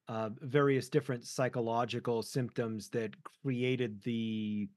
uh, 0.07 0.29
various 0.41 0.89
different 0.89 1.25
psychological 1.25 2.21
symptoms 2.21 2.89
that 2.89 3.11
created 3.23 4.01
the 4.03 4.67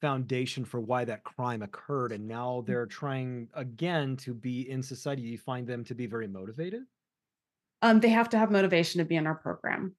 foundation 0.00 0.64
for 0.64 0.80
why 0.80 1.04
that 1.04 1.24
crime 1.24 1.62
occurred 1.62 2.12
and 2.12 2.26
now 2.26 2.64
they're 2.66 2.86
trying 2.86 3.48
again 3.54 4.16
to 4.16 4.32
be 4.34 4.70
in 4.70 4.82
society 4.82 5.22
you 5.22 5.38
find 5.38 5.66
them 5.66 5.84
to 5.84 5.94
be 5.94 6.06
very 6.06 6.26
motivated 6.28 6.82
Um, 7.82 8.00
they 8.00 8.10
have 8.10 8.28
to 8.30 8.38
have 8.38 8.50
motivation 8.50 8.98
to 8.98 9.04
be 9.04 9.16
in 9.16 9.26
our 9.26 9.34
program. 9.34 9.94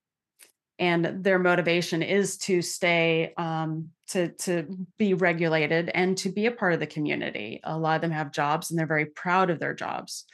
And 0.79 1.23
their 1.23 1.37
motivation 1.37 2.01
is 2.01 2.37
to 2.39 2.61
stay, 2.61 3.33
um, 3.37 3.89
to 4.07 4.29
to 4.29 4.87
be 4.97 5.13
regulated 5.13 5.89
and 5.93 6.17
to 6.17 6.29
be 6.31 6.47
a 6.47 6.51
part 6.51 6.73
of 6.73 6.79
the 6.79 6.87
community. 6.87 7.59
A 7.63 7.77
lot 7.77 7.95
of 7.95 8.01
them 8.01 8.11
have 8.11 8.31
jobs 8.31 8.69
and 8.69 8.79
they're 8.79 8.87
very 8.87 9.05
proud 9.05 9.49
of 9.51 9.59
their 9.59 9.75
jobs. 9.75 10.25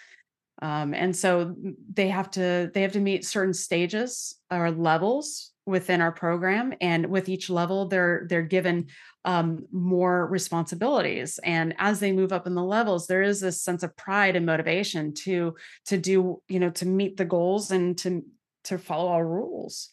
Um, 0.61 0.93
and 0.93 1.15
so 1.15 1.47
mm, 1.47 1.75
they 1.93 2.07
have 2.09 2.31
to 2.31 2.71
they 2.73 2.81
have 2.83 2.93
to 2.93 2.99
meet 2.99 3.25
certain 3.25 3.53
stages 3.53 4.35
or 4.49 4.71
levels 4.71 5.51
within 5.67 5.99
our 5.99 6.13
program. 6.13 6.73
And 6.79 7.07
with 7.07 7.29
each 7.29 7.49
level, 7.49 7.87
they're 7.87 8.25
they're 8.29 8.41
given 8.41 8.87
um, 9.25 9.67
more 9.71 10.25
responsibilities. 10.25 11.39
And 11.43 11.75
as 11.77 11.99
they 11.99 12.13
move 12.13 12.31
up 12.31 12.47
in 12.47 12.55
the 12.55 12.63
levels, 12.63 13.05
there 13.05 13.21
is 13.21 13.41
this 13.41 13.61
sense 13.61 13.83
of 13.83 13.95
pride 13.97 14.35
and 14.35 14.45
motivation 14.45 15.13
to 15.25 15.55
to 15.87 15.97
do, 15.97 16.41
you 16.47 16.59
know, 16.59 16.71
to 16.71 16.85
meet 16.85 17.17
the 17.17 17.25
goals 17.25 17.69
and 17.69 17.97
to 17.99 18.23
to 18.63 18.77
follow 18.77 19.09
our 19.09 19.27
rules. 19.27 19.89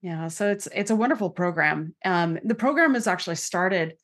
Yeah, 0.00 0.28
so 0.28 0.50
it's 0.50 0.66
it's 0.74 0.90
a 0.90 0.96
wonderful 0.96 1.30
program. 1.30 1.94
Um, 2.04 2.38
the 2.42 2.54
program 2.54 2.96
is 2.96 3.06
actually 3.06 3.36
started 3.36 3.94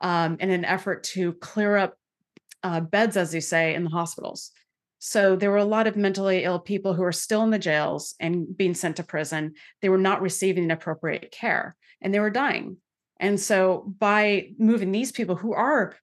um, 0.00 0.38
in 0.40 0.50
an 0.50 0.64
effort 0.64 1.04
to 1.14 1.34
clear 1.34 1.76
up 1.76 1.94
uh, 2.62 2.80
beds, 2.80 3.16
as 3.16 3.34
you 3.34 3.40
say, 3.40 3.74
in 3.74 3.84
the 3.84 3.90
hospitals. 3.90 4.50
So 5.08 5.36
there 5.36 5.52
were 5.52 5.56
a 5.58 5.64
lot 5.64 5.86
of 5.86 5.94
mentally 5.94 6.42
ill 6.42 6.58
people 6.58 6.92
who 6.92 7.04
are 7.04 7.12
still 7.12 7.44
in 7.44 7.50
the 7.50 7.60
jails 7.60 8.16
and 8.18 8.56
being 8.56 8.74
sent 8.74 8.96
to 8.96 9.04
prison. 9.04 9.54
They 9.80 9.88
were 9.88 9.98
not 9.98 10.20
receiving 10.20 10.68
appropriate 10.68 11.30
care 11.30 11.76
and 12.02 12.12
they 12.12 12.18
were 12.18 12.28
dying. 12.28 12.78
And 13.20 13.38
so 13.38 13.94
by 14.00 14.48
moving 14.58 14.90
these 14.90 15.12
people 15.12 15.36
who 15.36 15.52
are 15.52 15.94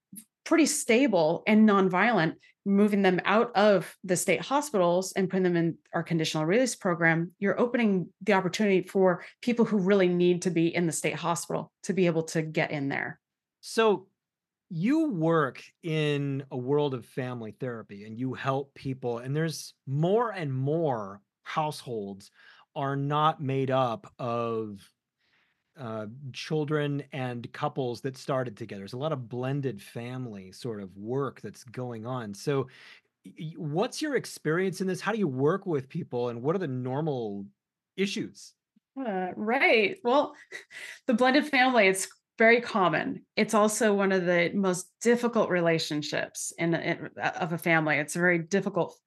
pretty 0.45 0.68
stable 0.68 1.43
and 1.45 1.68
nonviolent, 1.68 2.36
moving 2.66 3.01
them 3.01 3.20
out 3.26 3.54
of 3.58 3.93
the 4.06 4.16
state 4.16 4.39
hospitals 4.39 5.12
and 5.12 5.30
putting 5.30 5.43
them 5.43 5.58
in 5.58 5.78
our 5.93 6.01
conditional 6.01 6.45
release 6.45 6.78
program, 6.78 7.32
you're 7.39 7.60
opening 7.60 8.08
the 8.22 8.32
opportunity 8.32 8.88
for 8.88 9.26
people 9.41 9.66
who 9.66 9.80
really 9.80 10.08
need 10.08 10.43
to 10.43 10.49
be 10.49 10.74
in 10.74 10.86
the 10.86 10.93
state 10.93 11.16
hospital 11.16 11.74
to 11.84 11.91
be 11.91 12.06
able 12.06 12.24
to 12.24 12.41
get 12.41 12.72
in 12.72 12.88
there. 12.88 13.20
so 13.60 14.08
you 14.70 15.11
work 15.11 15.64
in 15.84 16.43
a 16.51 16.57
world 16.57 16.93
of 16.93 17.05
family 17.05 17.55
therapy 17.59 18.05
and 18.05 18.18
you 18.18 18.34
help 18.34 18.74
people 18.74 19.20
and 19.20 19.36
there's 19.36 19.74
more 19.86 20.32
and 20.32 20.53
more 20.53 21.22
households 21.43 22.32
are 22.76 22.95
not 22.95 23.41
made 23.41 23.70
up 23.70 24.11
of 24.18 24.80
uh, 25.80 26.05
children 26.34 27.03
and 27.11 27.51
couples 27.51 28.01
that 28.01 28.18
started 28.18 28.55
together. 28.55 28.82
There's 28.82 28.93
a 28.93 28.97
lot 28.97 29.11
of 29.11 29.30
blended 29.30 29.82
family 29.82 30.51
sort 30.51 30.82
of 30.82 30.95
work 30.95 31.41
that's 31.41 31.64
going 31.64 32.05
on. 32.05 32.34
So, 32.34 32.68
what's 33.55 34.01
your 34.01 34.16
experience 34.16 34.82
in 34.82 34.88
this? 34.88 35.01
How 35.01 35.11
do 35.11 35.18
you 35.18 35.28
work 35.28 35.66
with 35.66 35.89
people, 35.89 36.30
and 36.30 36.41
what 36.41 36.55
are 36.55 36.59
the 36.59 36.68
normal 36.68 37.45
issues? 37.97 38.53
Uh, 38.99 39.30
right. 39.36 39.97
Well, 40.03 40.36
the 41.07 41.14
blended 41.14 41.47
family, 41.47 41.88
it's 41.88 42.07
very 42.38 42.61
common. 42.61 43.25
It's 43.36 43.53
also 43.53 43.93
one 43.93 44.11
of 44.11 44.25
the 44.25 44.51
most 44.53 44.88
difficult 45.01 45.49
relationships 45.49 46.51
in, 46.57 46.73
in 46.73 47.09
uh, 47.21 47.31
of 47.39 47.53
a 47.53 47.57
family. 47.57 47.97
It's 47.97 48.15
very 48.15 48.39
difficult. 48.39 48.97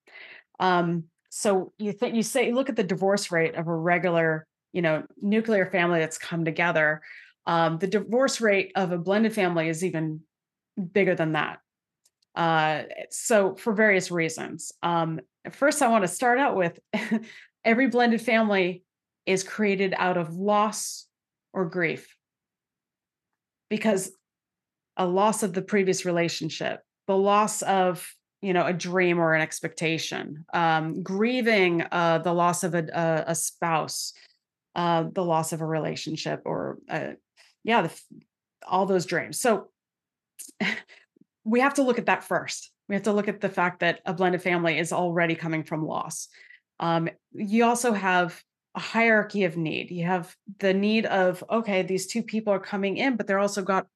Um, 0.61 1.05
so 1.31 1.73
you 1.79 1.93
think 1.93 2.15
you 2.15 2.23
say 2.23 2.53
look 2.53 2.69
at 2.69 2.77
the 2.77 2.85
divorce 2.85 3.33
rate 3.33 3.57
of 3.57 3.67
a 3.67 3.75
regular, 3.75 4.47
you 4.73 4.83
know, 4.83 5.05
nuclear 5.21 5.67
family 5.67 6.01
that's 6.01 6.19
come 6.19 6.45
together. 6.45 7.03
Um, 7.47 7.79
the 7.79 7.87
divorce 7.87 8.41
rate 8.41 8.73
of 8.77 8.93
a 8.93 8.99
blended 8.99 9.35
family 9.35 9.69
is 9.69 9.85
even 9.85 10.21
bigger 10.93 11.15
than 11.15 11.33
that. 11.33 11.59
Uh, 12.35 12.83
so 13.11 13.55
for 13.55 13.73
various 13.73 14.11
reasons. 14.11 14.73
Um, 14.83 15.21
first, 15.51 15.83
I 15.83 15.89
want 15.89 16.05
to 16.05 16.09
start 16.09 16.39
out 16.39 16.55
with 16.55 16.79
every 17.65 17.89
blended 17.89 18.21
family 18.21 18.83
is 19.25 19.43
created 19.43 19.95
out 19.97 20.17
of 20.17 20.35
loss 20.35 21.07
or 21.53 21.65
grief 21.65 22.16
because 23.69 24.13
a 24.97 25.07
loss 25.07 25.43
of 25.43 25.53
the 25.53 25.63
previous 25.63 26.05
relationship, 26.05 26.81
the 27.07 27.17
loss 27.17 27.63
of 27.63 28.15
you 28.43 28.53
know 28.53 28.67
a 28.67 28.73
dream 28.73 29.19
or 29.19 29.35
an 29.35 29.43
expectation, 29.43 30.45
um, 30.53 31.03
grieving 31.03 31.85
uh, 31.91 32.19
the 32.19 32.33
loss 32.33 32.65
of 32.65 32.75
a, 32.75 32.87
a, 32.93 33.31
a 33.33 33.35
spouse, 33.35 34.13
uh, 34.75 35.05
the 35.13 35.25
loss 35.25 35.53
of 35.53 35.61
a 35.61 35.67
relationship, 35.67 36.43
or 36.45 36.79
uh, 36.89 37.13
yeah, 37.65 37.83
the, 37.83 38.01
all 38.67 38.87
those 38.87 39.07
dreams. 39.07 39.41
So 39.41 39.69
we 41.45 41.61
have 41.61 41.75
to 41.75 41.83
look 41.83 41.99
at 41.99 42.07
that 42.07 42.25
first. 42.25 42.71
We 42.89 42.95
have 42.95 43.05
to 43.05 43.13
look 43.13 43.29
at 43.29 43.41
the 43.41 43.49
fact 43.49 43.81
that 43.81 44.01
a 44.07 44.15
blended 44.15 44.43
family 44.43 44.79
is 44.79 44.93
already 44.93 45.35
coming 45.35 45.65
from 45.65 45.85
loss. 45.85 46.29
Um, 46.79 47.09
you 47.33 47.65
also 47.65 47.93
have 47.93 48.41
a 48.77 48.81
hierarchy 48.81 49.45
of 49.45 49.57
need. 49.57 49.91
You 49.91 50.05
have 50.05 50.37
the 50.61 50.75
need 50.75 51.07
of 51.07 51.43
okay, 51.51 51.83
these 51.83 52.07
two 52.07 52.23
people 52.23 52.53
are 52.53 52.61
coming 52.61 52.99
in, 52.99 53.17
but 53.17 53.27
they're 53.27 53.39
also 53.39 53.63
got 53.63 53.87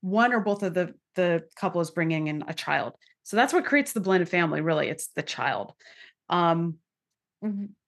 one 0.00 0.32
or 0.32 0.40
both 0.40 0.62
of 0.62 0.72
the 0.72 0.94
the 1.16 1.44
couple 1.56 1.80
is 1.80 1.90
bringing 1.90 2.28
in 2.28 2.44
a 2.46 2.54
child. 2.54 2.94
So 3.24 3.36
that's 3.36 3.52
what 3.52 3.64
creates 3.64 3.92
the 3.92 4.00
blended 4.00 4.28
family. 4.28 4.60
Really, 4.60 4.88
it's 4.88 5.08
the 5.08 5.22
child. 5.22 5.72
Um, 6.28 6.76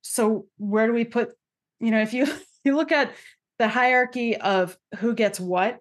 so 0.03 0.47
where 0.59 0.87
do 0.87 0.93
we 0.93 1.05
put? 1.05 1.31
You 1.81 1.93
know, 1.93 2.01
if 2.01 2.13
you 2.13 2.27
you 2.65 2.77
look 2.77 2.93
at 2.93 3.13
the 3.59 3.69
hierarchy 3.69 4.37
of 4.37 4.77
who 4.99 5.15
gets 5.15 5.39
what 5.39 5.79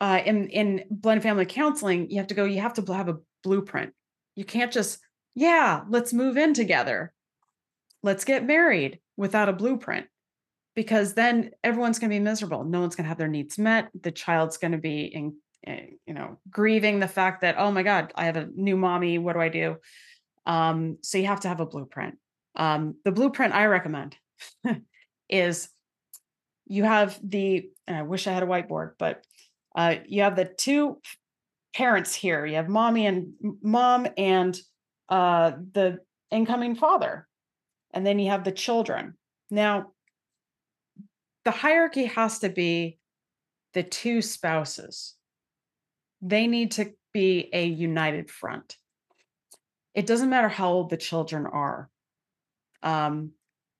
uh, 0.00 0.20
in 0.26 0.48
in 0.48 0.84
blended 0.90 1.22
family 1.22 1.46
counseling, 1.46 2.10
you 2.10 2.18
have 2.18 2.28
to 2.28 2.34
go. 2.34 2.44
You 2.44 2.60
have 2.60 2.74
to 2.74 2.92
have 2.92 3.08
a 3.08 3.18
blueprint. 3.44 3.92
You 4.34 4.44
can't 4.44 4.72
just 4.72 4.98
yeah, 5.36 5.82
let's 5.88 6.12
move 6.12 6.36
in 6.36 6.52
together 6.52 7.12
let's 8.02 8.24
get 8.24 8.46
married 8.46 8.98
without 9.20 9.50
a 9.50 9.52
blueprint 9.52 10.06
because 10.74 11.12
then 11.12 11.50
everyone's 11.62 11.98
going 11.98 12.10
to 12.10 12.14
be 12.14 12.20
miserable. 12.20 12.64
No 12.64 12.80
one's 12.80 12.96
going 12.96 13.04
to 13.04 13.08
have 13.08 13.18
their 13.18 13.28
needs 13.28 13.58
met. 13.58 13.90
The 14.00 14.10
child's 14.10 14.56
going 14.56 14.72
to 14.72 14.78
be 14.78 15.02
in 15.02 15.36
eh, 15.66 15.86
you 16.06 16.14
know 16.14 16.38
grieving 16.48 17.00
the 17.00 17.08
fact 17.08 17.42
that 17.42 17.56
oh 17.58 17.70
my 17.70 17.82
god 17.82 18.12
i 18.14 18.24
have 18.24 18.36
a 18.36 18.48
new 18.54 18.76
mommy 18.78 19.18
what 19.18 19.34
do 19.34 19.40
i 19.40 19.50
do? 19.50 19.76
Um, 20.46 20.96
so 21.02 21.18
you 21.18 21.26
have 21.26 21.40
to 21.40 21.48
have 21.48 21.60
a 21.60 21.66
blueprint. 21.66 22.16
Um, 22.56 22.94
the 23.04 23.12
blueprint 23.12 23.54
i 23.54 23.66
recommend 23.66 24.16
is 25.28 25.68
you 26.66 26.84
have 26.84 27.18
the 27.22 27.68
i 27.86 28.02
wish 28.02 28.26
i 28.26 28.32
had 28.32 28.42
a 28.42 28.46
whiteboard 28.46 28.92
but 28.98 29.22
uh, 29.76 29.96
you 30.06 30.22
have 30.22 30.34
the 30.34 30.46
two 30.46 30.96
parents 31.74 32.14
here. 32.14 32.44
You 32.44 32.56
have 32.56 32.68
mommy 32.68 33.06
and 33.06 33.32
mom 33.62 34.08
and 34.16 34.58
uh, 35.08 35.52
the 35.72 35.98
incoming 36.30 36.74
father 36.74 37.28
and 37.92 38.06
then 38.06 38.18
you 38.18 38.30
have 38.30 38.44
the 38.44 38.52
children. 38.52 39.14
Now, 39.50 39.92
the 41.44 41.50
hierarchy 41.50 42.04
has 42.04 42.40
to 42.40 42.48
be 42.48 42.98
the 43.74 43.82
two 43.82 44.22
spouses. 44.22 45.14
They 46.22 46.46
need 46.46 46.72
to 46.72 46.92
be 47.12 47.48
a 47.52 47.64
united 47.64 48.30
front. 48.30 48.76
It 49.94 50.06
doesn't 50.06 50.30
matter 50.30 50.48
how 50.48 50.70
old 50.70 50.90
the 50.90 50.96
children 50.96 51.46
are. 51.46 51.90
Um, 52.82 53.32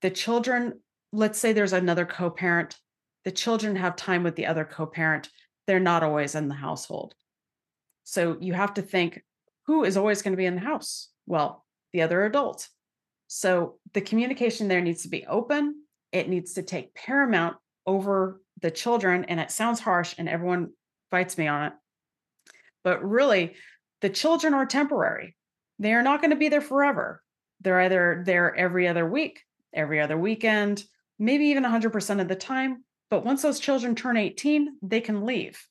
the 0.02 0.10
children, 0.10 0.80
let's 1.12 1.38
say 1.38 1.52
there's 1.52 1.72
another 1.72 2.04
co 2.04 2.30
parent, 2.30 2.76
the 3.24 3.30
children 3.30 3.76
have 3.76 3.96
time 3.96 4.22
with 4.22 4.36
the 4.36 4.46
other 4.46 4.64
co 4.64 4.86
parent. 4.86 5.28
They're 5.66 5.78
not 5.78 6.02
always 6.02 6.34
in 6.34 6.48
the 6.48 6.54
household. 6.54 7.14
So 8.04 8.36
you 8.40 8.54
have 8.54 8.74
to 8.74 8.82
think 8.82 9.22
who 9.66 9.84
is 9.84 9.96
always 9.96 10.22
going 10.22 10.32
to 10.32 10.38
be 10.38 10.46
in 10.46 10.56
the 10.56 10.60
house? 10.60 11.10
Well, 11.26 11.64
the 11.92 12.02
other 12.02 12.24
adult 12.24 12.68
so 13.32 13.76
the 13.94 14.00
communication 14.00 14.66
there 14.66 14.80
needs 14.80 15.02
to 15.04 15.08
be 15.08 15.24
open. 15.24 15.84
It 16.10 16.28
needs 16.28 16.54
to 16.54 16.64
take 16.64 16.96
paramount 16.96 17.56
over 17.86 18.42
the 18.60 18.72
children. 18.72 19.24
And 19.26 19.38
it 19.38 19.52
sounds 19.52 19.78
harsh 19.78 20.16
and 20.18 20.28
everyone 20.28 20.70
fights 21.12 21.38
me 21.38 21.46
on 21.46 21.66
it. 21.68 21.72
But 22.82 23.08
really, 23.08 23.54
the 24.00 24.10
children 24.10 24.52
are 24.52 24.66
temporary. 24.66 25.36
They 25.78 25.94
are 25.94 26.02
not 26.02 26.20
going 26.20 26.32
to 26.32 26.36
be 26.36 26.48
there 26.48 26.60
forever. 26.60 27.22
They're 27.60 27.80
either 27.82 28.24
there 28.26 28.52
every 28.56 28.88
other 28.88 29.08
week, 29.08 29.40
every 29.72 30.00
other 30.00 30.18
weekend, 30.18 30.82
maybe 31.16 31.44
even 31.46 31.62
100% 31.62 32.20
of 32.20 32.26
the 32.26 32.34
time. 32.34 32.82
But 33.10 33.24
once 33.24 33.42
those 33.42 33.60
children 33.60 33.94
turn 33.94 34.16
18, 34.16 34.78
they 34.82 35.00
can 35.00 35.24
leave. 35.24 35.64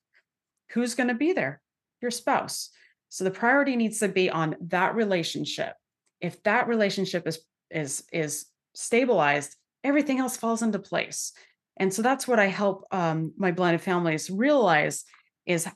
Who's 0.71 0.95
going 0.95 1.09
to 1.09 1.13
be 1.13 1.33
there? 1.33 1.61
Your 2.01 2.11
spouse. 2.11 2.69
So 3.09 3.25
the 3.25 3.31
priority 3.31 3.75
needs 3.75 3.99
to 3.99 4.07
be 4.07 4.29
on 4.29 4.55
that 4.67 4.95
relationship. 4.95 5.73
If 6.21 6.41
that 6.43 6.69
relationship 6.69 7.27
is 7.27 7.39
is 7.71 8.03
is 8.11 8.45
stabilized, 8.73 9.55
everything 9.83 10.19
else 10.19 10.37
falls 10.37 10.61
into 10.61 10.79
place. 10.79 11.33
And 11.77 11.93
so 11.93 12.01
that's 12.01 12.27
what 12.27 12.39
I 12.39 12.47
help 12.47 12.85
um, 12.91 13.33
my 13.37 13.51
blended 13.51 13.81
families 13.81 14.29
realize 14.29 15.05
is 15.45 15.67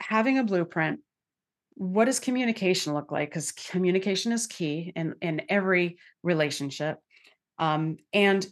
having 0.00 0.38
a 0.38 0.44
blueprint. 0.44 1.00
What 1.74 2.04
does 2.04 2.20
communication 2.20 2.92
look 2.92 3.10
like? 3.10 3.30
Because 3.30 3.52
communication 3.52 4.32
is 4.32 4.46
key 4.46 4.92
in 4.94 5.14
in 5.22 5.42
every 5.48 5.98
relationship. 6.22 6.98
Um, 7.58 7.98
and 8.12 8.46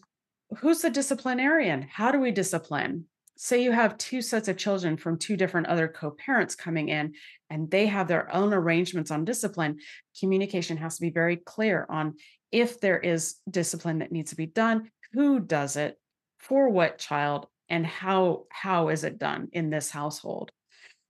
who's 0.58 0.80
the 0.80 0.90
disciplinarian? 0.90 1.82
How 1.82 2.10
do 2.10 2.20
we 2.20 2.30
discipline? 2.30 3.04
Say 3.36 3.62
you 3.62 3.70
have 3.70 3.98
two 3.98 4.20
sets 4.20 4.48
of 4.48 4.56
children 4.56 4.96
from 4.96 5.18
two 5.18 5.36
different 5.36 5.68
other 5.68 5.88
co 5.88 6.10
parents 6.10 6.54
coming 6.54 6.88
in, 6.88 7.14
and 7.50 7.70
they 7.70 7.86
have 7.86 8.08
their 8.08 8.34
own 8.34 8.52
arrangements 8.52 9.10
on 9.10 9.24
discipline. 9.24 9.78
Communication 10.18 10.76
has 10.78 10.96
to 10.96 11.02
be 11.02 11.10
very 11.10 11.36
clear 11.36 11.86
on 11.88 12.14
if 12.52 12.80
there 12.80 12.98
is 12.98 13.36
discipline 13.50 13.98
that 13.98 14.12
needs 14.12 14.30
to 14.30 14.36
be 14.36 14.46
done, 14.46 14.90
who 15.12 15.40
does 15.40 15.76
it, 15.76 15.98
for 16.38 16.68
what 16.68 16.98
child, 16.98 17.46
and 17.68 17.86
how 17.86 18.44
how 18.50 18.88
is 18.88 19.04
it 19.04 19.18
done 19.18 19.48
in 19.52 19.70
this 19.70 19.90
household. 19.90 20.50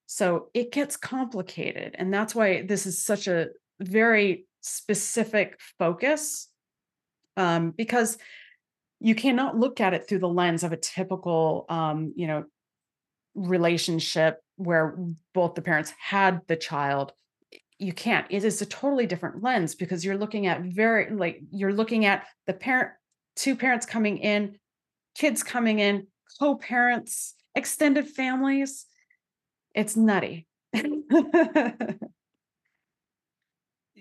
So 0.07 0.49
it 0.55 0.73
gets 0.73 0.97
complicated, 0.97 1.95
and 1.99 2.13
that's 2.13 2.35
why 2.35 2.63
this 2.63 2.87
is 2.87 3.03
such 3.03 3.29
a 3.29 3.49
very 3.81 4.47
specific 4.61 5.61
focus 5.79 6.49
um, 7.37 7.71
because 7.71 8.19
you 9.01 9.15
cannot 9.15 9.57
look 9.57 9.81
at 9.81 9.95
it 9.95 10.09
through 10.09 10.19
the 10.19 10.29
lens 10.29 10.65
of 10.65 10.73
a 10.73 10.77
typical 10.77 11.65
um, 11.69 12.13
you 12.17 12.27
know 12.27 12.45
relationship 13.35 14.41
where 14.57 14.99
both 15.33 15.55
the 15.55 15.63
parents 15.63 15.93
had 16.01 16.41
the 16.49 16.57
child 16.57 17.13
you 17.79 17.93
can't 17.93 18.27
it 18.31 18.45
is 18.45 18.61
a 18.61 18.67
totally 18.67 19.07
different 19.07 19.43
lens 19.43 19.75
because 19.75 20.05
you're 20.05 20.17
looking 20.19 20.47
at 20.47 20.63
very 20.63 21.11
like 21.11 21.41
you're 21.51 21.73
looking 21.73 22.05
at 22.05 22.27
the 22.47 22.53
parent 22.53 22.91
two 23.37 23.55
parents 23.57 23.87
coming 23.87 24.19
in 24.19 24.59
kids 25.15 25.43
coming 25.43 25.79
in 25.79 26.07
co-parents 26.41 27.35
extended 27.55 28.09
families 28.09 28.87
it's 29.75 29.97
nutty 29.97 30.47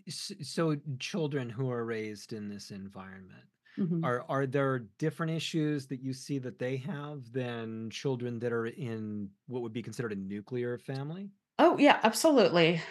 so 0.10 0.76
children 1.00 1.50
who 1.50 1.70
are 1.72 1.86
raised 1.86 2.34
in 2.34 2.50
this 2.50 2.72
environment 2.72 3.44
Mhm. 3.78 4.04
are 4.04 4.26
are 4.28 4.48
there 4.48 4.80
different 4.98 5.32
issues 5.32 5.86
that 5.88 6.02
you 6.02 6.12
see 6.12 6.40
that 6.40 6.58
they 6.58 6.78
have 6.78 7.32
than 7.32 7.92
children 7.92 8.40
that 8.40 8.52
are 8.52 8.66
in 8.66 9.30
what 9.46 9.62
would 9.62 9.74
be 9.74 9.84
considered 9.84 10.14
a 10.14 10.16
nuclear 10.16 10.80
family? 10.80 11.30
oh 11.60 11.78
yeah 11.78 12.00
absolutely 12.04 12.82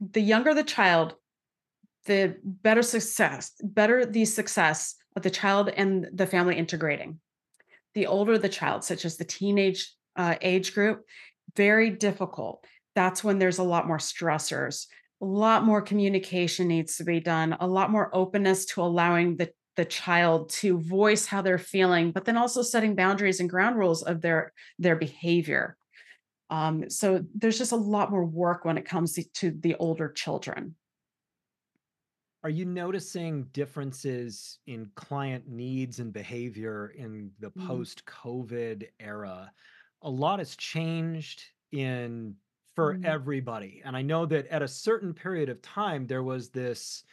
the 0.00 0.20
younger 0.20 0.54
the 0.54 0.64
child 0.64 1.14
the 2.06 2.36
better 2.44 2.82
success 2.82 3.52
better 3.62 4.04
the 4.04 4.24
success 4.24 4.96
of 5.16 5.22
the 5.22 5.30
child 5.30 5.68
and 5.68 6.08
the 6.12 6.26
family 6.26 6.56
integrating. 6.56 7.20
The 7.94 8.06
older 8.06 8.36
the 8.38 8.48
child 8.48 8.84
such 8.84 9.04
as 9.04 9.16
the 9.16 9.24
teenage 9.24 9.92
uh, 10.16 10.34
age 10.40 10.74
group 10.74 11.04
very 11.56 11.90
difficult. 11.90 12.64
That's 12.94 13.22
when 13.22 13.38
there's 13.38 13.58
a 13.58 13.64
lot 13.64 13.86
more 13.86 13.98
stressors. 13.98 14.86
A 15.20 15.24
lot 15.24 15.64
more 15.64 15.80
communication 15.80 16.68
needs 16.68 16.96
to 16.96 17.04
be 17.04 17.20
done. 17.20 17.56
A 17.60 17.66
lot 17.66 17.90
more 17.90 18.10
openness 18.12 18.66
to 18.66 18.82
allowing 18.82 19.36
the 19.36 19.50
the 19.76 19.84
child 19.84 20.50
to 20.50 20.78
voice 20.78 21.26
how 21.26 21.42
they're 21.42 21.58
feeling 21.58 22.12
but 22.12 22.24
then 22.24 22.36
also 22.36 22.62
setting 22.62 22.94
boundaries 22.94 23.40
and 23.40 23.50
ground 23.50 23.76
rules 23.76 24.04
of 24.04 24.20
their 24.20 24.52
their 24.78 24.94
behavior 24.94 25.76
um, 26.50 26.88
so 26.90 27.24
there's 27.34 27.58
just 27.58 27.72
a 27.72 27.76
lot 27.76 28.10
more 28.10 28.24
work 28.24 28.64
when 28.64 28.78
it 28.78 28.84
comes 28.84 29.18
to, 29.34 29.50
the 29.50 29.74
older 29.76 30.08
children 30.10 30.76
Are 32.42 32.50
you 32.50 32.66
noticing 32.66 33.44
differences 33.52 34.58
in 34.66 34.90
client 34.94 35.48
needs 35.48 35.98
and 35.98 36.12
behavior 36.12 36.92
in 36.96 37.30
the 37.40 37.50
Mm, 37.52 37.66
post-COVID 37.66 38.88
era? 39.00 39.50
A 40.02 40.10
lot 40.10 40.40
has 40.40 40.54
changed 40.56 41.42
in 41.72 42.36
for 42.76 42.96
mm. 42.96 43.04
everybody. 43.04 43.80
And 43.84 43.96
I 43.96 44.02
know 44.02 44.26
that 44.26 44.46
at 44.48 44.62
a 44.62 44.68
certain 44.68 45.14
period 45.14 45.48
of 45.48 45.62
time, 45.62 46.06
there 46.06 46.22
was 46.22 46.50
this 46.50 47.04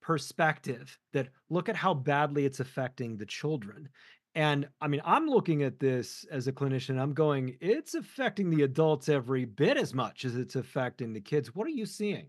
perspective 0.00 0.96
that 1.12 1.28
look 1.50 1.68
at 1.68 1.76
how 1.76 1.94
badly 1.94 2.44
it's 2.44 2.60
affecting 2.60 3.16
the 3.16 3.26
children. 3.26 3.88
And 4.34 4.66
I 4.80 4.88
mean, 4.88 5.02
I'm 5.04 5.26
looking 5.26 5.62
at 5.62 5.78
this 5.78 6.24
as 6.30 6.46
a 6.46 6.52
clinician, 6.52 6.98
I'm 6.98 7.12
going, 7.12 7.56
it's 7.60 7.94
affecting 7.94 8.48
the 8.48 8.62
adults 8.62 9.08
every 9.08 9.44
bit 9.44 9.76
as 9.76 9.92
much 9.92 10.24
as 10.24 10.36
it's 10.36 10.56
affecting 10.56 11.12
the 11.12 11.20
kids. 11.20 11.54
What 11.54 11.66
are 11.66 11.70
you 11.70 11.84
seeing? 11.84 12.26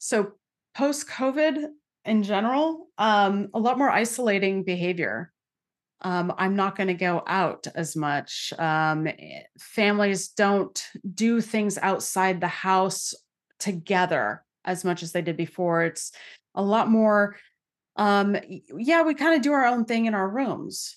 so 0.00 0.32
post 0.74 1.08
covid 1.08 1.66
in 2.04 2.22
general 2.24 2.88
um, 2.98 3.48
a 3.54 3.60
lot 3.60 3.78
more 3.78 3.90
isolating 3.90 4.64
behavior 4.64 5.32
um, 6.00 6.32
i'm 6.38 6.56
not 6.56 6.74
going 6.74 6.88
to 6.88 6.94
go 6.94 7.22
out 7.26 7.66
as 7.76 7.94
much 7.94 8.52
um, 8.58 9.06
eh, 9.06 9.42
families 9.58 10.28
don't 10.28 10.88
do 11.14 11.40
things 11.40 11.78
outside 11.78 12.40
the 12.40 12.48
house 12.48 13.14
together 13.60 14.42
as 14.64 14.84
much 14.84 15.02
as 15.02 15.12
they 15.12 15.22
did 15.22 15.36
before 15.36 15.84
it's 15.84 16.12
a 16.54 16.62
lot 16.62 16.88
more 16.88 17.36
um, 18.00 18.36
yeah 18.76 19.02
we 19.02 19.14
kind 19.14 19.36
of 19.36 19.42
do 19.42 19.52
our 19.52 19.66
own 19.66 19.84
thing 19.84 20.06
in 20.06 20.14
our 20.14 20.28
rooms 20.28 20.96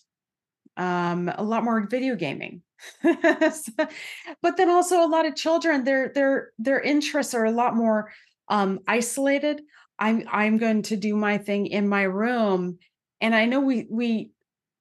um, 0.77 1.31
a 1.35 1.43
lot 1.43 1.63
more 1.63 1.87
video 1.87 2.15
gaming. 2.15 2.61
But 4.41 4.57
then 4.57 4.69
also 4.69 5.05
a 5.05 5.07
lot 5.07 5.25
of 5.25 5.35
children, 5.35 5.83
their 5.83 6.09
their 6.09 6.51
their 6.57 6.81
interests 6.81 7.33
are 7.33 7.45
a 7.45 7.51
lot 7.51 7.75
more 7.75 8.11
um, 8.49 8.79
isolated. 8.87 9.61
I'm 9.99 10.27
I'm 10.29 10.57
going 10.57 10.81
to 10.83 10.97
do 10.97 11.15
my 11.15 11.37
thing 11.37 11.67
in 11.67 11.87
my 11.87 12.03
room, 12.03 12.79
and 13.21 13.33
I 13.33 13.45
know 13.45 13.61
we 13.61 13.87
we 13.89 14.31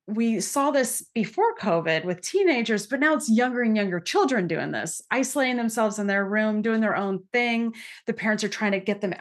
we 0.09 0.41
saw 0.41 0.73
this 0.73 1.05
before 1.15 1.57
COVID 1.57 2.05
with 2.05 2.23
teenagers, 2.23 2.89
but 2.89 2.99
now 2.99 3.15
it's 3.15 3.31
younger 3.31 3.63
and 3.63 3.77
younger 3.77 4.01
children 4.01 4.49
doing 4.49 4.73
this, 4.73 5.01
isolating 5.13 5.57
themselves 5.57 6.01
in 6.01 6.09
their 6.09 6.25
room, 6.25 6.61
doing 6.61 6.81
their 6.81 6.97
own 6.97 7.23
thing. 7.33 7.75
The 8.07 8.15
parents 8.15 8.43
are 8.43 8.49
trying 8.49 8.73
to 8.73 8.81
get 8.81 9.01
them 9.01 9.15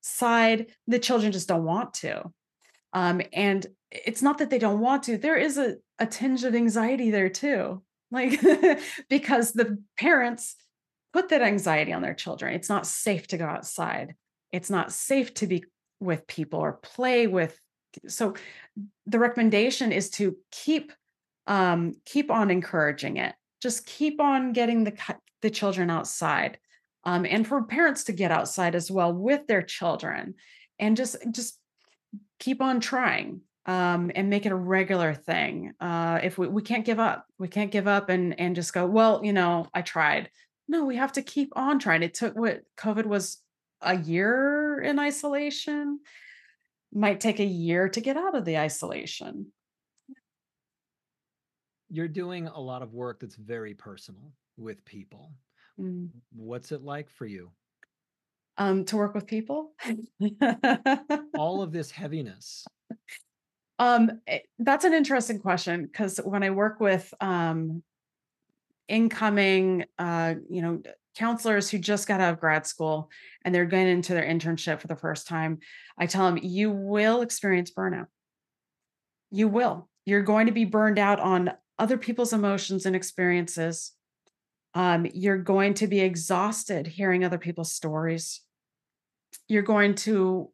outside. 0.00 0.66
The 0.86 0.98
children 0.98 1.32
just 1.32 1.48
don't 1.48 1.64
want 1.64 1.94
to. 1.94 2.32
Um, 2.92 3.22
and 3.32 3.66
it's 3.90 4.22
not 4.22 4.38
that 4.38 4.50
they 4.50 4.58
don't 4.58 4.80
want 4.80 5.04
to, 5.04 5.18
there 5.18 5.36
is 5.36 5.58
a, 5.58 5.76
a 5.98 6.06
tinge 6.06 6.44
of 6.44 6.54
anxiety 6.54 7.10
there 7.10 7.28
too. 7.28 7.82
Like, 8.10 8.40
because 9.08 9.52
the 9.52 9.82
parents 9.98 10.56
put 11.12 11.28
that 11.28 11.42
anxiety 11.42 11.92
on 11.92 12.02
their 12.02 12.14
children. 12.14 12.54
It's 12.54 12.68
not 12.68 12.86
safe 12.86 13.26
to 13.28 13.36
go 13.36 13.46
outside. 13.46 14.14
It's 14.52 14.70
not 14.70 14.92
safe 14.92 15.34
to 15.34 15.46
be 15.46 15.64
with 16.00 16.26
people 16.26 16.60
or 16.60 16.72
play 16.72 17.26
with. 17.26 17.58
So 18.06 18.34
the 19.06 19.18
recommendation 19.18 19.92
is 19.92 20.10
to 20.10 20.36
keep 20.50 20.92
um, 21.46 21.94
keep 22.04 22.30
on 22.30 22.50
encouraging 22.50 23.16
it. 23.16 23.34
Just 23.60 23.86
keep 23.86 24.20
on 24.20 24.52
getting 24.52 24.84
the 24.84 24.96
the 25.42 25.50
children 25.50 25.90
outside, 25.90 26.58
um, 27.04 27.24
and 27.24 27.46
for 27.46 27.62
parents 27.62 28.04
to 28.04 28.12
get 28.12 28.30
outside 28.30 28.74
as 28.74 28.90
well 28.90 29.12
with 29.12 29.46
their 29.46 29.62
children, 29.62 30.34
and 30.78 30.96
just 30.96 31.16
just 31.32 31.58
keep 32.38 32.60
on 32.60 32.80
trying 32.80 33.42
um, 33.66 34.10
and 34.14 34.30
make 34.30 34.46
it 34.46 34.52
a 34.52 34.56
regular 34.56 35.14
thing. 35.14 35.72
Uh, 35.80 36.18
if 36.22 36.38
we, 36.38 36.48
we 36.48 36.62
can't 36.62 36.84
give 36.84 36.98
up, 36.98 37.26
we 37.38 37.48
can't 37.48 37.70
give 37.70 37.86
up 37.86 38.08
and 38.08 38.38
and 38.38 38.56
just 38.56 38.72
go, 38.72 38.86
well, 38.86 39.24
you 39.24 39.32
know, 39.32 39.66
I 39.72 39.82
tried. 39.82 40.30
No, 40.68 40.84
we 40.84 40.96
have 40.96 41.12
to 41.12 41.22
keep 41.22 41.52
on 41.56 41.78
trying. 41.78 42.02
It 42.02 42.14
took 42.14 42.36
what 42.36 42.62
COVID 42.76 43.06
was 43.06 43.38
a 43.82 43.96
year 43.96 44.80
in 44.80 44.98
isolation. 44.98 46.00
Might 46.92 47.20
take 47.20 47.40
a 47.40 47.44
year 47.44 47.88
to 47.88 48.00
get 48.00 48.16
out 48.16 48.36
of 48.36 48.44
the 48.44 48.58
isolation. 48.58 49.52
You're 51.88 52.08
doing 52.08 52.46
a 52.46 52.60
lot 52.60 52.82
of 52.82 52.94
work 52.94 53.20
that's 53.20 53.34
very 53.34 53.74
personal 53.74 54.32
with 54.56 54.84
people. 54.84 55.32
Mm. 55.78 56.08
What's 56.34 56.72
it 56.72 56.82
like 56.82 57.10
for 57.10 57.26
you? 57.26 57.50
Um, 58.56 58.84
to 58.86 58.96
work 58.96 59.14
with 59.14 59.26
people. 59.26 59.72
All 61.36 61.62
of 61.62 61.72
this 61.72 61.90
heaviness. 61.90 62.66
um, 63.78 64.20
eh, 64.26 64.40
that's 64.58 64.84
an 64.84 64.92
interesting 64.92 65.38
question 65.38 65.86
because 65.86 66.18
when 66.18 66.42
I 66.42 66.50
work 66.50 66.80
with 66.80 67.12
um, 67.20 67.82
incoming 68.90 69.84
uh 70.00 70.34
you 70.50 70.60
know 70.60 70.82
counselors 71.16 71.70
who 71.70 71.78
just 71.78 72.08
got 72.08 72.20
out 72.20 72.32
of 72.32 72.40
grad 72.40 72.66
school 72.66 73.08
and 73.44 73.54
they're 73.54 73.64
going 73.64 73.86
into 73.86 74.12
their 74.12 74.24
internship 74.24 74.80
for 74.80 74.88
the 74.88 74.96
first 74.96 75.28
time 75.28 75.60
i 75.96 76.06
tell 76.06 76.26
them 76.26 76.38
you 76.42 76.72
will 76.72 77.22
experience 77.22 77.70
burnout 77.70 78.08
you 79.30 79.46
will 79.46 79.88
you're 80.04 80.22
going 80.22 80.46
to 80.46 80.52
be 80.52 80.64
burned 80.64 80.98
out 80.98 81.20
on 81.20 81.52
other 81.78 81.96
people's 81.96 82.32
emotions 82.32 82.84
and 82.84 82.96
experiences 82.96 83.92
um, 84.74 85.06
you're 85.12 85.38
going 85.38 85.74
to 85.74 85.86
be 85.86 86.00
exhausted 86.00 86.86
hearing 86.86 87.24
other 87.24 87.38
people's 87.38 87.72
stories. 87.72 88.40
You're 89.48 89.62
going 89.62 89.94
to 89.96 90.50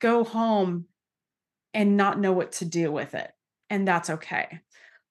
go 0.00 0.24
home 0.24 0.86
and 1.74 1.96
not 1.96 2.20
know 2.20 2.32
what 2.32 2.52
to 2.52 2.64
do 2.64 2.90
with 2.90 3.14
it 3.14 3.30
and 3.70 3.86
that's 3.86 4.10
okay. 4.10 4.60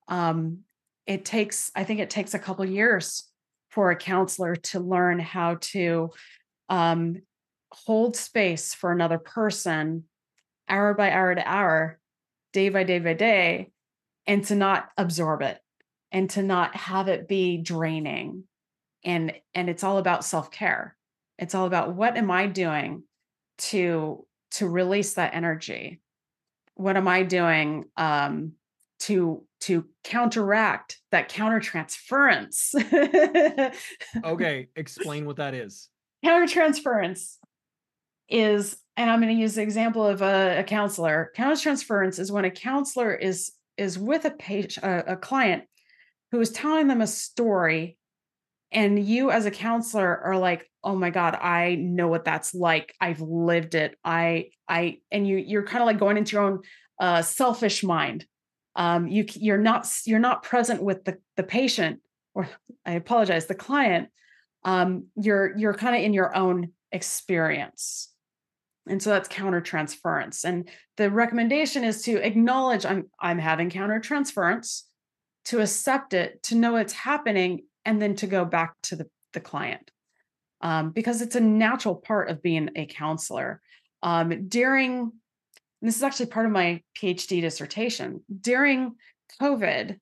Um, 0.08 0.64
it 1.08 1.24
takes 1.24 1.72
i 1.76 1.84
think 1.84 2.00
it 2.00 2.10
takes 2.10 2.34
a 2.34 2.40
couple 2.40 2.66
years 2.66 3.24
for 3.70 3.90
a 3.90 3.96
counselor 3.96 4.56
to 4.56 4.80
learn 4.80 5.20
how 5.20 5.58
to 5.62 6.12
um, 6.70 7.22
hold 7.72 8.16
space 8.16 8.74
for 8.74 8.92
another 8.92 9.18
person 9.18 10.04
hour 10.70 10.94
by 10.94 11.10
hour 11.12 11.34
to 11.34 11.48
hour 11.50 11.98
day 12.54 12.70
by 12.70 12.84
day 12.84 13.00
by 13.00 13.14
day 13.14 13.72
and 14.28 14.44
to 14.46 14.56
not 14.56 14.90
absorb 14.98 15.42
it 15.42 15.58
and 16.12 16.30
to 16.32 16.44
not 16.44 16.76
have 16.76 17.08
it 17.08 17.28
be 17.28 17.58
draining 17.58 18.44
and 19.04 19.34
and 19.54 19.70
it's 19.70 19.84
all 19.84 19.98
about 19.98 20.26
self-care 20.26 20.96
it's 21.38 21.56
all 21.56 21.66
about 21.66 21.94
what 21.94 22.18
am 22.18 22.32
i 22.32 22.48
doing 22.48 23.04
to 23.58 24.26
to 24.52 24.68
release 24.68 25.16
that 25.16 25.34
energy 25.34 26.02
what 26.78 26.96
am 26.96 27.08
I 27.08 27.24
doing 27.24 27.86
um, 27.98 28.54
to 29.00 29.44
to 29.62 29.86
counteract 30.04 31.00
that 31.12 31.30
countertransference? 31.30 32.76
okay, 34.24 34.68
explain 34.76 35.26
what 35.26 35.38
that 35.38 35.54
is. 35.54 35.90
Countertransference 36.24 37.38
is, 38.30 38.78
and 38.96 39.10
I'm 39.10 39.20
going 39.22 39.36
to 39.36 39.42
use 39.42 39.56
the 39.56 39.64
example 39.64 40.06
of 40.06 40.22
a, 40.22 40.60
a 40.60 40.64
counselor. 40.64 41.32
Countertransference 41.36 42.20
is 42.20 42.32
when 42.32 42.46
a 42.46 42.52
counselor 42.52 43.14
is 43.14 43.52
is 43.78 43.98
with 43.98 44.26
a 44.26 44.32
patient, 44.32 44.86
a, 44.86 45.14
a 45.14 45.18
client 45.18 45.64
who 46.32 46.40
is 46.40 46.52
telling 46.52 46.88
them 46.88 47.02
a 47.02 47.08
story, 47.08 47.98
and 48.72 49.04
you 49.04 49.32
as 49.32 49.46
a 49.46 49.52
counselor 49.52 50.18
are 50.18 50.38
like, 50.38 50.70
"Oh 50.84 50.96
my 50.96 51.10
god, 51.10 51.36
I 51.36 51.76
know 51.76 52.08
what 52.08 52.26
that's 52.26 52.54
like. 52.54 52.94
I've 53.00 53.22
lived 53.22 53.76
it. 53.76 53.98
I 54.04 54.50
I," 54.68 55.00
and 55.12 55.28
you 55.28 55.38
you're 55.38 55.64
kind 55.64 55.82
of 55.82 55.88
like 55.88 56.00
going 56.00 56.18
into 56.18 56.36
your 56.36 56.44
own 56.44 56.62
uh, 57.00 57.22
selfish 57.22 57.84
mind. 57.84 58.26
Um, 58.76 59.08
you 59.08 59.26
you're 59.36 59.58
not 59.58 59.88
you're 60.06 60.20
not 60.20 60.44
present 60.44 60.84
with 60.84 61.06
the 61.06 61.18
the 61.36 61.44
patient, 61.44 62.02
or 62.34 62.50
I 62.86 62.94
apologize, 62.94 63.46
the 63.46 63.56
client. 63.56 64.10
Um, 64.64 65.08
you're 65.16 65.56
you're 65.58 65.74
kind 65.74 65.96
of 65.96 66.02
in 66.02 66.14
your 66.14 66.36
own 66.36 66.72
experience 66.92 68.10
and 68.90 69.02
so 69.02 69.10
that's 69.12 69.30
countertransference. 69.30 70.44
And 70.44 70.70
the 70.96 71.12
recommendation 71.12 71.84
is 71.84 72.02
to 72.04 72.26
acknowledge 72.26 72.86
I'm 72.86 73.10
I'm 73.20 73.40
having 73.40 73.70
countertransference, 73.70 74.84
to 75.48 75.62
accept 75.62 76.14
it, 76.14 76.44
to 76.44 76.56
know 76.56 76.76
it's 76.76 76.94
happening, 76.94 77.64
and 77.86 78.02
then 78.02 78.16
to 78.16 78.28
go 78.28 78.46
back 78.46 78.76
to 78.84 78.96
the, 78.96 79.08
the 79.34 79.40
client. 79.40 79.92
Um, 80.62 80.92
because 80.92 81.22
it's 81.22 81.36
a 81.36 81.42
natural 81.42 81.96
part 81.96 82.30
of 82.30 82.42
being 82.42 82.70
a 82.76 82.86
counselor. 82.86 83.62
Um, 84.02 84.48
during, 84.48 85.12
this 85.82 85.96
is 85.96 86.04
actually 86.04 86.28
part 86.28 86.48
of 86.48 86.52
my 86.52 86.82
PhD 86.98 87.42
dissertation, 87.42 88.24
during 88.42 88.96
COVID, 89.42 90.00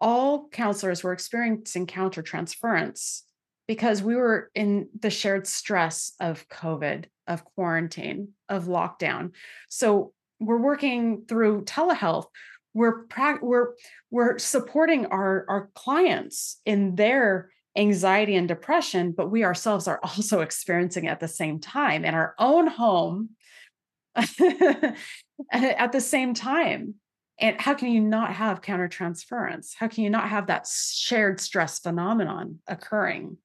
all 0.00 0.48
counselors 0.48 1.02
were 1.02 1.12
experiencing 1.12 1.86
countertransference 1.86 3.22
because 3.66 4.02
we 4.02 4.16
were 4.16 4.50
in 4.54 4.88
the 4.98 5.10
shared 5.10 5.46
stress 5.46 6.12
of 6.20 6.46
COVID, 6.48 7.06
of 7.26 7.44
quarantine, 7.44 8.28
of 8.48 8.64
lockdown. 8.64 9.30
So 9.70 10.12
we're 10.40 10.58
working 10.58 11.24
through 11.26 11.64
telehealth. 11.64 12.26
We're 12.74 13.06
we're 13.40 13.74
we're 14.10 14.38
supporting 14.38 15.06
our 15.06 15.46
our 15.48 15.70
clients 15.74 16.60
in 16.66 16.96
their 16.96 17.50
anxiety 17.76 18.36
and 18.36 18.46
depression, 18.46 19.12
but 19.12 19.30
we 19.30 19.44
ourselves 19.44 19.88
are 19.88 20.00
also 20.02 20.40
experiencing 20.40 21.06
at 21.06 21.20
the 21.20 21.28
same 21.28 21.60
time 21.60 22.04
in 22.04 22.14
our 22.14 22.34
own 22.38 22.66
home 22.66 23.30
at 24.16 25.92
the 25.92 26.00
same 26.00 26.34
time. 26.34 26.94
And 27.40 27.60
how 27.60 27.74
can 27.74 27.90
you 27.90 28.00
not 28.00 28.32
have 28.32 28.60
countertransference? 28.60 29.74
How 29.76 29.88
can 29.88 30.04
you 30.04 30.10
not 30.10 30.28
have 30.28 30.46
that 30.46 30.68
shared 30.68 31.40
stress 31.40 31.80
phenomenon 31.80 32.60
occurring? 32.68 33.38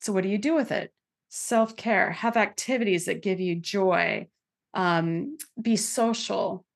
So, 0.00 0.12
what 0.12 0.24
do 0.24 0.28
you 0.28 0.36
do 0.36 0.54
with 0.54 0.70
it? 0.70 0.92
Self 1.30 1.74
care, 1.74 2.12
have 2.12 2.36
activities 2.36 3.06
that 3.06 3.22
give 3.22 3.40
you 3.40 3.56
joy, 3.56 4.28
um, 4.74 5.38
be 5.60 5.76
social, 5.76 6.66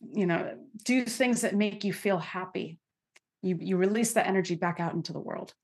you 0.00 0.26
know, 0.26 0.56
do 0.84 1.04
things 1.04 1.42
that 1.42 1.54
make 1.54 1.84
you 1.84 1.92
feel 1.92 2.18
happy. 2.18 2.78
You, 3.42 3.58
you 3.60 3.76
release 3.76 4.12
that 4.14 4.26
energy 4.26 4.54
back 4.54 4.80
out 4.80 4.94
into 4.94 5.12
the 5.12 5.20
world. 5.20 5.54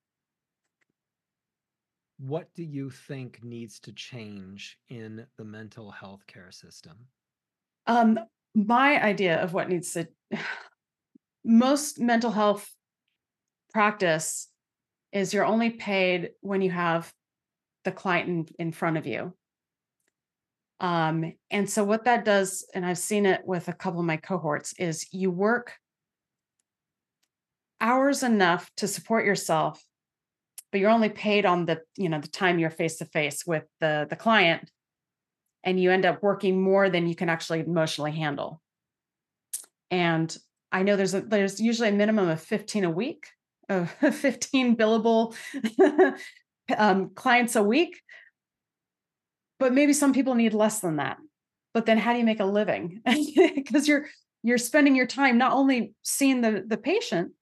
What 2.18 2.48
do 2.54 2.62
you 2.62 2.90
think 2.90 3.40
needs 3.42 3.80
to 3.80 3.92
change 3.92 4.78
in 4.88 5.26
the 5.36 5.44
mental 5.44 5.90
health 5.90 6.26
care 6.26 6.50
system? 6.52 6.96
Um, 7.86 8.18
my 8.54 9.02
idea 9.02 9.42
of 9.42 9.52
what 9.52 9.68
needs 9.68 9.92
to, 9.92 10.08
most 11.44 12.00
mental 12.00 12.30
health 12.30 12.70
practice 13.72 14.48
is 15.12 15.34
you're 15.34 15.44
only 15.44 15.70
paid 15.70 16.30
when 16.40 16.62
you 16.62 16.70
have 16.70 17.12
the 17.84 17.92
client 17.92 18.28
in, 18.58 18.66
in 18.66 18.72
front 18.72 18.96
of 18.96 19.06
you. 19.06 19.34
Um, 20.80 21.32
and 21.50 21.68
so 21.68 21.84
what 21.84 22.04
that 22.04 22.24
does, 22.24 22.66
and 22.74 22.84
I've 22.84 22.98
seen 22.98 23.26
it 23.26 23.42
with 23.44 23.68
a 23.68 23.72
couple 23.72 24.00
of 24.00 24.06
my 24.06 24.16
cohorts, 24.16 24.74
is 24.78 25.06
you 25.12 25.30
work 25.30 25.74
hours 27.80 28.22
enough 28.22 28.70
to 28.78 28.88
support 28.88 29.24
yourself, 29.24 29.82
but 30.72 30.80
you're 30.80 30.90
only 30.90 31.08
paid 31.08 31.46
on 31.46 31.66
the, 31.66 31.80
you 31.96 32.08
know, 32.08 32.20
the 32.20 32.28
time 32.28 32.58
you're 32.58 32.70
face 32.70 32.96
to 32.98 33.04
face 33.04 33.46
with 33.46 33.64
the, 33.80 34.06
the 34.10 34.16
client. 34.16 34.70
And 35.62 35.80
you 35.80 35.90
end 35.90 36.04
up 36.04 36.22
working 36.22 36.60
more 36.60 36.90
than 36.90 37.06
you 37.06 37.14
can 37.14 37.30
actually 37.30 37.60
emotionally 37.60 38.12
handle. 38.12 38.60
And 39.90 40.36
I 40.70 40.82
know 40.82 40.96
there's 40.96 41.14
a, 41.14 41.22
there's 41.22 41.60
usually 41.60 41.88
a 41.88 41.92
minimum 41.92 42.28
of 42.28 42.40
15 42.40 42.84
a 42.84 42.90
week 42.90 43.28
uh, 43.68 43.86
15 43.86 44.76
billable 44.76 45.34
um, 46.76 47.10
clients 47.14 47.56
a 47.56 47.62
week. 47.62 48.00
But 49.64 49.72
maybe 49.72 49.94
some 49.94 50.12
people 50.12 50.34
need 50.34 50.52
less 50.52 50.80
than 50.80 50.96
that. 50.96 51.16
But 51.72 51.86
then 51.86 51.96
how 51.96 52.12
do 52.12 52.18
you 52.18 52.26
make 52.26 52.40
a 52.40 52.44
living? 52.44 53.00
because 53.54 53.88
you're 53.88 54.08
you're 54.42 54.58
spending 54.58 54.94
your 54.94 55.06
time 55.06 55.38
not 55.38 55.54
only 55.54 55.94
seeing 56.02 56.42
the 56.42 56.62
the 56.66 56.76
patient, 56.76 57.32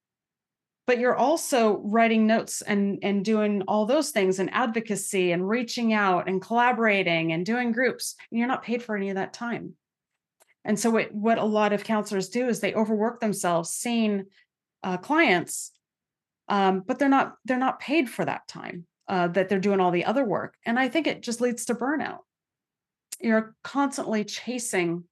but 0.87 0.99
you're 0.99 1.17
also 1.17 1.81
writing 1.83 2.25
notes 2.25 2.61
and 2.61 2.99
and 3.03 3.25
doing 3.25 3.63
all 3.67 3.85
those 3.85 4.11
things 4.11 4.39
and 4.39 4.53
advocacy 4.53 5.33
and 5.33 5.49
reaching 5.49 5.91
out 5.91 6.29
and 6.29 6.41
collaborating 6.41 7.33
and 7.33 7.45
doing 7.45 7.73
groups. 7.73 8.15
And 8.31 8.39
you're 8.39 8.47
not 8.47 8.63
paid 8.63 8.81
for 8.81 8.95
any 8.95 9.09
of 9.09 9.15
that 9.15 9.33
time. 9.33 9.73
And 10.63 10.79
so 10.79 10.91
what 10.91 11.13
what 11.13 11.39
a 11.39 11.43
lot 11.43 11.73
of 11.73 11.83
counselors 11.83 12.29
do 12.29 12.47
is 12.47 12.61
they 12.61 12.73
overwork 12.73 13.19
themselves 13.19 13.69
seeing 13.71 14.27
uh, 14.81 14.95
clients 14.95 15.73
um, 16.47 16.83
but 16.87 16.99
they're 16.99 17.09
not 17.09 17.35
they're 17.43 17.57
not 17.57 17.81
paid 17.81 18.09
for 18.09 18.23
that 18.23 18.47
time 18.47 18.85
uh, 19.07 19.27
that 19.27 19.49
they're 19.49 19.59
doing 19.59 19.79
all 19.79 19.91
the 19.91 20.05
other 20.05 20.23
work 20.23 20.55
and 20.65 20.79
i 20.79 20.87
think 20.87 21.07
it 21.07 21.21
just 21.21 21.41
leads 21.41 21.65
to 21.65 21.75
burnout. 21.75 22.19
You're 23.19 23.55
constantly 23.63 24.25
chasing 24.25 25.05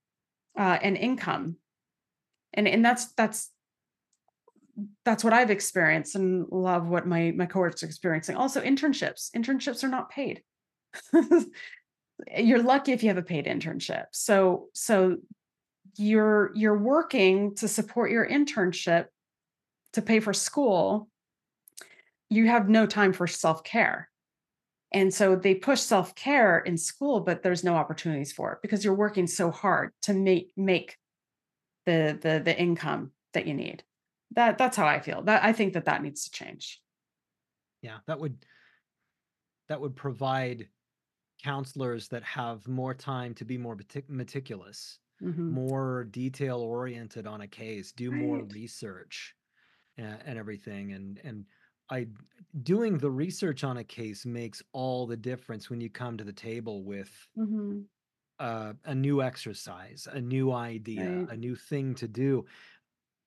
uh, 0.57 0.77
an 0.81 0.95
income 0.95 1.57
and 2.53 2.67
and 2.67 2.83
that's 2.83 3.13
that's 3.13 3.51
that's 5.05 5.23
what 5.23 5.33
i've 5.33 5.51
experienced 5.51 6.15
and 6.15 6.45
love 6.51 6.87
what 6.87 7.07
my 7.07 7.31
my 7.31 7.45
cohorts 7.45 7.83
are 7.83 7.87
experiencing. 7.87 8.35
Also 8.35 8.61
internships 8.61 9.31
internships 9.31 9.83
are 9.83 9.89
not 9.89 10.09
paid. 10.09 10.41
You're 12.37 12.61
lucky 12.61 12.91
if 12.91 13.01
you 13.01 13.09
have 13.09 13.17
a 13.17 13.23
paid 13.23 13.45
internship. 13.45 14.05
So 14.11 14.67
so 14.73 15.17
you're 15.97 16.51
you're 16.55 16.77
working 16.77 17.55
to 17.55 17.67
support 17.67 18.11
your 18.11 18.27
internship 18.27 19.07
to 19.93 20.01
pay 20.01 20.19
for 20.19 20.33
school 20.33 21.09
you 22.31 22.47
have 22.47 22.69
no 22.69 22.85
time 22.85 23.13
for 23.13 23.27
self-care 23.27 24.09
and 24.93 25.13
so 25.13 25.35
they 25.35 25.53
push 25.53 25.81
self-care 25.81 26.59
in 26.59 26.77
school 26.77 27.19
but 27.19 27.43
there's 27.43 27.63
no 27.63 27.75
opportunities 27.75 28.31
for 28.31 28.53
it 28.53 28.59
because 28.61 28.83
you're 28.83 28.93
working 28.93 29.27
so 29.27 29.51
hard 29.51 29.91
to 30.01 30.13
make 30.13 30.51
make 30.55 30.97
the 31.85 32.17
the 32.21 32.41
the 32.43 32.57
income 32.57 33.11
that 33.33 33.45
you 33.45 33.53
need 33.53 33.83
that 34.31 34.57
that's 34.57 34.77
how 34.77 34.87
i 34.87 34.99
feel 34.99 35.21
that 35.21 35.43
i 35.43 35.51
think 35.51 35.73
that 35.73 35.85
that 35.85 36.01
needs 36.01 36.23
to 36.23 36.31
change 36.31 36.81
yeah 37.81 37.97
that 38.07 38.19
would 38.19 38.45
that 39.67 39.79
would 39.79 39.95
provide 39.95 40.67
counselors 41.43 42.07
that 42.07 42.23
have 42.23 42.67
more 42.67 42.93
time 42.93 43.33
to 43.33 43.45
be 43.45 43.57
more 43.57 43.77
meticulous 44.07 44.99
mm-hmm. 45.21 45.51
more 45.51 46.05
detail 46.11 46.59
oriented 46.59 47.27
on 47.27 47.41
a 47.41 47.47
case 47.47 47.91
do 47.91 48.11
right. 48.11 48.19
more 48.19 48.43
research 48.53 49.35
and, 49.97 50.17
and 50.25 50.37
everything 50.37 50.93
and 50.93 51.19
and 51.23 51.45
I 51.91 52.07
doing 52.63 52.97
the 52.97 53.11
research 53.11 53.63
on 53.63 53.77
a 53.77 53.83
case 53.83 54.25
makes 54.25 54.63
all 54.73 55.05
the 55.05 55.17
difference 55.17 55.69
when 55.69 55.81
you 55.81 55.89
come 55.89 56.17
to 56.17 56.23
the 56.23 56.33
table 56.33 56.83
with 56.83 57.11
mm-hmm. 57.37 57.81
uh, 58.39 58.73
a 58.85 58.95
new 58.95 59.21
exercise, 59.21 60.07
a 60.11 60.19
new 60.19 60.51
idea, 60.51 61.09
right. 61.09 61.29
a 61.29 61.37
new 61.37 61.55
thing 61.55 61.93
to 61.95 62.07
do. 62.07 62.45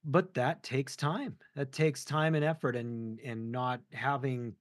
But 0.04 0.34
that 0.34 0.62
takes 0.62 0.96
time. 0.96 1.36
That 1.54 1.72
takes 1.72 2.04
time 2.04 2.34
and 2.34 2.44
effort, 2.44 2.76
and 2.76 3.20
and 3.20 3.52
not 3.52 3.80
having 3.92 4.54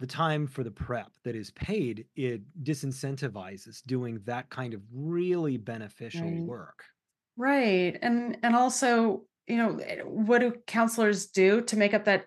the 0.00 0.06
time 0.06 0.46
for 0.46 0.62
the 0.62 0.70
prep 0.70 1.10
that 1.24 1.34
is 1.34 1.50
paid, 1.52 2.06
it 2.14 2.42
disincentivizes 2.62 3.82
doing 3.86 4.20
that 4.24 4.48
kind 4.48 4.74
of 4.74 4.80
really 4.92 5.56
beneficial 5.56 6.30
right. 6.30 6.40
work. 6.40 6.84
Right, 7.36 7.96
and 8.02 8.36
and 8.42 8.56
also, 8.56 9.22
you 9.46 9.56
know, 9.56 9.78
eh, 9.78 10.00
what 10.02 10.40
do 10.40 10.54
counselors 10.66 11.26
do 11.26 11.60
to 11.62 11.76
make 11.76 11.94
up 11.94 12.04
that 12.06 12.26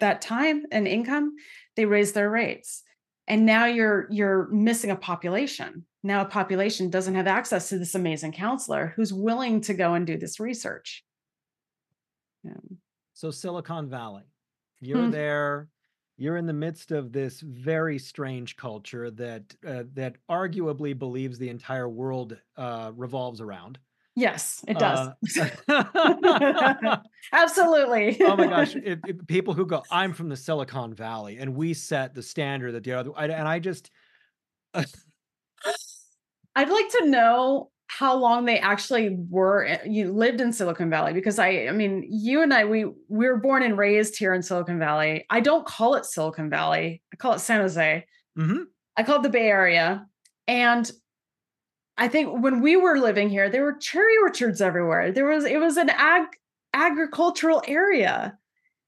that 0.00 0.20
time 0.20 0.64
and 0.72 0.86
income, 0.86 1.36
they 1.76 1.84
raise 1.84 2.12
their 2.12 2.30
rates. 2.30 2.82
And 3.28 3.46
now 3.46 3.66
you're 3.66 4.08
you're 4.10 4.48
missing 4.48 4.90
a 4.90 4.96
population. 4.96 5.86
Now 6.02 6.22
a 6.22 6.26
population 6.26 6.90
doesn't 6.90 7.14
have 7.14 7.26
access 7.26 7.68
to 7.68 7.78
this 7.78 7.94
amazing 7.94 8.32
counselor 8.32 8.92
who's 8.96 9.12
willing 9.12 9.60
to 9.62 9.74
go 9.74 9.94
and 9.94 10.06
do 10.06 10.16
this 10.16 10.40
research. 10.40 11.04
Yeah. 12.42 12.54
So 13.14 13.30
Silicon 13.30 13.88
Valley, 13.88 14.24
you're 14.80 15.04
hmm. 15.04 15.10
there, 15.10 15.68
you're 16.16 16.38
in 16.38 16.46
the 16.46 16.52
midst 16.52 16.90
of 16.90 17.12
this 17.12 17.40
very 17.40 17.98
strange 17.98 18.56
culture 18.56 19.10
that 19.12 19.54
uh, 19.66 19.84
that 19.94 20.16
arguably 20.30 20.98
believes 20.98 21.38
the 21.38 21.50
entire 21.50 21.88
world 21.88 22.36
uh, 22.56 22.92
revolves 22.96 23.40
around. 23.40 23.78
Yes, 24.16 24.64
it 24.66 24.78
does. 24.78 25.08
Uh, 25.68 26.96
Absolutely. 27.32 28.20
oh 28.22 28.36
my 28.36 28.46
gosh, 28.46 28.74
it, 28.84 29.00
it- 29.06 29.26
people 29.28 29.54
who 29.54 29.64
go, 29.66 29.82
I'm 29.90 30.12
from 30.12 30.28
the 30.28 30.36
Silicon 30.36 30.94
Valley, 30.94 31.38
and 31.38 31.54
we 31.54 31.74
set 31.74 32.14
the 32.14 32.22
standard 32.22 32.72
that 32.72 32.84
the 32.84 32.92
other, 32.92 33.10
I, 33.16 33.26
and 33.26 33.46
I 33.48 33.58
just, 33.60 33.90
I'd 34.74 34.86
like 36.68 36.88
to 37.00 37.06
know 37.06 37.70
how 37.86 38.16
long 38.16 38.44
they 38.44 38.58
actually 38.58 39.16
were 39.30 39.64
eh, 39.66 39.78
you 39.84 40.12
lived 40.12 40.40
in 40.40 40.52
Silicon 40.52 40.90
Valley 40.90 41.12
because 41.12 41.38
I 41.40 41.66
I 41.66 41.72
mean 41.72 42.06
you 42.08 42.40
and 42.42 42.54
I 42.54 42.64
we 42.64 42.84
we 42.84 43.26
were 43.26 43.38
born 43.38 43.64
and 43.64 43.76
raised 43.76 44.16
here 44.16 44.32
in 44.32 44.42
Silicon 44.42 44.78
Valley. 44.78 45.26
I 45.28 45.40
don't 45.40 45.66
call 45.66 45.94
it 45.96 46.04
Silicon 46.06 46.48
Valley. 46.50 47.02
I 47.12 47.16
call 47.16 47.32
it 47.34 47.40
San 47.40 47.60
Jose. 47.60 48.06
Mhm. 48.38 48.64
I 48.96 49.02
call 49.02 49.16
it 49.16 49.22
the 49.22 49.28
Bay 49.28 49.48
Area. 49.48 50.06
And 50.46 50.88
I 52.00 52.08
think 52.08 52.42
when 52.42 52.62
we 52.62 52.76
were 52.76 52.98
living 52.98 53.28
here, 53.28 53.50
there 53.50 53.62
were 53.62 53.74
cherry 53.74 54.14
orchards 54.22 54.62
everywhere. 54.62 55.12
There 55.12 55.26
was 55.26 55.44
it 55.44 55.60
was 55.60 55.76
an 55.76 55.90
ag 55.90 56.24
agricultural 56.72 57.62
area. 57.68 58.38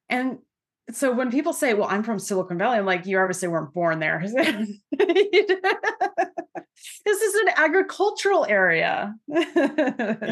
And 0.08 0.38
so 0.90 1.12
when 1.12 1.30
people 1.30 1.52
say, 1.52 1.74
"Well, 1.74 1.88
I'm 1.90 2.04
from 2.04 2.18
Silicon 2.18 2.56
Valley," 2.56 2.78
I'm 2.78 2.86
like, 2.86 3.04
"You 3.04 3.18
obviously 3.18 3.48
weren't 3.48 3.74
born 3.74 3.98
there." 3.98 4.24
this 4.26 4.78
is 7.06 7.34
an 7.34 7.48
agricultural 7.54 8.46
area. 8.46 9.14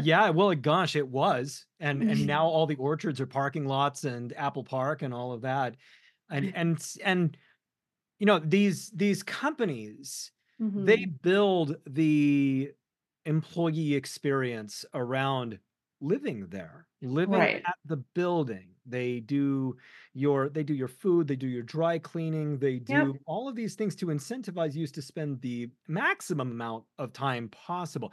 yeah, 0.02 0.30
well, 0.30 0.54
gosh, 0.54 0.96
it 0.96 1.06
was, 1.06 1.66
and 1.80 2.00
and 2.00 2.12
mm-hmm. 2.12 2.26
now 2.26 2.46
all 2.46 2.66
the 2.66 2.76
orchards 2.76 3.20
are 3.20 3.26
parking 3.26 3.66
lots 3.66 4.04
and 4.04 4.32
Apple 4.38 4.64
Park 4.64 5.02
and 5.02 5.12
all 5.12 5.32
of 5.32 5.42
that, 5.42 5.76
and 6.30 6.50
and 6.56 6.82
and 7.04 7.36
you 8.18 8.24
know 8.24 8.38
these 8.38 8.90
these 8.94 9.22
companies 9.22 10.32
they 10.76 10.96
Mhm. 10.98 11.20
build 11.22 11.76
the 11.86 12.72
employee 13.26 13.94
experience 13.94 14.84
around 14.94 15.58
living 16.00 16.48
there 16.48 16.88
living 17.02 17.48
Right. 17.48 17.66
at 17.66 17.76
the 17.84 17.96
building 17.98 18.74
they 18.86 19.20
do 19.20 19.76
your 20.14 20.48
they 20.48 20.62
do 20.64 20.72
your 20.74 20.88
food 20.88 21.28
they 21.28 21.36
do 21.36 21.46
your 21.46 21.62
dry 21.62 21.98
cleaning 21.98 22.58
they 22.58 22.78
Yep. 22.86 23.08
do 23.08 23.20
all 23.26 23.48
of 23.48 23.54
these 23.56 23.74
things 23.74 23.94
to 23.94 24.06
incentivize 24.06 24.74
you 24.74 24.86
to 24.86 25.02
spend 25.02 25.40
the 25.42 25.70
maximum 25.88 26.50
amount 26.50 26.84
of 26.98 27.12
time 27.12 27.48
possible 27.50 28.12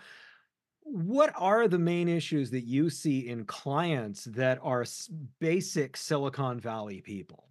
what 0.81 1.33
are 1.35 1.67
the 1.67 1.79
main 1.79 2.07
issues 2.07 2.51
that 2.51 2.63
you 2.65 2.89
see 2.89 3.27
in 3.27 3.45
clients 3.45 4.25
that 4.25 4.59
are 4.63 4.85
basic 5.39 5.97
silicon 5.97 6.59
valley 6.59 7.01
people 7.01 7.46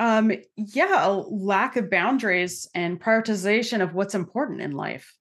Um, 0.00 0.32
yeah, 0.56 1.06
a 1.06 1.12
lack 1.12 1.76
of 1.76 1.90
boundaries 1.90 2.66
and 2.74 2.98
prioritization 2.98 3.82
of 3.82 3.92
what's 3.94 4.14
important 4.14 4.62
in 4.62 4.72
life. 4.72 5.14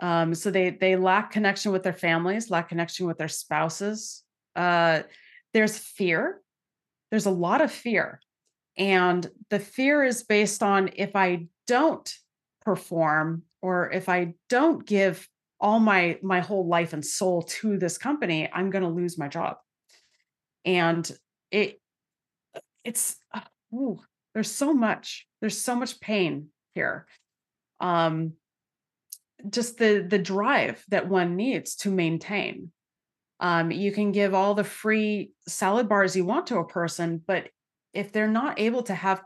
Um, 0.00 0.34
so 0.34 0.50
they 0.50 0.70
they 0.70 0.96
lack 0.96 1.30
connection 1.30 1.72
with 1.72 1.82
their 1.82 1.92
families, 1.92 2.50
lack 2.50 2.70
connection 2.70 3.06
with 3.06 3.18
their 3.18 3.28
spouses. 3.28 4.24
Uh, 4.56 5.02
there's 5.52 5.76
fear. 5.76 6.40
There's 7.10 7.26
a 7.26 7.30
lot 7.30 7.60
of 7.60 7.70
fear. 7.70 8.20
And 8.78 9.30
the 9.50 9.58
fear 9.58 10.02
is 10.02 10.22
based 10.22 10.62
on 10.62 10.88
if 10.96 11.14
I 11.14 11.48
don't 11.66 12.10
perform 12.62 13.42
or 13.60 13.90
if 13.90 14.08
I 14.08 14.32
don't 14.48 14.86
give 14.86 15.28
all 15.60 15.80
my 15.80 16.18
my 16.22 16.40
whole 16.40 16.66
life 16.66 16.94
and 16.94 17.04
soul 17.04 17.42
to 17.42 17.76
this 17.76 17.98
company, 17.98 18.48
I'm 18.50 18.70
going 18.70 18.84
to 18.84 18.88
lose 18.88 19.18
my 19.18 19.28
job. 19.28 19.58
And 20.64 21.08
it 21.50 21.78
it's 22.84 23.16
uh, 23.34 23.40
ooh, 23.74 24.00
there's 24.34 24.50
so 24.50 24.72
much. 24.72 25.26
There's 25.40 25.58
so 25.58 25.74
much 25.74 26.00
pain 26.00 26.48
here. 26.74 27.06
Um 27.80 28.34
just 29.48 29.78
the 29.78 30.06
the 30.08 30.18
drive 30.18 30.84
that 30.88 31.08
one 31.08 31.36
needs 31.36 31.76
to 31.76 31.90
maintain. 31.90 32.70
Um 33.40 33.70
you 33.70 33.92
can 33.92 34.12
give 34.12 34.34
all 34.34 34.54
the 34.54 34.64
free 34.64 35.32
salad 35.48 35.88
bars 35.88 36.16
you 36.16 36.24
want 36.24 36.46
to 36.48 36.58
a 36.58 36.66
person, 36.66 37.22
but 37.26 37.48
if 37.92 38.12
they're 38.12 38.28
not 38.28 38.58
able 38.60 38.82
to 38.84 38.94
have 38.94 39.22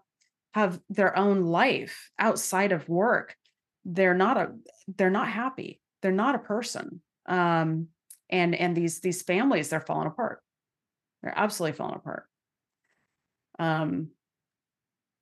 have 0.54 0.80
their 0.88 1.16
own 1.18 1.42
life 1.42 2.10
outside 2.18 2.72
of 2.72 2.88
work, 2.88 3.36
they're 3.84 4.14
not 4.14 4.36
a 4.36 4.52
they're 4.96 5.10
not 5.10 5.28
happy. 5.28 5.80
They're 6.02 6.12
not 6.12 6.34
a 6.34 6.38
person. 6.40 7.02
Um 7.26 7.88
and 8.30 8.54
and 8.54 8.76
these 8.76 9.00
these 9.00 9.22
families 9.22 9.68
they're 9.68 9.80
falling 9.80 10.08
apart. 10.08 10.40
They're 11.22 11.38
absolutely 11.38 11.76
falling 11.76 11.96
apart. 11.96 12.24
Um 13.58 14.10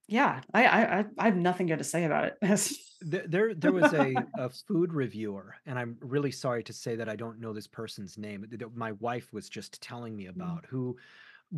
yeah, 0.07 0.43
I 0.53 0.65
I 0.67 0.99
I 1.01 1.05
I 1.19 1.25
have 1.27 1.37
nothing 1.37 1.67
good 1.67 1.79
to 1.79 1.85
say 1.85 2.05
about 2.05 2.25
it. 2.43 2.71
There, 3.07 3.53
there, 3.55 3.71
was 3.73 3.93
a, 3.93 4.15
a 4.39 4.49
food 4.49 4.95
reviewer, 4.95 5.57
and 5.67 5.79
I'm 5.79 5.99
really 6.01 6.31
sorry 6.31 6.63
to 6.65 6.73
say 6.73 6.97
that 6.97 7.07
I 7.07 7.17
don't 7.17 7.39
know 7.39 7.53
this 7.53 7.67
person's 7.67 8.17
name. 8.17 8.47
that- 8.51 8.75
My 8.75 8.93
wife 8.93 9.31
was 9.31 9.51
just 9.51 9.83
telling 9.83 10.17
me 10.17 10.25
Mm. 10.25 10.31
about 10.31 10.65
who 10.65 10.97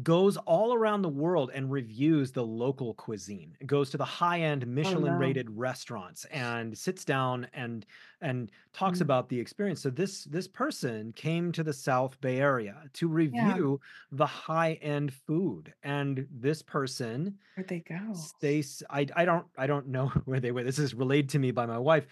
goes 0.03 0.37
all 0.39 0.75
around 0.75 1.03
the 1.03 1.09
world 1.09 1.51
and 1.55 1.71
reviews 1.71 2.33
the 2.33 2.45
local 2.45 2.95
cuisine. 2.95 3.57
Goes 3.67 3.91
to 3.91 3.97
the 3.97 4.05
high-end 4.05 4.67
Oh 4.83 4.95
no. 4.95 5.39
Michelin-rated 5.39 5.51
restaurants 5.51 6.25
and 6.27 6.77
sits 6.77 7.05
down 7.05 7.49
and 7.55 7.87
and 8.21 8.51
talks 8.73 9.01
Mm. 9.01 9.03
about 9.03 9.29
the 9.29 9.41
experience. 9.41 9.81
So 9.81 9.91
this 9.91 10.25
this 10.25 10.49
person 10.49 11.13
came 11.15 11.53
to 11.53 11.63
the 11.65 11.73
South 11.73 12.21
Bay 12.21 12.39
Area 12.39 12.85
to 12.95 13.09
Yeah, 13.31 13.59
review 13.59 13.81
the 14.11 14.27
high-end 14.27 15.15
food, 15.15 15.75
and 15.83 16.27
this 16.31 16.63
person 16.63 17.39
where'd 17.55 17.69
they 17.69 17.81
go? 17.81 18.31
Stace 18.39 18.83
I 18.91 19.07
I 19.15 19.25
don't 19.25 19.47
I 19.59 19.67
don't 19.67 19.89
know 19.89 20.09
where 20.25 20.41
they 20.41 20.53
were. 20.53 20.65
This 20.65 20.79
is 20.79 20.95
relayed 20.95 21.29
to 21.31 21.39
me 21.39 21.51
by 21.51 21.67
my 21.67 21.79
wife. 21.79 22.07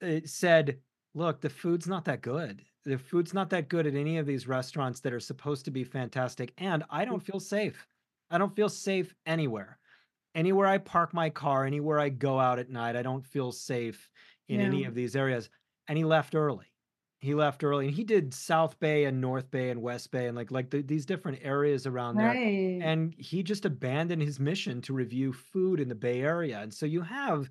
It 0.00 0.28
said, 0.28 0.80
"Look, 1.14 1.40
the 1.40 1.50
food's 1.50 1.86
not 1.86 2.04
that 2.06 2.22
good. 2.22 2.64
The 2.84 2.98
food's 2.98 3.34
not 3.34 3.50
that 3.50 3.68
good 3.68 3.86
at 3.86 3.94
any 3.94 4.18
of 4.18 4.26
these 4.26 4.48
restaurants 4.48 5.00
that 5.00 5.12
are 5.12 5.20
supposed 5.20 5.64
to 5.66 5.70
be 5.70 5.84
fantastic, 5.84 6.52
and 6.58 6.84
I 6.90 7.04
don't 7.04 7.22
mm. 7.22 7.26
feel 7.26 7.40
safe. 7.40 7.86
I 8.30 8.38
don't 8.38 8.54
feel 8.54 8.68
safe 8.68 9.14
anywhere. 9.26 9.78
Anywhere 10.34 10.66
I 10.66 10.78
park 10.78 11.12
my 11.12 11.28
car, 11.28 11.66
anywhere 11.66 11.98
I 11.98 12.08
go 12.08 12.38
out 12.38 12.58
at 12.58 12.70
night, 12.70 12.96
I 12.96 13.02
don't 13.02 13.26
feel 13.26 13.52
safe 13.52 14.08
in 14.48 14.60
any 14.60 14.84
of 14.84 14.94
these 14.94 15.16
areas." 15.16 15.50
And 15.88 15.98
he 15.98 16.04
left 16.04 16.34
early. 16.34 16.66
He 17.20 17.34
left 17.34 17.62
early, 17.62 17.86
and 17.86 17.94
he 17.94 18.02
did 18.02 18.32
South 18.32 18.80
Bay 18.80 19.04
and 19.04 19.20
North 19.20 19.50
Bay 19.50 19.68
and 19.68 19.82
West 19.82 20.10
Bay 20.10 20.26
and 20.26 20.36
like 20.36 20.50
like 20.50 20.70
the, 20.70 20.80
these 20.80 21.04
different 21.04 21.38
areas 21.42 21.86
around 21.86 22.16
there 22.16 22.30
and 22.82 23.14
he 23.18 23.42
just 23.42 23.66
abandoned 23.66 24.22
his 24.22 24.40
mission 24.40 24.80
to 24.82 24.94
review 24.94 25.34
food 25.34 25.80
in 25.80 25.88
the 25.88 25.94
Bay 25.94 26.22
Area. 26.22 26.60
And 26.60 26.72
so 26.72 26.86
you 26.86 27.02
have 27.02 27.50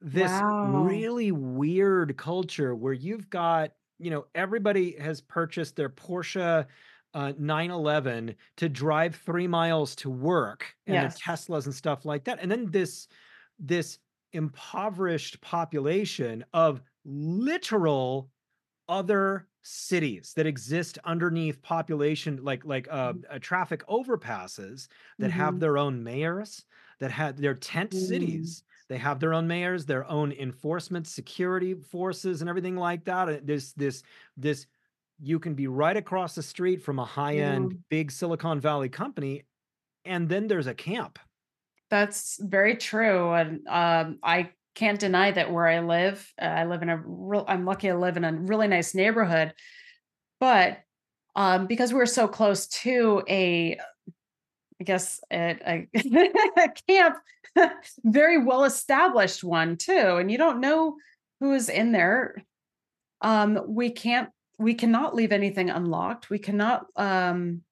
this 0.00 0.42
Wow. 0.42 0.62
really 0.62 1.32
weird 1.32 2.16
culture 2.16 2.74
where 2.74 2.92
you've 2.92 3.30
got, 3.30 3.72
you 3.98 4.10
know, 4.10 4.26
everybody 4.34 4.96
has 4.98 5.20
purchased 5.20 5.76
their 5.76 5.88
Porsche 5.90 6.66
uh, 7.14 7.32
911 7.38 8.36
to 8.56 8.68
drive 8.68 9.16
three 9.16 9.48
miles 9.48 9.96
to 9.96 10.10
work 10.10 10.76
and 10.86 11.00
their 11.02 11.08
Yes. 11.08 11.22
Teslas 11.26 11.64
and 11.66 11.74
stuff 11.74 12.04
like 12.04 12.24
that. 12.24 12.38
And 12.40 12.50
then 12.50 12.70
this 12.70 13.08
this 13.58 13.98
impoverished 14.32 15.40
population 15.40 16.44
of 16.52 16.82
literal 17.04 18.30
other 18.88 19.48
cities 19.62 20.32
that 20.34 20.46
exist 20.46 20.98
underneath 21.04 21.60
population 21.62 22.42
like 22.44 22.64
like 22.64 22.86
uh, 22.88 23.14
Mhm. 23.14 23.26
uh 23.28 23.38
traffic 23.40 23.84
overpasses 23.88 24.88
that 25.18 25.30
have 25.30 25.58
Mhm. 25.58 25.60
their 25.60 25.76
own 25.76 26.04
mayors 26.04 26.64
that 27.00 27.10
had 27.10 27.36
their 27.36 27.54
tent 27.54 27.92
Mm. 27.92 27.94
cities 27.94 28.62
they 28.88 28.98
have 28.98 29.20
their 29.20 29.34
own 29.34 29.46
mayors 29.46 29.86
their 29.86 30.08
own 30.10 30.32
enforcement 30.32 31.06
security 31.06 31.74
forces 31.74 32.40
and 32.40 32.48
everything 32.50 32.76
like 32.76 33.04
that 33.04 33.46
this 33.46 33.72
this 33.72 34.02
this 34.36 34.66
you 35.18 35.38
can 35.38 35.54
be 35.54 35.66
right 35.66 35.96
across 35.96 36.34
the 36.34 36.42
street 36.42 36.82
from 36.82 36.98
a 36.98 37.04
high-end 37.04 37.78
big 37.88 38.10
silicon 38.10 38.60
valley 38.60 38.88
company 38.88 39.42
and 40.06 40.28
then 40.28 40.46
there's 40.46 40.68
a 40.68 40.74
camp. 40.74 41.18
That's 41.90 42.38
very 42.40 42.76
true, 42.76 43.32
and, 43.32 43.66
um, 43.68 44.18
I 44.22 44.50
can't 44.74 44.98
deny 44.98 45.30
that 45.30 45.52
where 45.52 45.66
I 45.66 45.80
live, 45.80 46.32
uh, 46.40 46.44
I 46.44 46.64
live 46.64 46.82
in 46.82 46.88
a 46.88 47.02
real 47.04 47.44
I'm 47.46 47.64
lucky 47.64 47.88
to 47.88 47.98
live 47.98 48.16
in 48.16 48.24
a 48.24 48.32
really 48.32 48.68
nice 48.68 48.94
neighborhood, 48.94 49.52
but, 50.40 50.78
um, 51.34 51.66
because 51.66 51.92
we're 51.92 52.06
so 52.06 52.28
close 52.28 52.66
to 52.68 53.22
a 53.28 53.78
I 54.78 54.84
guess 54.84 55.20
a, 55.32 55.56
a 55.66 55.88
a 56.64 56.68
camp, 56.88 57.16
very 58.04 58.38
well 58.42 58.64
established 58.64 59.42
one 59.44 59.76
too, 59.76 60.16
and 60.16 60.30
you 60.30 60.38
don't 60.38 60.60
know 60.60 60.96
who 61.40 61.52
is 61.52 61.68
in 61.68 61.92
there. 61.92 62.36
Um, 63.20 63.60
we 63.66 63.90
can't, 63.90 64.30
we 64.58 64.74
cannot 64.74 65.14
leave 65.14 65.32
anything 65.32 65.70
unlocked. 65.70 66.30
We 66.30 66.38
cannot. 66.38 66.86
Um, 66.96 67.62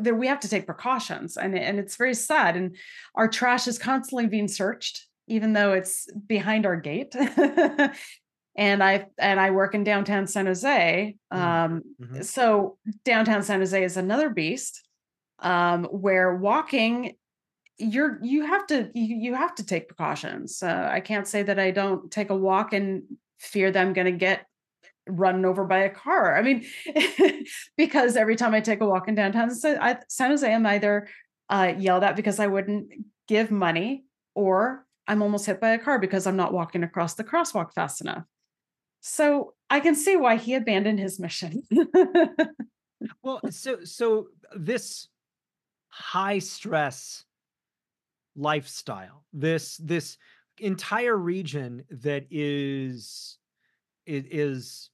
there, 0.00 0.14
we 0.14 0.26
have 0.26 0.40
to 0.40 0.48
take 0.48 0.66
precautions, 0.66 1.36
and 1.36 1.58
and 1.58 1.78
it's 1.78 1.96
very 1.96 2.14
sad. 2.14 2.56
And 2.56 2.76
our 3.14 3.28
trash 3.28 3.66
is 3.66 3.78
constantly 3.78 4.26
being 4.26 4.48
searched, 4.48 5.06
even 5.28 5.54
though 5.54 5.72
it's 5.72 6.06
behind 6.26 6.66
our 6.66 6.76
gate. 6.76 7.14
and 8.56 8.82
I 8.82 9.06
and 9.18 9.40
I 9.40 9.50
work 9.50 9.74
in 9.74 9.84
downtown 9.84 10.26
San 10.26 10.46
Jose. 10.46 11.16
Mhm, 11.32 11.36
Um, 11.38 11.82
mhm. 12.00 12.24
so 12.24 12.78
downtown 13.04 13.42
San 13.42 13.60
Jose 13.60 13.82
is 13.82 13.96
another 13.96 14.30
beast 14.30 14.86
um, 15.38 15.84
where 15.84 16.34
walking 16.36 17.16
you're 17.78 18.18
you 18.22 18.44
have 18.46 18.66
to 18.68 18.90
you, 18.94 19.16
you 19.16 19.34
have 19.34 19.54
to 19.56 19.64
take 19.64 19.88
precautions. 19.88 20.62
Uh, 20.62 20.88
I 20.90 21.00
can't 21.00 21.26
say 21.26 21.42
that 21.42 21.58
I 21.58 21.70
don't 21.70 22.10
take 22.10 22.30
a 22.30 22.36
walk 22.36 22.72
and 22.72 23.02
fear 23.38 23.70
that 23.70 23.80
I'm 23.80 23.92
going 23.92 24.06
to 24.06 24.12
get 24.12 24.46
run 25.08 25.44
over 25.44 25.64
by 25.64 25.78
a 25.78 25.90
car. 25.90 26.36
I 26.36 26.42
mean, 26.42 26.64
because 27.76 28.16
every 28.16 28.36
time 28.36 28.54
I 28.54 28.60
take 28.60 28.80
a 28.80 28.86
walk 28.86 29.08
in 29.08 29.14
downtown 29.14 29.50
San 29.54 30.30
Jose, 30.30 30.52
I'm 30.52 30.66
either 30.66 31.08
uh, 31.48 31.74
yelled 31.76 32.02
at 32.02 32.16
because 32.16 32.40
I 32.40 32.46
wouldn't 32.46 32.92
give 33.28 33.50
money, 33.50 34.04
or 34.34 34.84
I'm 35.06 35.22
almost 35.22 35.46
hit 35.46 35.60
by 35.60 35.70
a 35.70 35.78
car 35.78 35.98
because 35.98 36.26
I'm 36.26 36.36
not 36.36 36.52
walking 36.52 36.82
across 36.82 37.14
the 37.14 37.24
crosswalk 37.24 37.72
fast 37.72 38.00
enough. 38.00 38.24
So 39.00 39.54
I 39.70 39.80
can 39.80 39.94
see 39.94 40.16
why 40.16 40.36
he 40.36 40.54
abandoned 40.54 40.98
his 40.98 41.20
mission. 41.20 41.62
well, 43.22 43.40
so 43.50 43.84
so 43.84 44.28
this 44.56 45.08
high 45.88 46.40
stress 46.40 47.24
lifestyle, 48.36 49.24
this 49.32 49.76
this 49.78 50.18
entire 50.58 51.16
region 51.16 51.84
that 51.90 52.26
is 52.30 53.38
it 54.06 54.32
is 54.32 54.90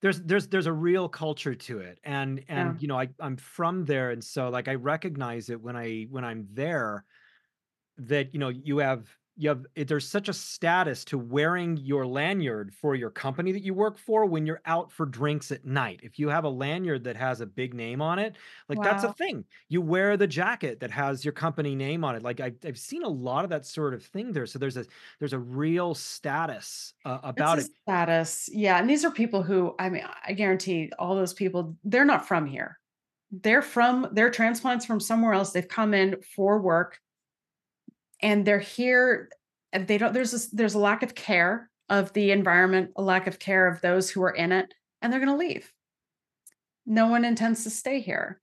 there's 0.00 0.20
there's 0.22 0.48
there's 0.48 0.66
a 0.66 0.72
real 0.72 1.08
culture 1.08 1.54
to 1.54 1.78
it 1.80 1.98
and 2.04 2.44
and 2.48 2.74
Yeah. 2.74 2.80
you 2.80 2.88
know 2.88 2.98
I 2.98 3.08
I'm 3.20 3.36
from 3.36 3.84
there 3.84 4.10
and 4.10 4.22
so 4.22 4.48
like 4.48 4.68
I 4.68 4.74
recognize 4.74 5.48
it 5.50 5.60
when 5.60 5.76
I 5.76 6.06
when 6.10 6.24
I'm 6.24 6.46
there 6.52 7.04
that 7.98 8.32
you 8.32 8.40
know 8.40 8.48
you 8.48 8.78
have 8.78 9.08
you 9.36 9.48
have 9.48 9.64
it, 9.74 9.88
there's 9.88 10.06
such 10.06 10.28
a 10.28 10.32
status 10.32 11.04
to 11.06 11.18
wearing 11.18 11.76
your 11.78 12.06
lanyard 12.06 12.72
for 12.74 12.94
your 12.94 13.10
company 13.10 13.52
that 13.52 13.62
you 13.62 13.72
work 13.72 13.98
for 13.98 14.26
when 14.26 14.44
you're 14.44 14.60
out 14.66 14.92
for 14.92 15.06
drinks 15.06 15.50
at 15.50 15.64
night. 15.64 16.00
If 16.02 16.18
you 16.18 16.28
have 16.28 16.44
a 16.44 16.48
lanyard 16.48 17.04
that 17.04 17.16
has 17.16 17.40
a 17.40 17.46
big 17.46 17.72
name 17.72 18.02
on 18.02 18.18
it, 18.18 18.36
like 18.68 18.82
that's 18.82 19.04
a 19.04 19.12
thing. 19.14 19.44
You 19.68 19.80
wear 19.80 20.16
the 20.16 20.26
jacket 20.26 20.80
that 20.80 20.90
has 20.90 21.24
your 21.24 21.32
company 21.32 21.74
name 21.74 22.04
on 22.04 22.14
it. 22.14 22.22
Like 22.22 22.40
I've, 22.40 22.56
I've 22.64 22.78
seen 22.78 23.04
a 23.04 23.08
lot 23.08 23.44
of 23.44 23.50
that 23.50 23.64
sort 23.64 23.94
of 23.94 24.04
thing 24.04 24.32
there. 24.32 24.46
So 24.46 24.58
there's 24.58 24.76
a 24.76 24.84
there's 25.18 25.32
a 25.32 25.38
real 25.38 25.94
status 25.94 26.92
uh, 27.04 27.18
It's 27.22 27.30
about 27.30 27.58
a 27.58 27.62
it. 27.62 27.70
status. 27.82 28.48
Yeah. 28.52 28.78
And 28.78 28.88
these 28.88 29.04
are 29.04 29.10
people 29.10 29.42
who, 29.42 29.74
I 29.78 29.88
mean, 29.88 30.04
I 30.26 30.32
guarantee 30.34 30.90
all 30.98 31.14
those 31.14 31.34
people, 31.34 31.76
they're 31.84 32.04
not 32.04 32.28
from 32.28 32.46
here. 32.46 32.78
They're 33.30 33.62
from, 33.62 34.08
they're 34.12 34.30
transplants 34.30 34.84
from 34.84 35.00
somewhere 35.00 35.32
else. 35.32 35.52
They've 35.52 35.66
come 35.66 35.94
in 35.94 36.16
for 36.36 36.60
work 36.60 36.98
and 38.22 38.44
they're 38.44 38.58
here 38.58 39.28
and 39.72 39.86
they 39.86 39.98
don't 39.98 40.12
there's 40.12 40.30
this 40.30 40.48
there's 40.48 40.74
a 40.74 40.78
lack 40.78 41.02
of 41.02 41.14
care 41.14 41.70
of 41.88 42.12
the 42.14 42.30
environment, 42.30 42.90
a 42.96 43.02
lack 43.02 43.26
of 43.26 43.38
care 43.38 43.66
of 43.66 43.80
those 43.80 44.10
who 44.10 44.22
are 44.22 44.30
in 44.30 44.52
it, 44.52 44.72
and 45.00 45.12
they're 45.12 45.20
going 45.20 45.38
to 45.38 45.46
leave. 45.46 45.70
No 46.86 47.08
one 47.08 47.24
intends 47.24 47.64
to 47.64 47.70
stay 47.70 48.00
here. 48.00 48.40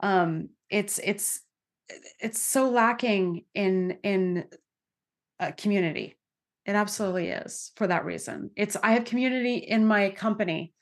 Um, 0.00 0.50
it's 0.68 0.98
it's 0.98 1.40
it's 2.20 2.40
so 2.40 2.70
lacking 2.70 3.44
in 3.54 3.98
in 4.02 4.44
a 5.38 5.52
community. 5.52 6.18
It 6.64 6.72
absolutely 6.72 7.28
is 7.28 7.72
for 7.76 7.86
that 7.86 8.04
reason. 8.04 8.50
It's 8.56 8.76
I 8.82 8.92
have 8.92 9.04
community 9.04 9.56
in 9.56 9.86
my 9.86 10.10
company, 10.10 10.72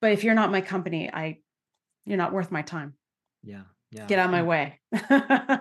but 0.00 0.12
if 0.12 0.24
you're 0.24 0.34
not 0.34 0.50
my 0.50 0.60
company, 0.60 1.10
I 1.12 1.38
you're 2.04 2.18
not 2.18 2.32
worth 2.32 2.50
my 2.50 2.62
time. 2.62 2.94
Yeah, 3.42 3.62
yeah. 3.90 4.06
Get 4.06 4.18
out 4.18 4.26
of 4.26 4.32
my 4.32 4.42
way. 4.42 4.80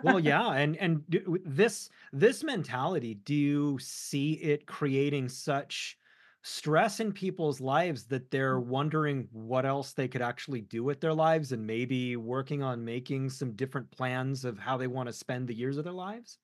Well, 0.04 0.20
yeah, 0.20 0.52
and 0.54 0.76
and 0.78 1.04
this 1.46 1.90
this 2.12 2.44
mentality, 2.44 3.14
do 3.14 3.36
you 3.36 3.78
see 3.80 4.34
it 4.34 4.66
creating 4.66 5.30
such 5.30 5.98
stress 6.42 7.00
in 7.00 7.12
people's 7.12 7.60
lives 7.60 8.06
that 8.06 8.30
they're 8.30 8.60
wondering 8.60 9.28
what 9.32 9.66
else 9.66 9.94
they 9.94 10.08
could 10.08 10.22
actually 10.22 10.62
do 10.62 10.84
with 10.84 11.02
their 11.02 11.14
lives 11.14 11.52
and 11.52 11.66
maybe 11.66 12.16
working 12.18 12.62
on 12.62 12.86
making 12.86 13.30
some 13.30 13.54
different 13.54 13.90
plans 13.90 14.46
of 14.46 14.60
how 14.60 14.78
they 14.78 14.86
wanna 14.86 15.12
spend 15.12 15.48
the 15.48 15.56
years 15.56 15.78
of 15.78 15.84
their 15.84 15.94
lives? 15.94 16.38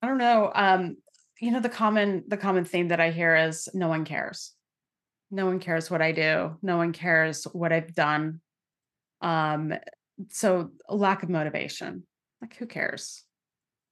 I 0.00 0.08
don't 0.08 0.18
know. 0.18 0.50
Um, 0.54 0.96
you 1.40 1.50
know, 1.50 1.60
the 1.60 1.68
common 1.68 2.24
the 2.28 2.36
common 2.36 2.64
theme 2.64 2.88
that 2.88 3.00
I 3.00 3.10
hear 3.10 3.34
is 3.34 3.68
no 3.74 3.88
one 3.88 4.04
cares. 4.04 4.52
No 5.30 5.46
one 5.46 5.58
cares 5.58 5.90
what 5.90 6.02
I 6.02 6.12
do. 6.12 6.56
No 6.62 6.76
one 6.76 6.92
cares 6.92 7.44
what 7.44 7.72
I've 7.72 7.94
done. 7.94 8.40
Um, 9.20 9.74
so 10.30 10.72
a 10.88 10.96
lack 10.96 11.22
of 11.22 11.30
motivation. 11.30 12.06
Like 12.40 12.56
who 12.56 12.66
cares? 12.66 13.24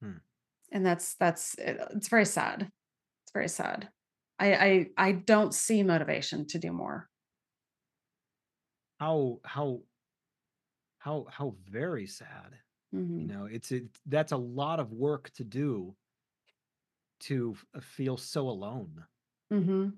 Hmm. 0.01 0.19
And 0.73 0.85
that's 0.85 1.15
that's 1.17 1.55
it- 1.59 1.79
it's 1.95 2.09
very 2.09 2.25
sad. 2.25 2.63
It's 3.25 3.33
very 3.33 3.49
sad. 3.49 3.91
I 4.39 4.55
I 4.55 4.91
I 5.09 5.13
don't 5.13 5.55
see 5.55 5.83
motivation 5.83 6.47
to 6.49 6.59
do 6.59 6.73
more. 6.73 7.11
How 8.99 9.41
how 9.45 9.85
how 10.99 11.25
how 11.31 11.51
very 11.61 12.07
sad. 12.07 12.59
You 13.17 13.27
hmm 13.27 13.29
know, 13.29 13.47
it's 13.47 13.73
it 13.73 13.99
that's 14.07 14.33
a 14.33 14.37
lot 14.37 14.81
of 14.81 14.93
work 14.93 15.31
to 15.33 15.45
do 15.45 15.97
to 17.19 17.57
f 17.75 17.83
feel 17.85 18.17
so 18.17 18.49
alone. 18.49 19.07
hmm 19.51 19.91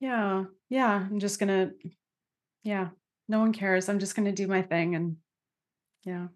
Yeah. 0.00 0.46
Yeah. 0.68 0.94
I'm 1.10 1.20
just 1.20 1.40
gonna, 1.40 1.72
yeah. 2.64 2.90
No 3.28 3.40
one 3.40 3.52
cares. 3.54 3.88
I'm 3.88 4.00
just 4.00 4.16
gonna 4.16 4.32
do 4.32 4.48
my 4.48 4.62
thing 4.62 4.96
and 4.96 5.18
yeah. 6.04 6.28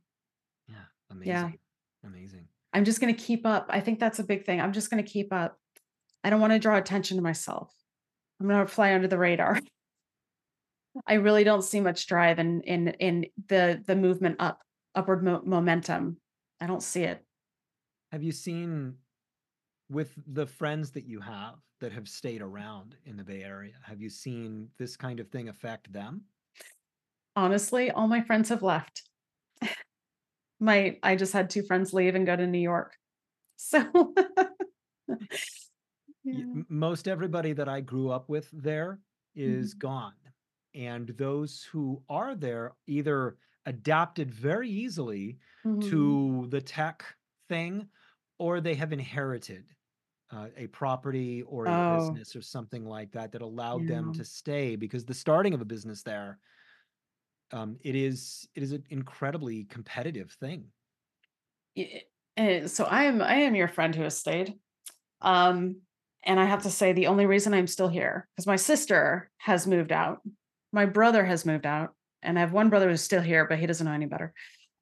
Yeah, 0.69 0.75
Yeah. 0.77 1.39
amazing, 1.41 1.59
amazing. 2.05 2.49
I'm 2.73 2.85
just 2.85 3.01
gonna 3.01 3.15
keep 3.15 3.47
up. 3.47 3.67
I 3.71 3.81
think 3.81 3.99
that's 3.99 4.19
a 4.19 4.25
big 4.25 4.45
thing. 4.45 4.61
I'm 4.61 4.73
just 4.73 4.91
gonna 4.91 5.03
keep 5.03 5.33
up. 5.33 5.59
I 6.25 6.31
don't 6.31 6.41
wanna 6.41 6.59
draw 6.59 6.77
attention 6.77 7.17
to 7.17 7.23
myself. 7.23 7.73
I'm 8.41 8.49
gonna 8.49 8.67
fly 8.67 8.95
under 8.95 9.09
the 9.09 9.19
radar. 9.19 9.59
I 11.07 11.15
really 11.15 11.45
don't 11.45 11.63
see 11.63 11.81
much 11.81 12.07
drive 12.07 12.39
in 12.39 12.61
in 12.63 12.89
in 12.89 13.27
the 13.49 13.83
the 13.87 13.97
movement 13.97 14.37
up, 14.41 14.61
upward 14.95 15.23
mo 15.23 15.43
momentum. 15.45 16.19
I 16.61 16.67
don't 16.67 16.83
see 16.83 17.03
it. 17.05 17.25
Have 18.13 18.23
you 18.23 18.33
seen 18.33 18.97
with 19.91 20.13
the 20.27 20.47
friends 20.47 20.91
that 20.93 21.05
you 21.07 21.21
have 21.21 21.55
that 21.81 21.93
have 21.93 22.09
stayed 22.09 22.43
around 22.43 22.97
in 23.05 23.17
the 23.17 23.23
Bay 23.25 23.43
Area, 23.45 23.75
have 23.83 24.01
you 24.01 24.11
seen 24.11 24.69
this 24.79 24.97
kind 24.97 25.21
of 25.21 25.29
thing 25.31 25.49
affect 25.49 25.93
them? 25.93 26.23
Honestly, 27.37 27.91
all 27.93 28.09
my 28.09 28.21
friends 28.23 28.49
have 28.49 28.63
left. 28.63 29.03
My 30.61 30.99
I 31.03 31.17
just 31.17 31.33
had 31.33 31.51
2 31.51 31.63
friends 31.63 31.93
leave 31.93 32.15
and 32.15 32.27
go 32.27 32.37
to 32.37 32.47
New 32.47 32.59
York. 32.61 32.97
So 33.61 34.15
Yeah. 36.31 36.45
Most 36.69 37.09
everybody 37.09 37.53
that 37.53 37.69
I 37.69 37.81
grew 37.81 38.11
up 38.11 38.29
with 38.29 38.51
there 38.53 39.01
is 39.35 39.73
Mhm. 39.73 39.75
gone. 39.75 40.17
And 40.75 41.09
those 41.11 41.63
who 41.65 42.05
are 42.09 42.35
there 42.35 42.77
either 42.87 43.39
adapted 43.67 44.31
very 44.31 44.69
easily 44.69 45.39
Mhm. 45.65 46.19
to 46.21 46.47
the 46.51 46.61
tech 46.61 47.05
thing 47.49 47.89
or 48.39 48.61
they 48.61 48.75
have 48.75 48.93
inherited 48.93 49.75
uh, 50.31 50.49
a 50.57 50.67
property 50.69 51.43
or 51.43 51.69
a 51.69 51.75
Oh, 51.75 52.21
business 52.23 52.37
or 52.37 52.43
something 52.43 52.85
like 52.85 53.13
that 53.13 53.33
that 53.33 53.43
allowed 53.43 53.87
them 53.87 54.13
to 54.13 54.25
stay 54.25 54.77
because 54.77 55.05
the 55.05 55.15
starting 55.15 55.55
of 55.55 55.61
a 55.63 55.65
business 55.67 56.03
there 56.03 56.39
um, 57.53 57.79
it 57.83 57.95
is 57.95 58.49
it 58.55 58.63
is 58.63 58.73
an 58.73 58.85
incredibly 58.91 59.65
competitive 59.65 60.33
thing. 60.41 60.65
Eh, 62.37 62.67
so 62.67 62.85
I 62.85 63.05
am 63.05 63.23
I 63.23 63.35
am 63.35 63.55
your 63.55 63.69
friend 63.69 63.95
who 63.95 64.03
has 64.03 64.17
stayed. 64.17 64.55
Um, 65.21 65.83
and 66.25 66.39
I 66.39 66.45
have 66.45 66.63
to 66.65 66.71
say 66.71 66.93
the 66.93 67.07
only 67.07 67.27
reason 67.27 67.55
I'm 67.55 67.67
still 67.67 67.89
here 67.89 68.29
because 68.37 68.47
my 68.47 68.57
sister 68.57 69.31
has 69.39 69.67
moved 69.67 69.93
out, 69.93 70.21
my 70.73 70.87
brother 70.87 71.25
has 71.25 71.47
moved 71.47 71.67
out, 71.67 71.95
and 72.23 72.39
I 72.39 72.41
have 72.41 72.53
one 72.53 72.69
brother 72.69 72.89
who's 72.89 73.03
still 73.03 73.23
here, 73.23 73.47
but 73.47 73.59
he 73.59 73.67
doesn't 73.67 73.87
know 73.87 73.93
any 73.93 74.07
better. 74.07 74.33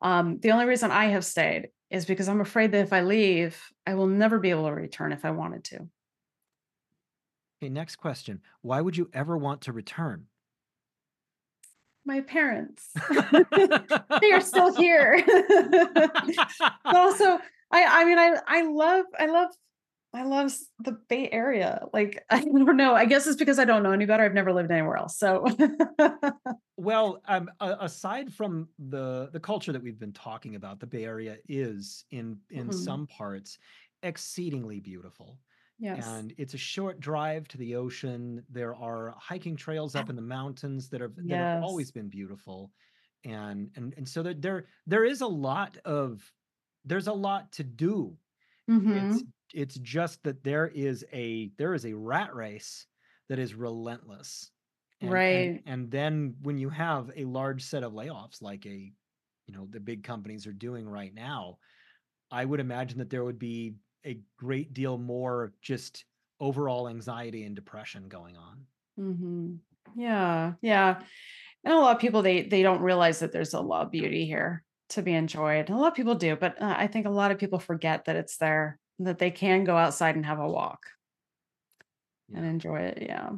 Um, 0.02 0.38
the 0.40 0.50
only 0.50 0.66
reason 0.66 0.90
I 0.90 1.06
have 1.06 1.24
stayed 1.24 1.68
is 1.90 2.04
because 2.04 2.28
I'm 2.28 2.40
afraid 2.40 2.72
that 2.72 2.82
if 2.82 2.92
I 2.92 3.02
leave, 3.02 3.60
I 3.86 3.94
will 3.94 4.06
never 4.06 4.38
be 4.38 4.50
able 4.50 4.66
to 4.66 4.72
return 4.72 5.12
if 5.12 5.24
I 5.24 5.30
wanted 5.30 5.64
to. 5.64 5.88
Okay, 7.62 7.70
next 7.70 7.96
question. 7.96 8.40
Why 8.60 8.80
would 8.80 8.96
you 8.96 9.08
ever 9.14 9.36
want 9.36 9.62
to 9.62 9.72
return? 9.72 10.26
My 12.06 12.20
parents, 12.22 12.92
they 14.20 14.32
are 14.32 14.40
still 14.40 14.74
here. 14.74 15.22
But 16.90 16.96
also, 17.00 17.38
I 17.72 17.84
I 18.02 18.04
mean, 18.04 18.18
I 18.18 18.36
I 18.46 18.62
love 18.62 19.06
I 19.18 19.26
love 19.26 19.48
I 20.14 20.22
love 20.24 20.52
the 20.78 20.92
Bay 21.08 21.28
Area. 21.30 21.86
Like, 21.92 22.24
I 22.30 22.40
don't 22.44 22.76
know, 22.76 22.94
I 22.94 23.04
guess 23.06 23.26
it's 23.26 23.36
because 23.36 23.58
I 23.58 23.64
don't 23.64 23.82
know 23.82 23.92
any 23.92 24.06
better. 24.06 24.24
I've 24.24 24.34
never 24.34 24.52
lived 24.52 24.70
anywhere 24.70 24.96
else, 24.96 25.18
so 25.18 25.44
Well, 26.78 27.22
um, 27.26 27.50
aside 27.60 28.32
from 28.34 28.68
the 28.78 29.30
the 29.32 29.40
culture 29.40 29.72
that 29.72 29.82
we've 29.82 29.98
been 29.98 30.12
talking 30.12 30.56
about, 30.56 30.78
the 30.78 30.86
Bay 30.86 31.04
Area 31.04 31.38
is 31.48 32.04
in 32.10 32.38
in 32.50 32.68
Mhm. 32.68 32.74
some 32.74 33.06
parts 33.06 33.58
exceedingly 34.02 34.80
beautiful. 34.80 35.38
Yes. 35.78 36.22
And 36.22 36.34
it's 36.38 36.54
a 36.54 36.58
short 36.58 37.00
drive 37.00 37.48
to 37.48 37.58
the 37.58 37.76
ocean. 37.76 38.44
There 38.50 38.74
are 38.74 39.14
hiking 39.18 39.56
trails 39.56 39.94
up 39.96 40.10
in 40.10 40.16
the 40.16 40.22
mountains 40.22 40.90
that 40.90 41.00
have 41.00 41.14
that 41.28 41.38
have 41.40 41.48
always 41.60 41.90
been 41.92 42.08
beautiful. 42.10 42.72
And 43.24 43.70
and 43.76 43.94
and 43.96 44.08
so 44.08 44.22
that 44.24 44.42
there 44.42 44.66
there 44.86 45.04
is 45.04 45.20
a 45.22 45.26
lot 45.26 45.78
of 45.84 46.32
there's 46.84 47.08
a 47.08 47.12
lot 47.14 47.52
to 47.52 47.64
do. 47.64 48.18
It's 48.90 49.22
Mhm. 49.22 49.32
it's 49.54 49.76
just 49.76 50.22
that 50.24 50.44
there 50.44 50.68
is 50.68 51.04
a 51.12 51.48
there 51.58 51.74
is 51.74 51.86
a 51.86 51.94
rat 51.94 52.34
race 52.34 52.86
that 53.28 53.38
is 53.38 53.54
relentless. 53.54 54.52
And 55.00 55.24
and 55.30 55.50
Right. 55.50 55.64
and 55.66 55.90
then 55.90 56.36
when 56.42 56.58
you 56.58 56.70
have 56.70 57.10
a 57.16 57.24
large 57.26 57.62
set 57.64 57.84
of 57.84 57.92
layoffs 57.92 58.42
like 58.42 58.66
a 58.66 58.92
you 59.46 59.54
know 59.54 59.66
the 59.70 59.80
big 59.80 60.04
companies 60.04 60.46
are 60.46 60.52
doing 60.54 60.88
right 60.88 61.14
now, 61.14 61.58
I 62.30 62.44
would 62.44 62.60
imagine 62.60 62.98
that 62.98 63.10
there 63.10 63.24
would 63.24 63.38
be 63.38 63.76
a 64.06 64.20
great 64.38 64.72
deal 64.72 64.98
more 64.98 65.52
just 65.60 66.04
overall 66.40 66.88
anxiety 66.88 67.44
and 67.44 67.56
depression 67.56 68.08
going 68.08 68.36
on. 68.36 68.66
Mhm. 68.98 69.58
Yeah, 69.94 70.54
yeah. 70.62 71.02
And 71.64 71.74
a 71.74 71.78
lot 71.78 71.96
of 71.96 72.00
people 72.00 72.22
they 72.22 72.42
they 72.42 72.62
don't 72.62 72.82
realize 72.82 73.20
that 73.20 73.32
there's 73.32 73.54
a 73.54 73.60
lot 73.60 73.86
of 73.86 73.92
beauty 73.92 74.26
here 74.26 74.64
to 74.90 75.02
be 75.02 75.12
enjoyed. 75.14 75.70
A 75.70 75.76
lot 75.76 75.88
of 75.88 75.94
people 75.94 76.14
do, 76.14 76.36
but 76.36 76.60
uh, 76.62 76.74
I 76.78 76.86
think 76.86 77.06
a 77.06 77.10
lot 77.10 77.30
of 77.30 77.38
people 77.38 77.58
forget 77.58 78.04
that 78.04 78.16
it's 78.16 78.38
there, 78.38 78.78
that 79.00 79.18
they 79.18 79.30
can 79.30 79.64
go 79.64 79.76
outside 79.76 80.16
and 80.16 80.26
have 80.26 80.38
a 80.38 80.48
walk 80.48 80.86
and 82.34 82.44
enjoy 82.46 82.80
it. 82.80 82.98
Yeah. 83.02 83.30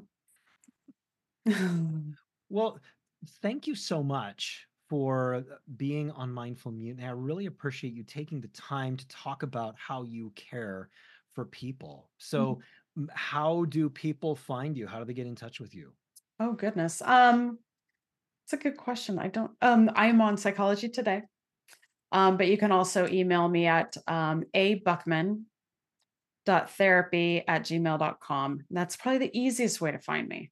Well, 2.50 2.80
thank 3.42 3.66
you 3.66 3.74
so 3.74 4.02
much 4.02 4.67
for 4.88 5.44
being 5.76 6.10
on 6.12 6.32
Mindful 6.32 6.72
Mutiny. 6.72 7.06
I 7.06 7.10
really 7.10 7.46
appreciate 7.46 7.92
you 7.92 8.02
taking 8.02 8.40
the 8.40 8.48
time 8.48 8.96
to 8.96 9.06
talk 9.08 9.42
about 9.42 9.74
how 9.76 10.02
you 10.02 10.32
care 10.34 10.88
for 11.34 11.44
people. 11.44 12.10
So, 12.18 12.60
m- 12.96 13.10
how 13.14 13.64
do 13.66 13.88
people 13.90 14.34
find 14.34 14.76
you? 14.76 14.86
How 14.86 14.98
do 14.98 15.04
they 15.04 15.14
get 15.14 15.26
in 15.26 15.36
touch 15.36 15.60
with 15.60 15.74
you? 15.74 15.92
oh 16.40 16.52
goodness. 16.52 17.02
Um, 17.02 17.58
it's 18.44 18.54
a 18.54 18.56
good 18.56 18.76
question. 18.76 19.18
I 19.18 19.28
don't. 19.28 19.52
Um, 19.60 19.90
I'm 19.94 20.20
on 20.20 20.36
Psychology 20.36 20.88
Today. 20.88 21.22
Um, 22.10 22.38
but 22.38 22.48
you 22.48 22.56
can 22.56 22.72
also 22.72 23.06
email 23.06 23.46
me 23.46 23.66
at 23.66 23.94
um, 24.06 24.44
a 24.54 24.76
buckman 24.76 25.44
therapy 26.46 27.44
at 27.46 27.62
gmail 27.64 27.98
dot 27.98 28.20
com. 28.20 28.60
That's 28.70 28.96
probably 28.96 29.18
the 29.18 29.38
easiest 29.38 29.82
way 29.82 29.92
to 29.92 29.98
find 29.98 30.26
me. 30.26 30.50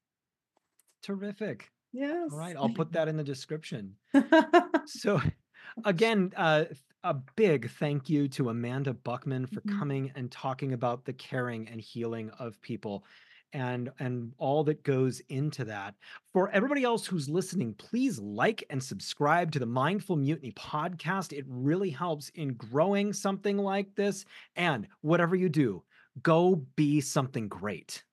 Terrific. 1.02 1.70
Yes. 1.96 2.30
All 2.32 2.38
right, 2.38 2.56
I'll 2.56 2.68
put 2.68 2.92
that 2.92 3.08
in 3.08 3.16
the 3.16 3.24
description. 3.24 3.96
So, 4.86 5.20
again, 5.84 6.32
uh, 6.36 6.64
a 7.02 7.14
big 7.36 7.70
thank 7.70 8.08
you 8.08 8.28
to 8.28 8.50
Amanda 8.50 8.92
Buckman 8.94 9.46
for 9.46 9.60
Mhm. 9.62 9.78
coming 9.78 10.12
and 10.14 10.30
talking 10.30 10.72
about 10.74 11.04
the 11.04 11.12
caring 11.12 11.68
and 11.68 11.80
healing 11.80 12.30
of 12.38 12.60
people 12.60 13.04
and 13.52 13.90
and 14.00 14.32
all 14.38 14.64
that 14.64 14.82
goes 14.82 15.20
into 15.28 15.64
that. 15.64 15.94
For 16.32 16.50
everybody 16.50 16.82
else 16.84 17.06
who's 17.06 17.28
listening, 17.28 17.74
please 17.74 18.18
like 18.18 18.64
and 18.70 18.82
subscribe 18.82 19.52
to 19.52 19.58
the 19.58 19.66
Mindful 19.66 20.16
Mutiny 20.16 20.52
podcast. 20.52 21.32
It 21.32 21.44
really 21.48 21.90
helps 21.90 22.28
in 22.30 22.54
growing 22.54 23.12
something 23.12 23.56
like 23.56 23.94
this. 23.94 24.24
And 24.56 24.86
whatever 25.00 25.34
you 25.36 25.48
do, 25.48 25.82
go 26.22 26.56
be 26.76 27.00
something 27.00 27.48
great. 27.48 28.04